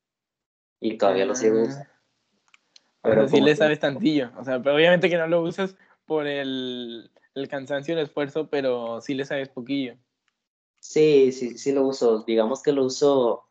Y 0.80 0.98
todavía 0.98 1.24
lo 1.24 1.34
sigo 1.34 1.62
usando. 1.62 1.88
Ah. 1.88 1.94
Pero 3.02 3.28
sí 3.28 3.40
le 3.40 3.56
sabes 3.56 3.80
tantillo. 3.80 4.32
O 4.36 4.44
sea, 4.44 4.62
pero 4.62 4.76
obviamente 4.76 5.08
que 5.08 5.16
no 5.16 5.26
lo 5.26 5.42
usas 5.42 5.76
por 6.06 6.26
el, 6.26 7.10
el 7.34 7.48
cansancio 7.48 7.94
y 7.94 7.98
el 7.98 8.04
esfuerzo, 8.04 8.48
pero 8.48 9.00
sí 9.00 9.14
le 9.14 9.24
sabes 9.24 9.48
poquillo. 9.48 9.96
Sí, 10.80 11.32
sí, 11.32 11.56
sí 11.56 11.72
lo 11.72 11.86
uso. 11.86 12.24
Digamos 12.24 12.62
que 12.62 12.72
lo 12.72 12.84
uso, 12.84 13.48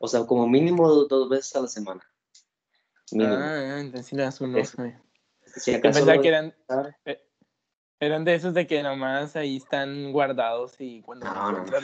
o 0.00 0.08
sea, 0.08 0.26
como 0.26 0.46
mínimo 0.46 0.88
dos 0.88 1.28
veces 1.28 1.56
a 1.56 1.60
la 1.62 1.68
semana. 1.68 2.02
Ah, 3.20 3.78
entonces 3.80 4.06
sí 4.06 4.16
le 4.16 4.22
das 4.22 4.40
un 4.40 4.54
uso. 4.54 4.82
Si 5.44 5.74
acaso 5.74 6.04
que 6.20 6.28
eran, 6.28 6.54
eran 8.00 8.24
de 8.24 8.34
esos 8.34 8.52
de 8.52 8.66
que 8.66 8.82
nomás 8.82 9.36
ahí 9.36 9.56
están 9.56 10.12
guardados 10.12 10.74
y 10.80 11.02
cuando, 11.02 11.26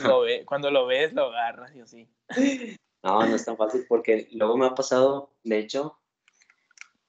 Lo, 0.03 0.21
ve, 0.21 0.45
cuando 0.45 0.69
lo 0.69 0.85
ves 0.85 1.13
lo 1.13 1.25
agarras 1.27 1.75
y 1.75 1.81
así. 1.81 2.09
No, 3.01 3.25
no 3.25 3.35
es 3.35 3.43
tan 3.43 3.57
fácil 3.57 3.85
porque 3.89 4.29
luego 4.31 4.57
me 4.57 4.65
ha 4.65 4.75
pasado, 4.75 5.33
de 5.43 5.59
hecho, 5.59 5.99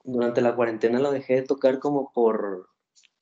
durante 0.03 0.41
la 0.41 0.57
cuarentena 0.57 0.99
lo 0.99 1.13
dejé 1.13 1.37
de 1.37 1.43
tocar 1.43 1.79
como 1.79 2.13
por 2.13 2.69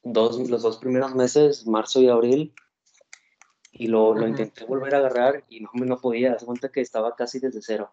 dos, 0.02 0.38
los 0.48 0.62
dos 0.62 0.78
primeros 0.78 1.14
meses, 1.14 1.66
marzo 1.66 2.00
y 2.00 2.08
abril, 2.08 2.54
y 3.72 3.88
lo, 3.88 4.14
lo 4.14 4.28
intenté 4.28 4.64
volver 4.64 4.94
a 4.94 4.98
agarrar 4.98 5.44
y 5.48 5.60
no, 5.60 5.70
no 5.74 6.00
podía, 6.00 6.38
se 6.38 6.46
cuenta 6.46 6.70
que 6.70 6.80
estaba 6.80 7.16
casi 7.16 7.40
desde 7.40 7.62
cero. 7.62 7.92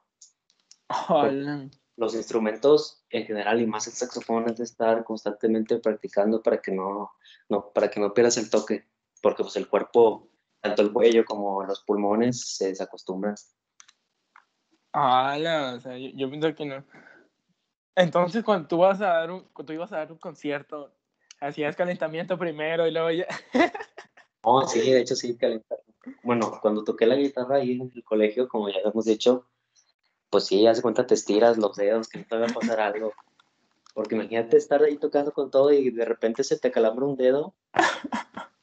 Hola 1.08 1.70
los 2.00 2.16
instrumentos 2.16 3.04
en 3.10 3.26
general 3.26 3.60
y 3.62 3.68
más 3.68 3.86
el 3.88 3.94
saxofón 3.94 4.50
es 4.50 4.58
de 4.58 4.64
estar 4.64 5.04
constantemente 5.04 5.80
practicando 5.80 6.42
para 6.42 6.62
que 6.62 6.72
no, 6.72 7.12
no, 7.50 7.72
para 7.74 7.90
que 7.90 8.00
no 8.00 8.14
pierdas 8.14 8.38
el 8.38 8.50
toque, 8.50 8.86
porque 9.22 9.44
pues 9.44 9.58
el 9.58 9.68
cuerpo, 9.68 10.30
tanto 10.62 10.82
el 10.82 10.94
cuello 10.94 11.26
como 11.26 11.62
los 11.64 11.82
pulmones 11.82 12.56
se 12.56 12.68
desacostumbran. 12.70 13.36
Ah, 14.94 15.36
o 15.76 15.80
sea, 15.82 15.98
yo, 15.98 16.30
pienso 16.30 16.56
que 16.56 16.66
no. 16.66 16.86
Entonces, 17.96 18.46
cuando 18.46 18.68
tú 18.70 18.78
vas 18.78 19.02
a 19.02 19.08
dar 19.08 19.32
un, 19.32 19.42
cuando 19.52 19.68
tú 19.68 19.74
ibas 19.74 19.92
a 19.92 19.98
dar 19.98 20.12
un 20.12 20.20
concierto, 20.20 20.96
hacías 21.42 21.76
calentamiento 21.76 22.38
primero 22.40 22.88
y 22.88 22.92
luego 22.92 23.12
ya. 23.12 23.28
no, 24.44 24.68
sí, 24.68 24.80
de 24.80 25.02
hecho 25.02 25.16
sí, 25.16 25.36
calentamiento. 25.36 25.90
Bueno, 26.24 26.60
cuando 26.62 26.84
toqué 26.84 27.06
la 27.06 27.16
guitarra 27.16 27.58
ahí 27.58 27.74
en 27.74 27.92
el 27.94 28.04
colegio, 28.04 28.48
como 28.48 28.70
ya 28.70 28.80
hemos 28.84 29.06
dicho, 29.06 29.46
pues 30.30 30.46
sí, 30.46 30.66
hace 30.66 30.82
cuenta 30.82 31.06
te 31.06 31.14
estiras 31.14 31.58
los 31.58 31.76
dedos, 31.76 32.08
que 32.08 32.20
no 32.20 32.26
te 32.26 32.38
va 32.38 32.46
a 32.46 32.54
pasar 32.54 32.80
algo. 32.80 33.14
Porque 33.94 34.16
imagínate 34.16 34.56
estar 34.58 34.82
ahí 34.84 34.98
tocando 34.98 35.34
con 35.34 35.52
todo 35.52 35.74
y 35.74 35.90
de 35.90 36.06
repente 36.06 36.44
se 36.44 36.58
te 36.58 36.72
calambra 36.72 37.06
un 37.06 37.18
dedo. 37.18 37.54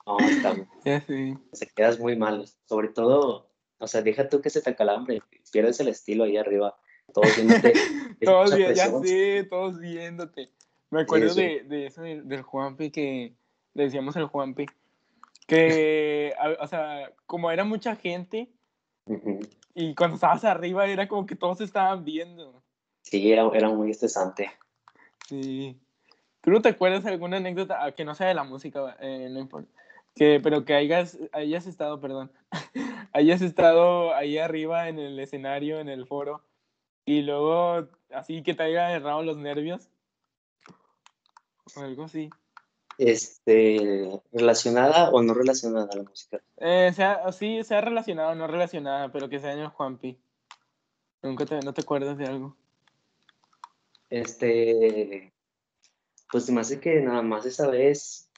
No, 0.06 0.18
está, 0.20 0.54
Ya 0.84 1.00
sí. 1.02 1.36
se 1.52 1.66
quedas 1.68 1.98
muy 1.98 2.16
mal. 2.16 2.48
Sobre 2.64 2.88
todo, 2.88 3.50
o 3.78 3.86
sea, 3.86 4.02
deja 4.02 4.28
tú 4.28 4.40
que 4.40 4.50
se 4.50 4.62
te 4.62 4.74
calambre, 4.74 5.22
pierdes 5.52 5.78
el 5.80 5.88
estilo 5.88 6.24
ahí 6.24 6.36
arriba. 6.36 6.76
Todos 7.12 7.34
viéndote. 7.36 7.72
Todos 8.24 8.54
vi- 8.54 8.62
ya 8.62 8.66
presión. 8.68 9.04
sé, 9.06 9.44
todos 9.50 9.78
viéndote. 9.78 10.50
Me 10.90 11.02
acuerdo 11.02 11.30
sí. 11.30 11.42
De, 11.42 11.62
de 11.64 11.86
eso 11.86 12.00
del, 12.02 12.26
del 12.26 12.42
Juanpi 12.42 12.90
que 12.90 13.34
le 13.74 13.82
decíamos 13.84 14.16
el 14.16 14.26
Juanpi. 14.26 14.66
Que, 15.46 16.34
o 16.60 16.66
sea, 16.66 17.12
como 17.26 17.50
era 17.50 17.64
mucha 17.64 17.94
gente 17.94 18.50
y 19.74 19.94
cuando 19.94 20.16
estabas 20.16 20.44
arriba 20.44 20.86
era 20.86 21.06
como 21.06 21.26
que 21.26 21.36
todos 21.36 21.60
estaban 21.60 22.04
viendo. 22.04 22.62
Sí, 23.02 23.30
era, 23.30 23.48
era 23.54 23.68
muy 23.68 23.90
estresante. 23.90 24.50
Sí. 25.28 25.80
¿Tú 26.40 26.50
no 26.50 26.62
te 26.62 26.70
acuerdas 26.70 27.04
de 27.04 27.10
alguna 27.10 27.36
anécdota 27.36 27.84
ah, 27.84 27.92
que 27.92 28.04
no 28.04 28.14
sea 28.14 28.28
de 28.28 28.34
la 28.34 28.44
música? 28.44 28.96
eh, 29.00 29.28
no 29.30 29.38
importa. 29.38 29.70
Que, 30.14 30.40
pero 30.42 30.64
que 30.64 30.74
hayas, 30.74 31.18
hayas 31.32 31.66
estado, 31.66 32.00
perdón, 32.00 32.32
hayas 33.12 33.42
estado 33.42 34.14
ahí 34.14 34.38
arriba 34.38 34.88
en 34.88 34.98
el 34.98 35.18
escenario, 35.18 35.78
en 35.78 35.90
el 35.90 36.06
foro, 36.06 36.42
y 37.04 37.20
luego 37.20 37.88
así 38.10 38.42
que 38.42 38.54
te 38.54 38.62
haya 38.62 38.88
agarrado 38.88 39.22
los 39.22 39.36
nervios. 39.36 39.90
O 41.76 41.80
algo 41.80 42.04
así. 42.04 42.30
Este, 42.98 44.08
¿relacionada 44.32 45.10
o 45.10 45.22
no 45.22 45.34
relacionada 45.34 45.88
a 45.92 45.96
la 45.96 46.02
música? 46.02 46.40
Eh, 46.58 46.92
sea, 46.94 47.30
sí, 47.32 47.62
sea 47.62 47.80
relacionado 47.80 48.30
o 48.30 48.34
no 48.34 48.46
relacionada, 48.46 49.10
pero 49.12 49.28
que 49.28 49.38
sea 49.38 49.52
en 49.52 49.60
el 49.60 49.68
Juanpi. 49.68 50.18
Nunca 51.22 51.44
te, 51.44 51.60
no 51.60 51.74
te 51.74 51.82
acuerdas 51.82 52.16
de 52.16 52.26
algo. 52.26 52.56
Este, 54.08 55.32
pues 56.30 56.48
me 56.50 56.60
hace 56.60 56.80
que 56.80 57.00
nada 57.00 57.22
más 57.22 57.44
esa 57.44 57.68
vez, 57.68 58.30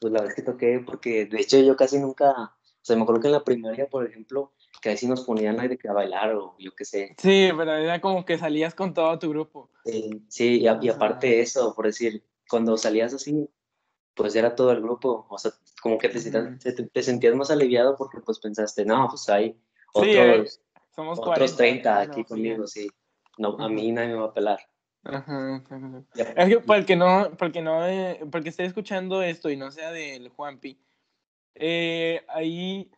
pues 0.00 0.12
la 0.12 0.22
vez 0.22 0.34
que 0.34 0.42
toqué, 0.42 0.82
porque 0.84 1.26
de 1.26 1.40
hecho 1.40 1.58
yo 1.60 1.76
casi 1.76 1.98
nunca, 1.98 2.30
o 2.32 2.50
sea, 2.82 2.96
me 2.96 3.02
acuerdo 3.02 3.20
que 3.22 3.28
en 3.28 3.32
la 3.32 3.44
primaria, 3.44 3.86
por 3.88 4.06
ejemplo, 4.06 4.52
que 4.80 4.90
ahí 4.90 4.96
sí 4.96 5.06
nos 5.06 5.24
ponían 5.24 5.60
ahí 5.60 5.68
de 5.68 5.78
que 5.78 5.88
a 5.88 5.92
bailar 5.92 6.34
o 6.34 6.56
yo 6.58 6.72
qué 6.74 6.84
sé. 6.84 7.14
Sí, 7.18 7.50
pero 7.56 7.74
era 7.76 8.00
como 8.00 8.24
que 8.24 8.36
salías 8.36 8.74
con 8.74 8.92
todo 8.92 9.16
tu 9.18 9.30
grupo. 9.30 9.70
Sí, 9.84 10.10
sí, 10.28 10.60
y, 10.60 10.66
a- 10.66 10.78
y 10.82 10.88
aparte 10.88 11.28
de 11.28 11.40
eso, 11.40 11.74
por 11.74 11.86
decir, 11.86 12.24
cuando 12.48 12.76
salías 12.76 13.14
así, 13.14 13.48
pues 14.14 14.34
era 14.36 14.54
todo 14.54 14.72
el 14.72 14.80
grupo, 14.82 15.26
o 15.28 15.38
sea, 15.38 15.52
como 15.80 15.98
que 15.98 16.08
te, 16.08 16.18
sentías- 16.20 16.44
Ujú. 16.48 16.58
te, 16.58 16.72
te 16.88 17.02
sentías 17.02 17.34
más 17.34 17.50
aliviado 17.50 17.96
porque 17.96 18.20
pues 18.20 18.38
pensaste, 18.38 18.84
no, 18.84 19.08
pues 19.08 19.28
hay 19.28 19.52
Sí, 19.94 20.10
eh, 20.10 20.32
otros, 20.32 20.60
Somos 20.94 21.18
otros 21.18 21.52
40, 21.52 21.56
30 21.56 21.96
ah, 21.96 22.00
aquí 22.02 22.20
no, 22.20 22.26
conmigo, 22.26 22.66
sí. 22.66 22.90
No, 23.38 23.56
a 23.58 23.68
mí 23.68 23.90
nadie 23.92 24.08
me 24.08 24.14
va 24.20 24.26
a 24.26 24.34
pelar. 24.34 24.60
Ajá, 25.04 25.62
Es 26.14 26.48
que 26.48 26.60
para 26.60 26.78
el 26.80 26.86
que 26.86 26.96
no, 26.96 27.30
para 27.36 27.46
el 27.46 27.52
que 27.52 27.62
no, 27.62 27.86
eh, 27.86 28.20
para 28.30 28.38
el 28.38 28.44
que 28.44 28.50
esté 28.50 28.64
escuchando 28.64 29.22
esto 29.22 29.50
y 29.50 29.56
no 29.56 29.70
sea 29.70 29.90
del 29.90 30.28
Juanpi, 30.28 30.78
eh, 31.56 32.24
ahí 32.28 32.90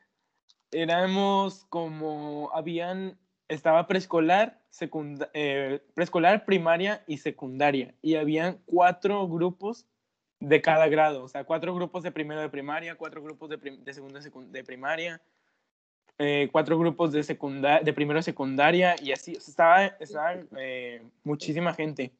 éramos 0.70 1.64
como, 1.70 2.50
habían, 2.52 3.18
estaba 3.48 3.86
preescolar, 3.86 4.60
secunda- 4.70 5.30
eh, 5.32 5.80
preescolar, 5.94 6.44
primaria 6.44 7.02
y 7.06 7.18
secundaria, 7.18 7.94
y 8.02 8.16
habían 8.16 8.60
cuatro 8.66 9.26
grupos 9.28 9.86
de 10.40 10.60
cada 10.60 10.88
grado, 10.88 11.24
o 11.24 11.28
sea, 11.28 11.44
cuatro 11.44 11.74
grupos 11.74 12.02
de 12.02 12.12
primero 12.12 12.40
de 12.40 12.48
primaria, 12.48 12.96
cuatro 12.96 13.22
grupos 13.22 13.48
de, 13.48 13.58
prim- 13.58 13.82
de 13.82 13.94
segundo 13.94 14.20
de, 14.20 14.30
de 14.48 14.64
primaria, 14.64 15.20
eh, 16.18 16.48
cuatro 16.52 16.78
grupos 16.78 17.12
de, 17.12 17.22
secunda 17.22 17.80
de 17.80 17.92
primero 17.92 18.18
de 18.18 18.24
secundaria, 18.24 18.94
y 19.02 19.12
así, 19.12 19.36
o 19.36 19.40
sea, 19.40 19.50
estaba, 19.50 19.86
estaba 20.00 20.34
eh, 20.58 21.02
muchísima 21.22 21.72
gente. 21.72 22.12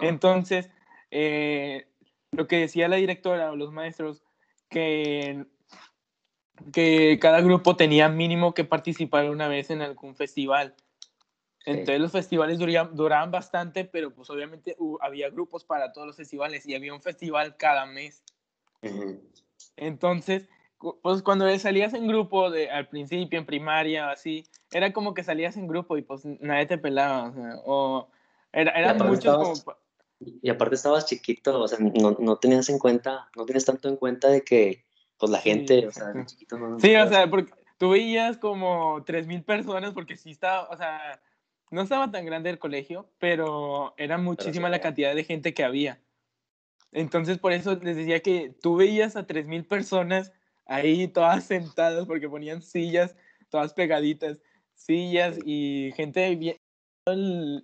Entonces, 0.00 0.70
eh, 1.10 1.86
lo 2.30 2.46
que 2.46 2.58
decía 2.58 2.86
la 2.88 2.96
directora 2.96 3.50
o 3.50 3.56
los 3.56 3.72
maestros, 3.72 4.22
que, 4.68 5.44
que 6.72 7.18
cada 7.20 7.40
grupo 7.40 7.76
tenía 7.76 8.08
mínimo 8.08 8.54
que 8.54 8.64
participar 8.64 9.28
una 9.28 9.48
vez 9.48 9.70
en 9.70 9.82
algún 9.82 10.14
festival. 10.14 10.74
Sí. 11.64 11.70
Entonces 11.70 12.00
los 12.00 12.10
festivales 12.12 12.58
duraban, 12.58 12.96
duraban 12.96 13.30
bastante, 13.30 13.84
pero 13.84 14.12
pues 14.12 14.28
obviamente 14.30 14.76
hu- 14.78 14.98
había 15.00 15.30
grupos 15.30 15.64
para 15.64 15.92
todos 15.92 16.06
los 16.08 16.16
festivales 16.16 16.66
y 16.66 16.74
había 16.74 16.92
un 16.92 17.00
festival 17.02 17.56
cada 17.56 17.86
mes. 17.86 18.24
Ujú. 18.82 19.20
Entonces, 19.76 20.48
cu- 20.78 20.98
pues 21.02 21.22
cuando 21.22 21.46
salías 21.58 21.94
en 21.94 22.08
grupo 22.08 22.50
de, 22.50 22.68
al 22.70 22.88
principio, 22.88 23.38
en 23.38 23.46
primaria 23.46 24.08
o 24.08 24.10
así, 24.10 24.44
era 24.72 24.92
como 24.92 25.14
que 25.14 25.22
salías 25.22 25.56
en 25.56 25.68
grupo 25.68 25.96
y 25.96 26.02
pues 26.02 26.24
nadie 26.24 26.66
te 26.66 26.78
pelaba. 26.78 27.28
O, 27.28 27.32
sea, 27.32 27.56
o 27.64 28.08
era, 28.52 28.72
eran 28.72 28.98
muchos 28.98 29.18
estabas- 29.24 29.62
como... 29.64 29.76
Y 30.42 30.50
aparte 30.50 30.76
estabas 30.76 31.06
chiquito, 31.06 31.60
o 31.60 31.66
sea, 31.66 31.78
no, 31.80 32.16
no 32.18 32.36
tenías 32.38 32.68
en 32.68 32.78
cuenta, 32.78 33.28
no 33.36 33.44
tienes 33.44 33.64
tanto 33.64 33.88
en 33.88 33.96
cuenta 33.96 34.28
de 34.28 34.42
que, 34.42 34.84
pues 35.18 35.30
la 35.32 35.38
Sí, 35.40 35.50
gente, 35.50 35.86
o 35.86 35.90
sea, 35.90 36.08
de 36.12 36.26
chiquito 36.26 36.58
no... 36.58 36.78
Sí, 36.78 36.94
o 36.94 37.08
sea, 37.08 37.28
porque 37.28 37.52
tú 37.76 37.90
veías 37.90 38.38
como 38.38 39.02
3.000 39.04 39.42
personas, 39.42 39.92
porque 39.92 40.16
sí 40.16 40.30
estaba, 40.30 40.68
o 40.68 40.76
sea, 40.76 41.20
no 41.72 41.82
estaba 41.82 42.10
tan 42.10 42.26
grande 42.26 42.50
el 42.50 42.58
colegio, 42.58 43.08
pero 43.18 43.94
era 43.96 44.18
muchísima 44.18 44.68
la 44.68 44.80
cantidad 44.80 45.14
de 45.14 45.24
gente 45.24 45.54
que 45.54 45.64
había. 45.64 46.00
Entonces, 46.92 47.38
por 47.38 47.52
eso 47.52 47.74
les 47.76 47.96
decía 47.96 48.20
que 48.20 48.54
tú 48.60 48.76
veías 48.76 49.16
a 49.16 49.26
3.000 49.26 49.66
personas 49.66 50.32
ahí 50.66 51.08
todas 51.08 51.44
sentadas, 51.44 52.06
porque 52.06 52.28
ponían 52.28 52.62
sillas 52.62 53.16
todas 53.48 53.72
pegaditas, 53.72 54.38
sillas 54.74 55.38
y 55.44 55.92
gente 55.96 56.34
bien 56.36 56.56
el, 57.06 57.62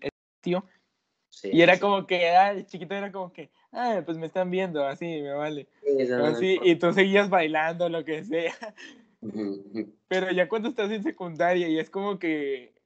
sí, 1.31 1.51
Y 1.53 1.62
era 1.62 1.75
sí, 1.75 1.81
como 1.81 2.07
que, 2.07 2.29
ah, 2.29 2.53
el 2.53 2.66
chiquito 2.66 2.94
era 2.94 3.12
como 3.12 3.33
que, 3.33 3.51
ah, 3.73 4.03
pues 4.05 4.18
me 4.18 4.27
están 4.27 4.51
viendo, 4.51 4.85
así, 4.87 5.05
me 5.05 5.33
vale. 5.33 5.68
sí, 5.83 6.12
Así, 6.12 6.59
y 6.62 6.77
tú 6.77 6.92
seguías 6.92 7.29
bailando, 7.29 7.88
lo 7.88 8.05
que 8.05 8.25
sea. 8.25 8.55
Pero 10.09 10.31
ya 10.31 10.49
cuando 10.49 10.71
estás 10.71 10.90
en 10.90 11.03
secundaria 11.03 11.68
y 11.68 11.79
es 11.79 11.90
como 11.90 12.18
que 12.18 12.77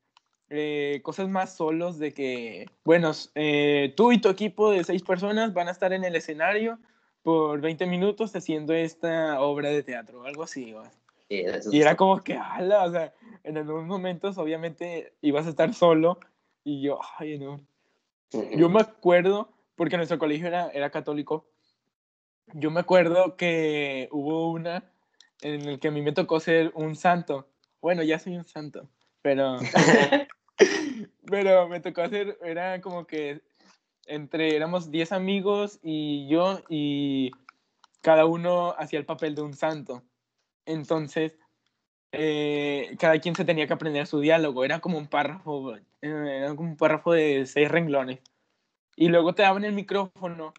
eh, 0.54 1.00
cosas 1.02 1.30
más 1.30 1.56
solos 1.56 1.98
de 1.98 2.12
que, 2.12 2.66
bueno, 2.84 3.12
eh, 3.34 3.94
tú 3.96 4.12
y 4.12 4.20
tu 4.20 4.28
equipo 4.28 4.70
de 4.70 4.84
seis 4.84 5.02
personas 5.02 5.54
van 5.54 5.68
a 5.68 5.70
estar 5.70 5.94
en 5.94 6.04
el 6.04 6.14
escenario 6.14 6.78
por 7.22 7.62
20 7.62 7.86
minutos 7.86 8.36
haciendo 8.36 8.74
esta 8.74 9.40
obra 9.40 9.70
de 9.70 9.82
teatro 9.82 10.20
o 10.20 10.24
algo 10.24 10.42
así. 10.42 10.74
Y 11.30 11.80
era 11.80 11.96
como 11.96 12.20
que, 12.20 12.34
ala, 12.34 12.84
o 12.84 12.90
sea, 12.92 13.14
en 13.44 13.56
algunos 13.56 13.86
momentos 13.86 14.36
obviamente 14.36 15.14
ibas 15.22 15.46
a 15.46 15.50
estar 15.50 15.72
solo 15.72 16.20
y 16.64 16.82
yo, 16.82 16.98
ay, 17.18 17.38
no. 17.38 17.58
Yo 18.54 18.68
me 18.68 18.80
acuerdo, 18.80 19.50
porque 19.74 19.96
nuestro 19.96 20.18
colegio 20.18 20.48
era, 20.48 20.68
era 20.68 20.90
católico, 20.90 21.46
yo 22.52 22.70
me 22.70 22.80
acuerdo 22.80 23.36
que 23.36 24.10
hubo 24.12 24.50
una 24.50 24.84
en 25.40 25.66
el 25.66 25.80
que 25.80 25.88
a 25.88 25.90
mí 25.90 26.02
me 26.02 26.12
tocó 26.12 26.40
ser 26.40 26.72
un 26.74 26.94
santo. 26.94 27.48
Bueno, 27.80 28.02
ya 28.02 28.18
soy 28.18 28.36
un 28.36 28.46
santo, 28.46 28.88
pero, 29.22 29.56
pero 31.26 31.68
me 31.68 31.80
tocó 31.80 32.02
hacer, 32.02 32.38
era 32.42 32.80
como 32.80 33.06
que 33.06 33.42
entre, 34.06 34.56
éramos 34.56 34.90
10 34.90 35.12
amigos 35.12 35.78
y 35.82 36.28
yo, 36.28 36.60
y 36.68 37.30
cada 38.00 38.26
uno 38.26 38.74
hacía 38.78 38.98
el 38.98 39.06
papel 39.06 39.34
de 39.34 39.42
un 39.42 39.54
santo. 39.54 40.02
Entonces, 40.66 41.38
eh, 42.12 42.94
cada 42.98 43.18
quien 43.20 43.34
se 43.34 43.44
tenía 43.44 43.66
que 43.66 43.72
aprender 43.72 44.06
su 44.06 44.20
diálogo, 44.20 44.64
era 44.64 44.80
como 44.80 44.98
un 44.98 45.06
párrafo, 45.06 45.76
eh, 45.76 45.82
era 46.02 46.54
como 46.54 46.70
un 46.70 46.76
párrafo 46.76 47.12
de 47.12 47.46
seis 47.46 47.70
renglones. 47.70 48.20
Y 48.96 49.08
luego 49.08 49.34
te 49.34 49.42
daban 49.42 49.64
el 49.64 49.72
micrófono 49.72 50.52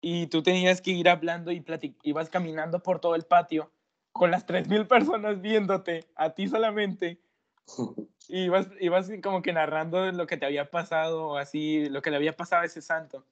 y 0.00 0.28
tú 0.28 0.42
tenías 0.42 0.80
que 0.80 0.92
ir 0.92 1.08
hablando 1.08 1.52
y 1.52 1.64
ibas 2.02 2.30
caminando 2.30 2.82
por 2.82 3.00
todo 3.00 3.14
el 3.14 3.24
patio 3.24 3.70
con 4.12 4.30
las 4.30 4.46
3.000 4.46 4.86
personas 4.86 5.42
viéndote, 5.42 6.06
a 6.14 6.30
ti 6.30 6.48
solamente, 6.48 7.20
y 8.28 8.44
ibas, 8.44 8.68
ibas 8.80 9.10
como 9.22 9.42
que 9.42 9.52
narrando 9.52 10.10
lo 10.12 10.26
que 10.26 10.36
te 10.36 10.46
había 10.46 10.70
pasado 10.70 11.28
o 11.28 11.36
así, 11.36 11.88
lo 11.88 12.02
que 12.02 12.10
le 12.10 12.16
había 12.16 12.36
pasado 12.36 12.62
a 12.62 12.66
ese 12.66 12.82
santo. 12.82 13.24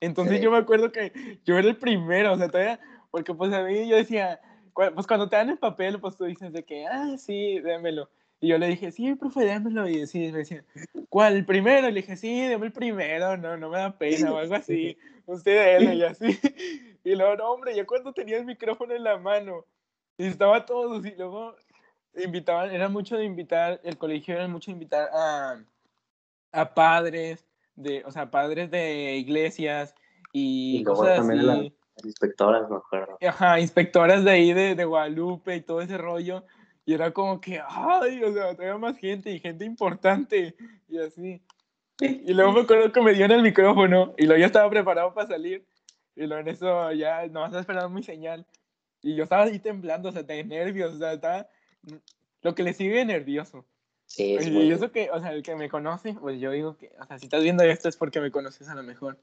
Entonces 0.00 0.38
Sí. 0.38 0.44
yo 0.44 0.50
me 0.50 0.58
acuerdo 0.58 0.92
que 0.92 1.12
yo 1.44 1.58
era 1.58 1.68
el 1.68 1.76
primero, 1.76 2.32
o 2.32 2.36
sea, 2.36 2.48
todavía, 2.48 2.80
porque 3.10 3.34
pues 3.34 3.52
a 3.52 3.62
mí 3.64 3.88
yo 3.88 3.96
decía, 3.96 4.40
pues 4.94 5.06
cuando 5.06 5.28
te 5.28 5.36
dan 5.36 5.50
el 5.50 5.58
papel, 5.58 5.98
pues 6.00 6.16
tú 6.16 6.24
dices 6.24 6.52
de 6.52 6.64
que, 6.64 6.86
ah, 6.86 7.16
sí, 7.18 7.58
démelo. 7.60 8.08
Y 8.40 8.48
yo 8.48 8.58
le 8.58 8.68
dije, 8.68 8.92
sí, 8.92 9.16
profe, 9.16 9.44
démelo. 9.44 9.88
Y 9.88 10.06
sí, 10.06 10.30
me 10.30 10.38
decía, 10.38 10.64
¿cuál? 11.08 11.34
¿El 11.34 11.44
primero? 11.44 11.88
Y 11.88 11.92
le 11.92 12.00
dije, 12.02 12.16
sí, 12.16 12.46
dame 12.46 12.66
el 12.66 12.72
primero, 12.72 13.36
no, 13.36 13.56
no 13.56 13.70
me 13.70 13.78
da 13.78 13.98
pena 13.98 14.32
o 14.32 14.38
algo 14.38 14.54
así. 14.54 14.96
Usted 15.26 15.80
déle 15.80 15.94
y 15.96 16.02
así. 16.04 16.26
Y 17.04 17.14
luego, 17.14 17.36
no, 17.36 17.52
hombre, 17.52 17.74
ya 17.74 17.86
cuando 17.86 18.12
tenía 18.12 18.36
el 18.36 18.44
micrófono 18.44 18.94
en 18.94 19.02
la 19.02 19.16
mano 19.16 19.64
y 20.18 20.26
estaba 20.26 20.66
todos 20.66 21.06
y 21.06 21.14
luego 21.16 21.56
invitaban, 22.24 22.70
era 22.70 22.88
mucho 22.88 23.16
de 23.16 23.24
invitar, 23.24 23.80
el 23.84 23.96
colegio 23.98 24.34
era 24.34 24.48
mucho 24.48 24.70
de 24.70 24.74
invitar 24.74 25.08
a, 25.12 25.62
a 26.52 26.74
padres, 26.74 27.44
de, 27.76 28.02
o 28.04 28.10
sea, 28.10 28.30
padres 28.30 28.70
de 28.70 29.16
iglesias 29.16 29.94
y, 30.32 30.78
Y 30.78 30.84
luego 30.84 31.00
cosas 31.02 31.16
también 31.16 31.38
así. 31.40 31.46
la- 31.46 31.54
las 31.96 32.04
inspectoras, 32.04 32.70
me 32.70 32.76
acuerdo. 32.76 33.18
Ajá, 33.26 33.58
inspectoras 33.58 34.22
de 34.24 34.30
ahí 34.30 34.52
de, 34.52 34.74
de 34.76 34.84
Guadalupe 34.84 35.56
y 35.56 35.60
todo 35.62 35.80
ese 35.80 35.98
rollo. 35.98 36.44
Y 36.86 36.94
era 36.94 37.10
como 37.10 37.40
que, 37.40 37.60
ay, 37.68 38.22
o 38.22 38.32
sea, 38.32 38.54
todavía 38.54 38.78
más 38.78 38.96
gente 38.98 39.30
y 39.32 39.40
gente 39.40 39.64
importante 39.64 40.54
y 40.88 40.98
así. 40.98 41.42
Y 42.00 42.32
luego 42.32 42.52
me 42.52 42.60
acuerdo 42.60 42.92
que 42.92 43.00
me 43.02 43.12
dieron 43.14 43.32
el 43.36 43.42
micrófono 43.42 44.14
y 44.16 44.26
luego 44.26 44.38
ya 44.38 44.46
estaba 44.46 44.70
preparado 44.70 45.12
para 45.12 45.26
salir. 45.26 45.66
Y 46.14 46.26
luego 46.26 46.40
en 46.42 46.48
eso 46.48 46.92
ya 46.92 47.26
no 47.26 47.40
vas 47.40 47.52
a 47.54 47.60
esperar 47.60 47.88
mi 47.90 48.02
señal. 48.04 48.46
Y 49.02 49.16
yo 49.16 49.24
estaba 49.24 49.42
ahí 49.44 49.58
temblando, 49.58 50.08
o 50.08 50.12
sea, 50.12 50.22
de 50.22 50.44
nervios, 50.44 50.94
o 50.94 50.98
sea, 50.98 51.12
estaba 51.14 51.48
lo 52.42 52.54
que 52.54 52.62
le 52.62 52.72
sigue 52.72 53.04
nervioso. 53.04 53.64
Sí, 54.06 54.36
es 54.36 54.46
y 54.46 54.50
muy- 54.50 54.70
eso 54.72 54.90
que, 54.90 55.10
o 55.10 55.20
sea, 55.20 55.32
el 55.32 55.42
que 55.42 55.54
me 55.54 55.68
conoce, 55.68 56.14
pues 56.14 56.40
yo 56.40 56.50
digo 56.50 56.76
que, 56.76 56.92
o 56.98 57.04
sea, 57.04 57.18
si 57.18 57.26
estás 57.26 57.42
viendo 57.42 57.62
esto 57.64 57.88
es 57.88 57.96
porque 57.96 58.20
me 58.20 58.30
conoces 58.30 58.68
a 58.68 58.74
lo 58.74 58.82
mejor. 58.82 59.18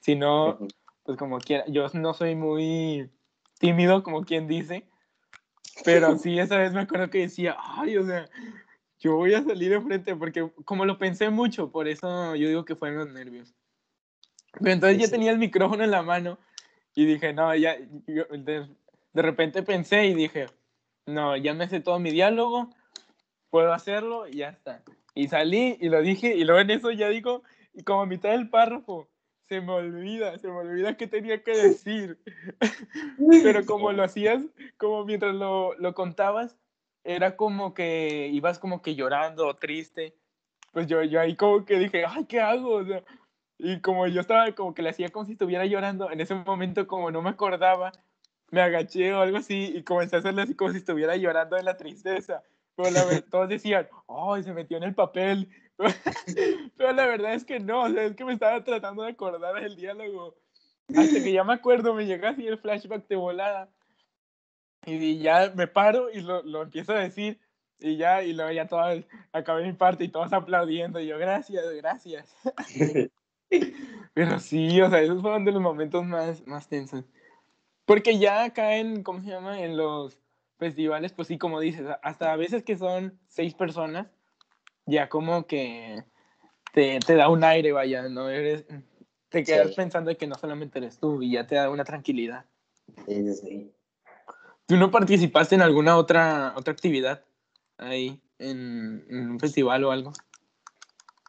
Si 0.00 0.16
no, 0.16 0.58
pues 1.04 1.18
como 1.18 1.38
quiera, 1.38 1.64
yo 1.68 1.86
no 1.94 2.14
soy 2.14 2.34
muy 2.34 3.10
tímido, 3.58 4.02
como 4.02 4.24
quien 4.24 4.46
dice, 4.48 4.84
pero 5.84 6.16
sí, 6.18 6.38
esa 6.38 6.56
vez 6.58 6.72
me 6.72 6.80
acuerdo 6.80 7.10
que 7.10 7.18
decía, 7.18 7.56
ay, 7.58 7.96
o 7.98 8.06
sea, 8.06 8.28
yo 9.00 9.16
voy 9.16 9.34
a 9.34 9.42
salir 9.42 9.70
de 9.70 9.80
frente, 9.80 10.16
porque 10.16 10.50
como 10.64 10.84
lo 10.86 10.98
pensé 10.98 11.28
mucho, 11.28 11.70
por 11.70 11.88
eso 11.88 12.34
yo 12.34 12.48
digo 12.48 12.64
que 12.64 12.76
fueron 12.76 12.98
los 12.98 13.08
nervios. 13.12 13.54
Pero 14.60 14.70
entonces 14.72 14.96
Sí, 14.96 15.02
ya 15.02 15.06
sí. 15.06 15.12
tenía 15.12 15.30
el 15.32 15.38
micrófono 15.38 15.82
en 15.84 15.90
la 15.90 16.02
mano 16.02 16.38
y 16.94 17.04
dije, 17.04 17.32
no, 17.32 17.54
ya, 17.54 17.76
yo- 18.06 18.24
de, 18.30 18.68
de 19.12 19.22
repente 19.22 19.62
pensé 19.62 20.06
y 20.06 20.14
dije, 20.14 20.46
no, 21.06 21.36
ya 21.36 21.54
me 21.54 21.68
sé 21.68 21.80
todo 21.80 21.98
mi 21.98 22.10
diálogo, 22.10 22.70
puedo 23.50 23.72
hacerlo 23.72 24.26
y 24.28 24.38
ya 24.38 24.50
está. 24.50 24.82
Y 25.14 25.28
salí 25.28 25.76
y 25.80 25.88
lo 25.88 26.00
dije 26.00 26.34
y 26.34 26.44
luego 26.44 26.60
en 26.60 26.70
eso 26.70 26.90
ya 26.90 27.08
digo, 27.08 27.42
y 27.74 27.82
como 27.82 28.02
a 28.02 28.06
mitad 28.06 28.30
del 28.30 28.48
párrafo, 28.48 29.08
se 29.48 29.60
me 29.60 29.72
olvida, 29.72 30.38
se 30.38 30.48
me 30.48 30.54
olvida 30.54 30.96
qué 30.96 31.06
tenía 31.06 31.42
que 31.42 31.52
decir. 31.52 32.18
Pero 33.42 33.66
como 33.66 33.92
lo 33.92 34.02
hacías, 34.02 34.42
como 34.78 35.04
mientras 35.04 35.34
lo, 35.34 35.74
lo 35.74 35.94
contabas, 35.94 36.56
era 37.04 37.36
como 37.36 37.74
que 37.74 38.28
ibas 38.32 38.58
como 38.58 38.80
que 38.80 38.94
llorando 38.94 39.54
triste. 39.56 40.14
Pues 40.72 40.86
yo, 40.86 41.02
yo 41.02 41.20
ahí 41.20 41.36
como 41.36 41.64
que 41.64 41.78
dije, 41.78 42.04
ay, 42.06 42.24
¿qué 42.24 42.40
hago? 42.40 42.76
O 42.76 42.84
sea, 42.84 43.02
y 43.58 43.80
como 43.80 44.06
yo 44.06 44.20
estaba 44.20 44.50
como 44.52 44.74
que 44.74 44.82
le 44.82 44.90
hacía 44.90 45.10
como 45.10 45.26
si 45.26 45.32
estuviera 45.32 45.66
llorando, 45.66 46.10
en 46.10 46.20
ese 46.20 46.34
momento 46.34 46.86
como 46.86 47.10
no 47.10 47.20
me 47.22 47.30
acordaba, 47.30 47.92
me 48.52 48.60
agaché 48.60 49.12
o 49.14 49.20
algo 49.20 49.38
así 49.38 49.72
y 49.74 49.82
comencé 49.82 50.16
a 50.16 50.18
hacerle 50.20 50.42
así 50.42 50.54
como 50.54 50.70
si 50.70 50.76
estuviera 50.76 51.16
llorando 51.16 51.56
de 51.56 51.62
la 51.62 51.76
tristeza. 51.76 52.42
Pero 52.76 52.90
la 52.90 53.04
verdad, 53.04 53.24
todos 53.30 53.48
decían, 53.48 53.88
ay, 54.06 54.42
se 54.44 54.52
metió 54.52 54.76
en 54.76 54.84
el 54.84 54.94
papel. 54.94 55.48
Pero 56.76 56.92
la 56.92 57.06
verdad 57.06 57.34
es 57.34 57.44
que 57.44 57.58
no, 57.58 57.84
o 57.84 57.90
sea, 57.90 58.04
es 58.04 58.14
que 58.14 58.24
me 58.24 58.34
estaba 58.34 58.62
tratando 58.62 59.02
de 59.02 59.12
acordar 59.12 59.60
del 59.60 59.74
diálogo. 59.74 60.36
Hasta 60.94 61.22
que 61.22 61.32
ya 61.32 61.44
me 61.44 61.54
acuerdo, 61.54 61.94
me 61.94 62.04
llega 62.04 62.28
así 62.28 62.46
el 62.46 62.58
flashback 62.58 63.08
de 63.08 63.16
volada. 63.16 63.70
Y 64.84 65.18
ya 65.18 65.50
me 65.54 65.66
paro 65.66 66.10
y 66.10 66.20
lo, 66.20 66.42
lo 66.42 66.62
empiezo 66.62 66.92
a 66.92 66.98
decir. 66.98 67.40
Y 67.78 67.96
ya, 67.96 68.22
y 68.22 68.34
luego 68.34 68.52
ya 68.52 68.68
todas, 68.68 69.02
acabé 69.32 69.64
mi 69.64 69.72
parte 69.72 70.04
y 70.04 70.08
todos 70.08 70.32
aplaudiendo. 70.34 71.00
Y 71.00 71.06
yo, 71.06 71.18
gracias, 71.18 71.64
gracias. 71.76 72.36
Pero 74.14 74.38
sí, 74.38 74.78
o 74.82 74.90
sea, 74.90 75.00
esos 75.00 75.22
fueron 75.22 75.46
de 75.46 75.52
los 75.52 75.62
momentos 75.62 76.04
más, 76.04 76.46
más 76.46 76.68
tensos. 76.68 77.04
Porque 77.84 78.18
ya 78.18 78.44
acá 78.44 78.76
en, 78.76 79.02
¿cómo 79.02 79.20
se 79.22 79.30
llama? 79.30 79.60
En 79.60 79.76
los 79.76 80.18
festivales, 80.58 81.12
pues 81.12 81.28
sí, 81.28 81.38
como 81.38 81.60
dices, 81.60 81.86
hasta 82.02 82.32
a 82.32 82.36
veces 82.36 82.62
que 82.62 82.76
son 82.76 83.18
seis 83.26 83.54
personas, 83.54 84.06
ya 84.86 85.08
como 85.08 85.46
que 85.46 86.04
te, 86.72 87.00
te 87.00 87.14
da 87.16 87.28
un 87.28 87.42
aire, 87.44 87.72
vaya, 87.72 88.08
¿no? 88.08 88.28
Eres, 88.30 88.64
te 89.28 89.42
quedas 89.42 89.70
Sí. 89.70 89.76
pensando 89.76 90.16
que 90.16 90.26
no 90.26 90.36
solamente 90.36 90.78
eres 90.78 90.98
tú 90.98 91.22
y 91.22 91.32
ya 91.32 91.46
te 91.46 91.56
da 91.56 91.70
una 91.70 91.84
tranquilidad. 91.84 92.44
Sí, 93.06 93.14
sí, 93.14 93.34
sí. 93.34 93.72
¿Tú 94.66 94.76
no 94.76 94.90
participaste 94.90 95.54
en 95.56 95.62
alguna 95.62 95.96
otra, 95.96 96.54
otra 96.56 96.72
actividad 96.72 97.24
ahí, 97.78 98.20
en, 98.38 99.04
en 99.10 99.30
un 99.32 99.40
festival 99.40 99.82
o 99.84 99.90
algo? 99.90 100.12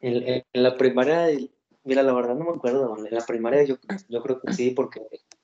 En, 0.02 0.16
en- 0.28 0.44
en 0.54 0.64
la 0.64 0.78
primaria, 0.78 1.28
mira, 1.84 2.04
la 2.04 2.14
verdad 2.14 2.36
no 2.36 2.46
me 2.46 2.52
acuerdo. 2.52 2.96
En 3.06 3.14
la 3.14 3.26
primaria 3.26 3.64
yo, 3.64 3.78
yo 4.08 4.22
creo 4.22 4.40
que 4.40 4.54
sí, 4.54 4.72
porque 4.72 5.02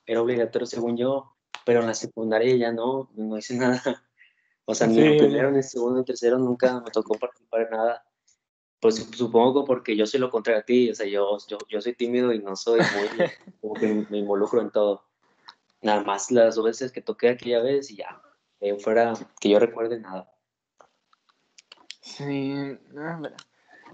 era 0.09 0.23
obligatorio 0.23 0.65
según 0.65 0.97
yo, 0.97 1.35
pero 1.65 1.81
en 1.81 1.85
la 1.85 1.93
secundaria 1.93 2.55
ya 2.55 2.71
no, 2.71 3.11
no 3.15 3.37
hice 3.37 3.55
nada. 3.55 3.81
O 4.65 4.75
sea, 4.75 4.85
ni 4.85 4.99
en 4.99 5.17
primero, 5.17 5.49
ni 5.49 5.57
en 5.57 5.63
segundo, 5.63 5.95
ni 5.95 5.99
en 6.01 6.05
tercero 6.05 6.37
nunca 6.37 6.79
me 6.79 6.91
tocó 6.91 7.17
participar 7.17 7.61
en 7.61 7.69
nada. 7.71 8.03
Pues 8.79 8.97
supongo 9.15 9.65
porque 9.65 9.95
yo 9.97 10.05
soy 10.05 10.19
lo 10.19 10.29
contrario 10.29 10.61
a 10.61 10.63
ti, 10.63 10.91
o 10.91 10.93
sea, 10.93 11.07
yo, 11.07 11.39
yo, 11.47 11.57
yo 11.67 11.81
soy 11.81 11.95
tímido 11.95 12.31
y 12.33 12.39
no 12.39 12.55
soy 12.55 12.79
muy, 12.79 13.09
como 13.61 13.73
que 13.73 14.05
me 14.11 14.19
involucro 14.19 14.61
en 14.61 14.69
todo. 14.69 15.03
Nada 15.81 16.03
más 16.03 16.29
las 16.29 16.53
dos 16.55 16.65
veces 16.65 16.91
que 16.91 17.01
toqué 17.01 17.29
aquella 17.29 17.63
vez 17.63 17.89
y 17.89 17.95
ya, 17.97 18.21
eh, 18.59 18.77
fuera 18.77 19.13
que 19.39 19.49
yo 19.49 19.57
recuerde 19.59 19.99
nada. 19.99 20.31
Sí, 22.01 22.53
no, 22.91 23.19
pero- 23.23 23.35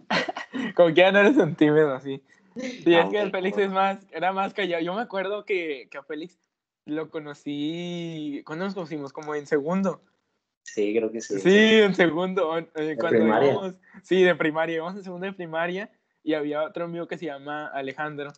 como 0.75 0.89
que 0.89 0.95
ya 0.95 1.11
no 1.13 1.19
eres 1.19 1.37
un 1.37 1.55
tímido 1.55 1.93
así. 1.93 2.21
Sí, 2.55 2.83
es 2.85 3.05
No, 3.05 3.11
que 3.11 3.21
el 3.21 3.31
Félix 3.31 3.57
es 3.57 3.69
más, 3.71 3.99
era 4.11 4.31
más 4.31 4.53
callado. 4.53 4.81
Yo 4.83 4.93
me 4.93 5.01
acuerdo 5.01 5.45
que, 5.45 5.87
que 5.91 5.97
a 5.97 6.03
Félix 6.03 6.37
lo 6.85 7.09
conocí, 7.09 8.41
¿cuándo 8.45 8.65
nos 8.65 8.73
conocimos? 8.73 9.11
Como 9.11 9.35
en 9.35 9.45
segundo. 9.47 10.01
Sí, 10.63 10.95
creo 10.95 11.11
que 11.11 11.21
sí. 11.21 11.39
Sí, 11.39 11.81
en 11.81 11.93
segundo. 11.95 12.57
eh, 12.57 12.67
cuando 12.99 13.19
primaria? 13.19 13.51
íbamos, 13.51 13.75
sí, 14.03 14.23
de 14.23 14.35
primaria. 14.35 14.75
Íbamos 14.77 14.95
en 14.95 15.03
segundo 15.03 15.25
de 15.25 15.33
primaria 15.33 15.91
y 16.23 16.33
había 16.33 16.63
otro 16.63 16.85
amigo 16.85 17.07
que 17.07 17.17
se 17.17 17.25
llama 17.25 17.67
Alejandro. 17.67 18.31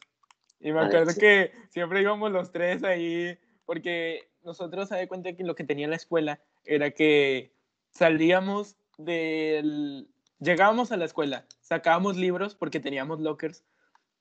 Y 0.59 0.71
me 0.71 0.79
Ah, 0.79 0.85
acuerdo 0.85 1.13
que 1.17 1.51
siempre 1.69 2.01
íbamos 2.01 2.31
los 2.31 2.51
tres 2.51 2.83
ahí, 2.83 3.37
porque 3.65 4.29
nosotros 4.43 4.89
se 4.89 5.07
cuenta 5.07 5.33
que 5.33 5.43
lo 5.43 5.55
que 5.55 5.63
tenía 5.63 5.87
la 5.87 5.95
escuela 5.95 6.39
era 6.65 6.91
que 6.91 7.51
salíamos 7.91 8.75
del... 8.97 10.07
Llegábamos 10.39 10.91
a 10.91 10.97
la 10.97 11.05
escuela, 11.05 11.45
sacábamos 11.61 12.15
libros 12.17 12.55
porque 12.55 12.79
teníamos 12.79 13.19
lockers, 13.19 13.63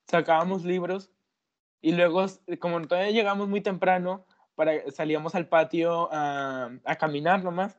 sacábamos 0.06 0.64
libros 0.64 1.10
y 1.80 1.92
luego, 1.92 2.26
como 2.58 2.86
todavía 2.86 3.10
llegamos 3.10 3.48
muy 3.48 3.60
temprano, 3.60 4.24
para, 4.54 4.90
salíamos 4.90 5.34
al 5.34 5.48
patio 5.48 6.08
a, 6.12 6.70
a 6.84 6.96
caminar 6.96 7.44
nomás. 7.44 7.76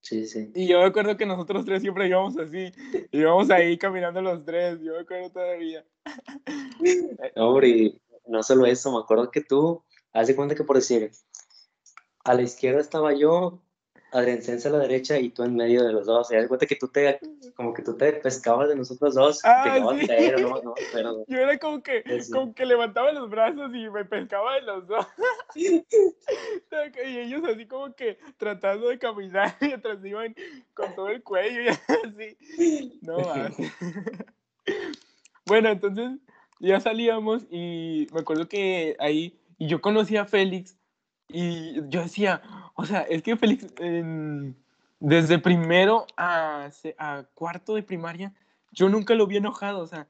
Sí, 0.00 0.26
sí. 0.26 0.50
Y 0.54 0.66
yo 0.66 0.80
me 0.80 0.86
acuerdo 0.86 1.16
que 1.16 1.24
nosotros 1.26 1.64
tres 1.64 1.80
siempre 1.80 2.08
íbamos 2.08 2.36
así, 2.36 2.72
íbamos 3.12 3.50
ahí 3.50 3.78
caminando 3.78 4.20
los 4.20 4.44
tres, 4.44 4.80
yo 4.80 4.94
me 4.94 5.00
acuerdo 5.00 5.30
todavía. 5.30 5.84
Hombre, 7.36 7.68
y 7.68 8.02
no 8.26 8.42
solo 8.42 8.66
eso, 8.66 8.90
me 8.90 8.98
acuerdo 8.98 9.30
que 9.30 9.42
tú, 9.42 9.84
haz 10.12 10.26
de 10.26 10.34
cuenta 10.34 10.56
que 10.56 10.64
por 10.64 10.76
decir, 10.76 11.12
a 12.24 12.34
la 12.34 12.42
izquierda 12.42 12.80
estaba 12.80 13.14
yo, 13.14 13.62
Adrián 14.12 14.42
Sense 14.42 14.68
a 14.68 14.70
la 14.72 14.78
derecha 14.80 15.18
y 15.18 15.30
tú 15.30 15.42
en 15.42 15.56
medio 15.56 15.84
de 15.84 15.92
los 15.92 16.06
dos. 16.06 16.30
Y 16.30 16.36
de 16.36 16.46
cuenta 16.46 16.66
que 16.66 16.76
tú 16.76 16.88
te, 16.88 17.18
como 17.56 17.72
que 17.72 17.82
tú 17.82 17.96
te 17.96 18.12
pescabas 18.12 18.68
de 18.68 18.76
nosotros 18.76 19.14
dos, 19.14 19.40
Ah, 19.44 19.80
sí. 19.98 20.06
pero 20.06 20.38
no, 20.38 20.62
no, 20.62 20.74
pero 20.92 21.24
Yo 21.28 21.38
era 21.38 21.58
como 21.58 21.82
que, 21.82 22.02
Sí, 22.20 22.30
como 22.30 22.54
que 22.54 22.66
levantaba 22.66 23.12
los 23.12 23.30
brazos 23.30 23.70
y 23.74 23.88
me 23.88 24.04
pescaba 24.04 24.54
de 24.56 24.62
los 24.62 24.86
dos. 24.86 25.06
y 25.54 27.18
ellos 27.18 27.42
así 27.44 27.66
como 27.66 27.94
que 27.94 28.18
tratando 28.36 28.88
de 28.88 28.98
caminar 28.98 29.56
mientras 29.60 30.04
iban 30.04 30.34
con 30.74 30.94
todo 30.94 31.08
el 31.08 31.22
cuello 31.22 31.62
y 31.62 31.68
así. 31.68 32.98
No 33.02 33.18
más. 33.18 33.56
bueno, 35.46 35.70
entonces 35.70 36.18
ya 36.60 36.80
salíamos 36.80 37.44
y 37.50 38.06
me 38.12 38.20
acuerdo 38.20 38.48
que 38.48 38.96
ahí, 38.98 39.38
y 39.58 39.68
yo 39.68 39.80
conocí 39.80 40.16
a 40.16 40.24
Félix 40.24 40.76
y 41.28 41.74
yo 41.88 42.02
decía, 42.02 42.42
o 42.74 42.84
sea, 42.84 43.02
es 43.02 43.22
que 43.22 43.36
Félix 43.36 43.66
desde 45.00 45.38
primero 45.38 46.06
a, 46.16 46.70
a 46.98 47.24
cuarto 47.34 47.74
de 47.74 47.82
primaria, 47.82 48.32
yo 48.70 48.88
nunca 48.88 49.14
lo 49.14 49.26
vi 49.26 49.38
enojado, 49.38 49.80
o 49.80 49.86
sea, 49.86 50.06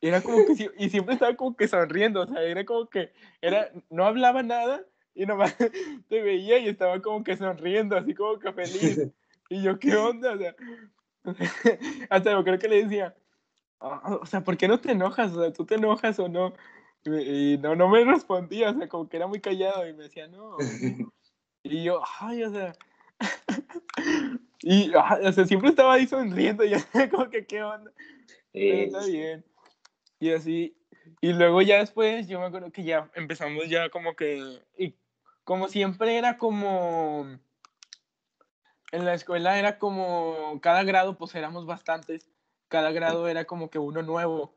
era 0.00 0.20
como 0.20 0.44
que, 0.44 0.70
y 0.76 0.90
siempre 0.90 1.14
estaba 1.14 1.34
como 1.34 1.56
que 1.56 1.68
sonriendo, 1.68 2.22
o 2.22 2.26
sea, 2.26 2.42
era 2.42 2.64
como 2.64 2.86
que, 2.86 3.12
era, 3.40 3.70
no 3.90 4.04
hablaba 4.04 4.42
nada 4.42 4.82
y 5.14 5.24
nomás 5.24 5.56
te 6.08 6.22
veía 6.22 6.58
y 6.58 6.68
estaba 6.68 7.00
como 7.00 7.22
que 7.24 7.36
sonriendo, 7.36 7.96
así 7.96 8.14
como 8.14 8.38
que 8.38 8.52
feliz. 8.52 9.00
Y 9.50 9.62
yo, 9.62 9.78
¿qué 9.78 9.94
onda? 9.94 10.32
O 10.32 10.38
sea, 10.38 10.56
hasta 12.10 12.32
yo 12.32 12.42
creo 12.42 12.58
que 12.58 12.66
le 12.66 12.82
decía, 12.82 13.14
"Ah, 13.78 14.18
o 14.22 14.24
sea, 14.24 14.42
¿por 14.42 14.56
qué 14.56 14.66
no 14.66 14.80
te 14.80 14.92
enojas? 14.92 15.32
O 15.32 15.42
sea, 15.42 15.52
¿tú 15.52 15.66
te 15.66 15.74
enojas 15.74 16.18
o 16.18 16.28
no? 16.28 16.54
Y, 17.04 17.58
no, 17.58 17.76
no 17.76 17.88
me 17.88 18.04
respondía, 18.04 18.70
o 18.70 18.74
sea, 18.74 18.88
como 18.88 19.08
que 19.08 19.16
era 19.16 19.26
muy 19.26 19.40
callado 19.40 19.86
y 19.88 19.92
me 19.92 20.04
decía, 20.04 20.26
no. 20.28 20.56
Y 21.66 21.82
yo, 21.82 22.02
ay, 22.20 22.44
o 22.44 22.50
sea. 22.50 22.74
Y, 24.66 24.92
ah, 24.94 25.18
o 25.22 25.32
sea, 25.32 25.44
siempre 25.44 25.68
estaba 25.68 25.94
ahí 25.94 26.06
sonriendo, 26.06 26.64
yo, 26.64 26.78
como 27.10 27.28
que, 27.28 27.44
¿qué 27.46 27.62
onda? 27.62 27.90
Eh, 28.54 28.84
está 28.84 29.04
bien. 29.04 29.44
Y 30.20 30.30
así. 30.30 30.74
Y 31.20 31.32
luego 31.34 31.60
ya 31.60 31.78
después, 31.78 32.28
yo 32.28 32.40
me 32.40 32.46
acuerdo 32.46 32.72
que 32.72 32.84
ya 32.84 33.10
empezamos 33.14 33.68
ya 33.68 33.90
como 33.90 34.16
que. 34.16 34.62
Y 34.78 34.94
como 35.44 35.68
siempre 35.68 36.16
era 36.16 36.38
como. 36.38 37.26
En 38.92 39.04
la 39.04 39.14
escuela 39.14 39.58
era 39.58 39.78
como. 39.78 40.58
Cada 40.62 40.82
grado, 40.84 41.18
pues 41.18 41.34
éramos 41.34 41.66
bastantes. 41.66 42.30
Cada 42.68 42.90
grado 42.92 43.28
era 43.28 43.44
como 43.44 43.68
que 43.68 43.78
uno 43.78 44.02
nuevo. 44.02 44.54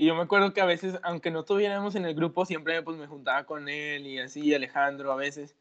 Y 0.00 0.06
yo 0.06 0.14
me 0.14 0.22
acuerdo 0.22 0.54
que 0.54 0.62
a 0.62 0.64
veces, 0.64 0.98
aunque 1.02 1.30
no 1.30 1.40
estuviéramos 1.40 1.94
en 1.94 2.06
el 2.06 2.14
grupo, 2.14 2.46
siempre 2.46 2.82
pues 2.82 2.96
me 2.96 3.06
juntaba 3.06 3.44
con 3.44 3.68
él 3.68 4.06
y 4.06 4.18
así, 4.18 4.54
Alejandro 4.54 5.12
a 5.12 5.16
veces. 5.16 5.54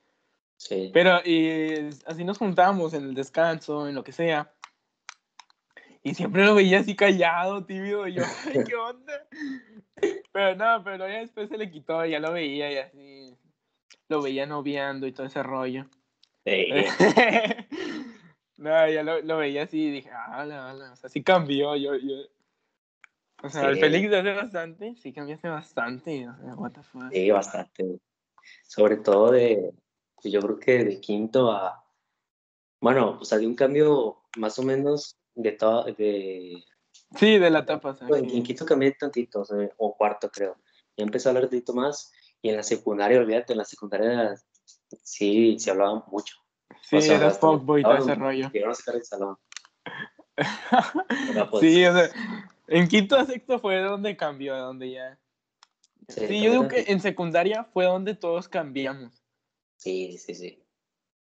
Sí. 0.56 0.92
Pero 0.94 1.20
y 1.26 1.90
así 2.06 2.24
nos 2.24 2.38
juntábamos 2.38 2.94
en 2.94 3.04
el 3.04 3.14
descanso, 3.14 3.90
en 3.90 3.96
lo 3.96 4.06
que 4.06 4.14
sea. 4.14 4.54
Y 6.04 6.14
siempre 6.16 6.46
lo 6.46 6.56
veía 6.56 6.80
así 6.80 6.96
callado, 6.96 7.66
tímido, 7.66 8.08
y 8.08 8.14
yo, 8.14 8.24
ay, 8.48 8.64
¿qué 8.66 8.76
onda? 8.76 9.28
Pero 10.32 10.56
no, 10.56 10.86
pero 10.86 11.10
ya 11.10 11.20
después 11.20 11.50
se 11.50 11.58
le 11.58 11.70
quitó, 11.70 12.06
ya 12.06 12.22
lo 12.22 12.32
veía 12.32 12.72
y 12.72 12.78
así, 12.78 13.38
lo 14.08 14.22
veía 14.22 14.46
noviando 14.46 15.06
y 15.06 15.12
todo 15.12 15.28
ese 15.28 15.44
rollo. 15.44 15.86
Sí. 16.46 16.68
no, 18.56 18.90
ya 18.90 19.04
lo, 19.04 19.20
lo, 19.20 19.36
veía 19.36 19.64
así 19.64 19.88
y 19.88 19.92
dije, 19.92 20.12
ah, 20.14 20.46
la, 20.46 20.74
la, 20.74 20.94
o 20.94 20.96
sea, 20.96 21.10
sí 21.10 21.22
cambió, 21.24 21.76
yo, 21.76 21.98
yo. 21.98 22.16
O 23.44 23.50
sea, 23.50 23.70
el 23.70 23.76
Sí. 23.76 23.82
Félix 23.82 24.10
de 24.10 24.20
hace 24.20 24.34
bastante, 24.34 24.96
sí 24.96 25.14
cambiaste 25.14 25.48
bastante, 25.48 26.28
o 26.28 26.36
sea, 26.38 26.56
what 26.56 26.72
the 26.72 26.84
fuck. 26.84 27.12
Sí, 27.12 27.32
bastante. 27.32 28.00
Sobre 28.68 28.98
todo 28.98 29.32
de, 29.32 29.72
pues 30.22 30.34
yo 30.34 30.42
creo 30.42 30.60
que 30.60 30.84
de 30.84 31.00
quinto 31.00 31.52
a, 31.52 31.84
bueno, 32.82 33.18
o 33.20 33.26
sea, 33.26 33.38
de 33.38 33.48
un 33.48 33.56
cambio 33.56 34.24
más 34.38 34.60
o 34.60 34.64
menos 34.64 35.18
de 35.36 35.52
todo, 35.54 35.86
de, 35.86 36.64
Sí, 37.16 37.40
de 37.40 37.50
la 37.50 37.66
tapa, 37.66 37.90
o 37.90 37.96
sea, 37.96 38.08
en, 38.10 38.30
sí. 38.30 38.38
en 38.38 38.44
quinto 38.44 38.66
cambié 38.66 38.92
tantito, 38.92 39.42
o, 39.42 39.46
sea, 39.46 39.58
o 39.78 39.96
cuarto 39.96 40.30
creo. 40.30 40.58
Ya 40.98 41.04
empecé 41.06 41.28
a 41.28 41.32
hablar 41.32 41.50
tantito 41.50 41.74
más 41.74 42.12
y 42.42 42.50
en 42.50 42.58
la 42.58 42.64
secundaria, 42.64 43.20
olvídate, 43.20 43.54
en 43.54 43.60
la 43.60 43.66
secundaria 43.66 44.36
sí, 45.04 45.58
se 45.60 45.72
hablaba 45.72 46.06
mucho. 46.08 46.36
Sí, 46.82 46.98
O 46.98 47.02
sea, 47.02 47.16
eras 47.18 47.40
fuckboy 47.40 47.82
y 47.82 47.84
todo 47.84 47.98
ese 47.98 48.16
rollo. 48.16 48.48
A 48.48 48.74
sacar 48.74 48.96
el 48.96 49.04
salón. 49.04 49.38
Pues, 51.52 51.62
sí, 51.62 51.86
o 51.86 51.94
sea, 51.94 52.10
en 52.70 52.88
quinto 52.88 53.16
a 53.18 53.26
sexto 53.26 53.60
fue 53.60 53.80
donde 53.82 54.16
cambió, 54.16 54.56
donde 54.58 54.92
ya. 54.92 55.18
Sí, 56.08 56.42
yo 56.42 56.52
digo 56.52 56.68
que 56.68 56.86
en 56.88 57.00
secundaria 57.00 57.64
fue 57.66 57.86
donde 57.86 58.16
todos 58.16 58.48
cambiamos. 58.48 59.24
Sí, 59.76 60.18
sí, 60.18 60.34
sí. 60.34 60.64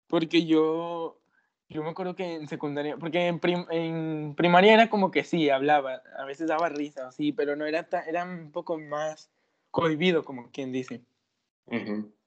Porque 0.07 0.45
yo, 0.45 1.19
yo 1.69 1.83
me 1.83 1.89
acuerdo 1.89 2.15
que 2.15 2.33
en 2.33 2.47
secundaria, 2.47 2.97
porque 2.97 3.27
en, 3.27 3.39
prim- 3.39 3.67
en 3.69 4.33
primaria 4.35 4.73
era 4.73 4.89
como 4.89 5.11
que 5.11 5.23
sí, 5.23 5.49
hablaba, 5.49 6.01
a 6.17 6.25
veces 6.25 6.47
daba 6.47 6.69
risa, 6.69 7.11
sí, 7.11 7.31
pero 7.31 7.55
no 7.55 7.65
era 7.65 7.83
tan, 7.83 8.07
era 8.07 8.23
un 8.23 8.51
poco 8.51 8.77
más 8.79 9.29
cohibido, 9.69 10.23
como 10.25 10.49
quien 10.51 10.71
dice. 10.71 11.01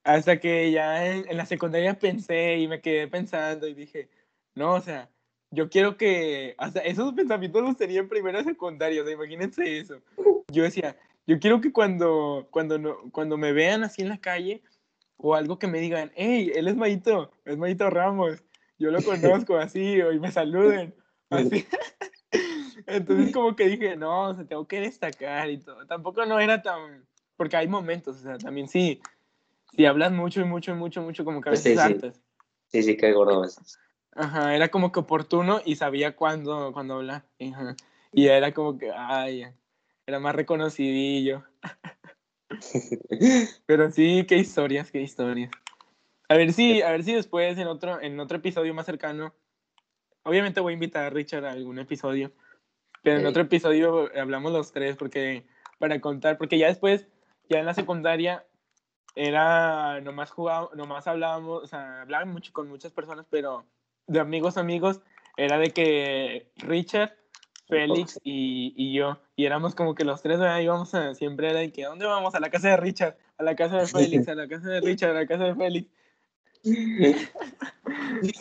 Hasta 0.05 0.39
que 0.39 0.71
ya 0.71 1.05
en, 1.07 1.29
en 1.29 1.37
la 1.37 1.47
secundaria 1.47 1.99
pensé 1.99 2.59
y 2.59 2.69
me 2.69 2.81
quedé 2.81 3.09
pensando 3.09 3.67
y 3.67 3.75
dije, 3.75 4.09
no, 4.55 4.75
o 4.75 4.81
sea, 4.81 5.11
yo 5.53 5.69
quiero 5.69 5.97
que, 5.99 6.55
hasta 6.59 6.81
esos 6.81 7.13
pensamientos 7.13 7.63
los 7.63 7.77
tenía 7.77 8.01
en 8.01 8.09
primera 8.09 8.43
secundaria, 8.43 9.03
o 9.03 9.05
sea, 9.05 9.15
imagínense 9.15 9.79
eso. 9.79 10.01
Yo 10.51 10.63
decía, 10.63 10.97
yo 11.27 11.39
quiero 11.39 11.61
que 11.61 11.73
cuando, 11.73 12.49
cuando, 12.51 12.79
no, 12.79 12.97
cuando 13.13 13.37
me 13.37 13.53
vean 13.53 13.85
así 13.85 14.01
en 14.01 14.09
la 14.09 14.19
calle 14.19 14.63
o 15.19 15.35
algo 15.35 15.59
que 15.59 15.67
me 15.67 15.79
digan, 15.79 16.11
hey, 16.17 16.51
él 16.55 16.69
es 16.69 16.75
Mayito, 16.75 17.31
es 17.45 17.59
Mayito 17.59 17.91
Ramos, 17.91 18.43
yo 18.79 18.91
lo 18.91 19.03
conozco 19.03 19.57
así, 19.57 20.01
o 20.01 20.13
y 20.13 20.19
me 20.19 20.33
saluden, 20.33 20.95
así. 21.31 21.67
Entonces 22.87 23.33
como 23.33 23.55
que 23.55 23.69
dije, 23.69 23.95
no, 23.95 24.31
o 24.31 24.35
sea, 24.35 24.47
tengo 24.47 24.67
que 24.67 24.81
destacar 24.81 25.51
y 25.51 25.59
todo. 25.59 25.87
Tampoco 25.87 26.25
no 26.25 26.41
era 26.41 26.63
tan, 26.63 27.07
porque 27.37 27.59
hay 27.59 27.69
momentos, 27.69 28.17
o 28.17 28.21
sea, 28.21 28.39
también 28.39 28.69
sí, 28.69 29.03
si 29.77 29.85
hablas 29.85 30.13
mucho 30.13 30.41
y 30.41 30.45
mucho 30.45 30.73
y 30.73 30.75
mucho, 30.75 31.03
mucho, 31.03 31.27
como 31.27 31.43
que 31.43 31.51
a 31.51 31.53
Pues 31.53 31.63
veces 31.63 31.79
sí, 31.79 31.87
sí. 31.89 31.93
hartas. 31.95 32.21
Sí, 32.69 32.83
sí, 32.83 32.97
cae 32.97 33.13
gordo 33.13 33.37
a 33.37 33.43
veces. 33.43 33.79
Ajá, 34.15 34.55
era 34.55 34.69
como 34.69 34.93
que 34.93 35.01
oportuno 35.01 35.61
y 35.65 35.77
sabía 35.77 36.17
cuándo, 36.17 36.73
cuándo 36.73 36.95
hablar. 36.95 37.25
Ajá. 37.41 37.77
Y 38.13 38.27
era 38.27 38.53
como 38.53 38.79
que, 38.79 38.91
ay, 38.95 39.47
era 40.07 40.21
más 40.21 40.35
reconocidillo. 40.35 41.45
Pero 43.67 43.91
sí, 43.91 44.27
qué 44.29 44.37
historias, 44.37 44.91
qué 44.91 45.01
historias. 45.01 45.51
A 46.29 46.37
ver 46.37 46.53
si, 46.53 46.83
a 46.83 46.91
ver 46.91 47.05
si 47.05 47.15
después 47.15 47.59
en 47.59 47.67
otro, 47.67 48.01
en 48.01 48.19
otro 48.21 48.39
episodio 48.39 48.75
más 48.75 48.87
cercano, 48.87 49.35
obviamente 50.23 50.61
voy 50.61 50.73
a 50.73 50.75
invitar 50.75 51.05
a 51.05 51.11
Richard 51.11 51.45
a 51.45 51.53
algún 51.53 51.79
episodio, 51.79 52.33
pero 53.03 53.19
en 53.19 53.27
otro 53.27 53.43
episodio 53.43 54.11
hablamos 54.19 54.53
los 54.53 54.73
tres 54.73 54.97
porque 54.97 55.47
para 55.79 56.01
contar, 56.01 56.39
porque 56.39 56.59
ya 56.59 56.69
después, 56.69 57.07
ya 57.49 57.59
en 57.59 57.67
la 57.67 57.75
secundaria 57.75 58.47
era 59.15 60.01
nomás 60.01 60.31
jugábamos, 60.31 60.75
nomás 60.75 61.07
hablábamos, 61.07 61.65
o 61.65 61.67
sea, 61.67 62.03
hablaba 62.03 62.25
mucho 62.25 62.53
con 62.53 62.69
muchas 62.69 62.93
personas, 62.93 63.27
pero 63.29 63.67
de 64.07 64.21
amigos 64.21 64.57
amigos 64.57 65.01
era 65.37 65.59
de 65.59 65.71
que 65.71 66.51
Richard, 66.57 67.13
Félix 67.69 68.21
y, 68.23 68.75
y 68.77 68.93
yo, 68.95 69.19
y 69.35 69.47
éramos 69.47 69.75
como 69.75 69.95
que 69.95 70.05
los 70.05 70.21
tres 70.21 70.39
¿verdad? 70.39 70.61
íbamos 70.61 70.95
a, 70.95 71.15
siempre 71.15 71.51
era 71.51 71.61
de 71.61 71.73
que, 71.73 71.85
¿a 71.85 71.89
dónde 71.89 72.05
vamos? 72.07 72.35
A 72.35 72.41
la 72.41 72.51
casa 72.51 72.69
de 72.69 72.77
Richard, 72.77 73.17
a 73.39 73.43
la 73.43 73.57
casa 73.57 73.79
de 73.79 73.87
Félix, 73.87 74.29
a 74.29 74.35
la 74.35 74.47
casa 74.49 74.69
de 74.69 74.81
Richard, 74.81 75.11
a 75.11 75.21
la 75.21 75.27
casa 75.27 75.45
de 75.45 75.55
Félix. 75.55 75.91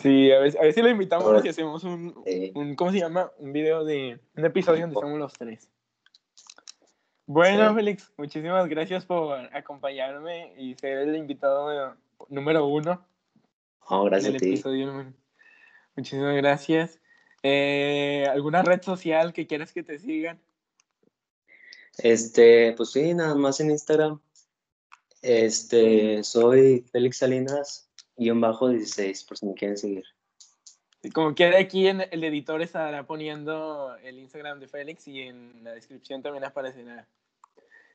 Sí, 0.00 0.30
a 0.30 0.38
ver, 0.38 0.56
a 0.58 0.62
ver 0.62 0.72
si 0.72 0.80
lo 0.82 0.88
invitamos 0.88 1.44
y 1.44 1.48
hacemos 1.48 1.82
un, 1.82 2.14
un, 2.54 2.74
¿cómo 2.76 2.92
se 2.92 2.98
llama? 3.00 3.32
Un 3.38 3.52
video 3.52 3.84
de, 3.84 4.20
un 4.36 4.44
episodio 4.44 4.82
donde 4.82 4.94
estamos 4.94 5.18
los 5.18 5.32
tres. 5.32 5.68
Bueno, 7.26 7.70
Sí. 7.70 7.74
Félix, 7.74 8.12
muchísimas 8.16 8.68
gracias 8.68 9.04
por 9.06 9.38
acompañarme 9.54 10.54
y 10.56 10.74
ser 10.74 10.98
el 10.98 11.16
invitado 11.16 11.96
número 12.28 12.66
uno 12.66 13.04
No, 13.90 14.04
gracias 14.04 14.32
del 14.32 14.36
a 14.36 14.38
ti. 14.38 14.48
episodio 14.50 14.86
número. 14.86 15.12
Muchísimas 15.96 16.36
gracias. 16.36 17.00
Eh, 17.42 18.26
¿Alguna 18.30 18.62
red 18.62 18.82
social 18.82 19.32
que 19.32 19.46
quieras 19.46 19.72
que 19.72 19.82
te 19.82 19.98
sigan? 19.98 20.40
Este, 21.98 22.72
pues 22.72 22.92
sí, 22.92 23.14
nada 23.14 23.34
más 23.34 23.60
en 23.60 23.70
Instagram. 23.70 24.20
Este, 25.20 26.24
soy 26.24 26.84
Félix 26.90 27.18
Salinas, 27.18 27.90
guion 28.16 28.40
bajo 28.40 28.68
16, 28.68 29.24
por 29.24 29.38
si 29.38 29.46
me 29.46 29.54
quieren 29.54 29.76
seguir. 29.76 30.04
Y 31.02 31.10
Como 31.10 31.34
quiera, 31.34 31.58
aquí 31.58 31.88
en 31.88 32.02
el 32.10 32.24
editor 32.24 32.62
estará 32.62 33.06
poniendo 33.06 33.96
el 34.04 34.18
Instagram 34.20 34.60
de 34.60 34.68
Félix 34.68 35.08
y 35.08 35.22
en 35.22 35.64
la 35.64 35.72
descripción 35.72 36.22
también 36.22 36.44
aparecerá. 36.44 37.08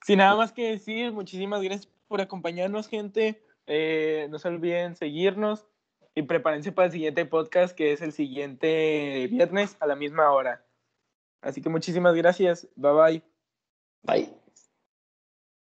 Sin 0.06 0.20
nada 0.20 0.36
más 0.36 0.52
que 0.52 0.72
decir, 0.72 1.12
muchísimas 1.12 1.62
gracias 1.62 1.90
por 2.08 2.22
acompañarnos, 2.22 2.88
gente. 2.88 3.42
Eh, 3.66 4.28
no 4.30 4.40
se 4.40 4.48
olviden 4.50 4.96
seguirnos 4.96 5.66
y 6.18 6.24
prepárense 6.24 6.72
para 6.72 6.88
el 6.88 6.92
siguiente 6.92 7.28
podcast, 7.28 7.76
que 7.76 7.92
es 7.92 8.02
el 8.02 8.12
siguiente 8.12 9.28
viernes 9.30 9.78
a 9.80 9.86
la 9.86 9.96
misma 9.96 10.32
hora. 10.32 10.66
Así 11.42 11.62
que 11.62 11.70
muchísimas 11.70 12.16
gracias. 12.16 12.68
Bye 12.76 12.92
bye. 12.92 13.24
Bye. 14.02 14.47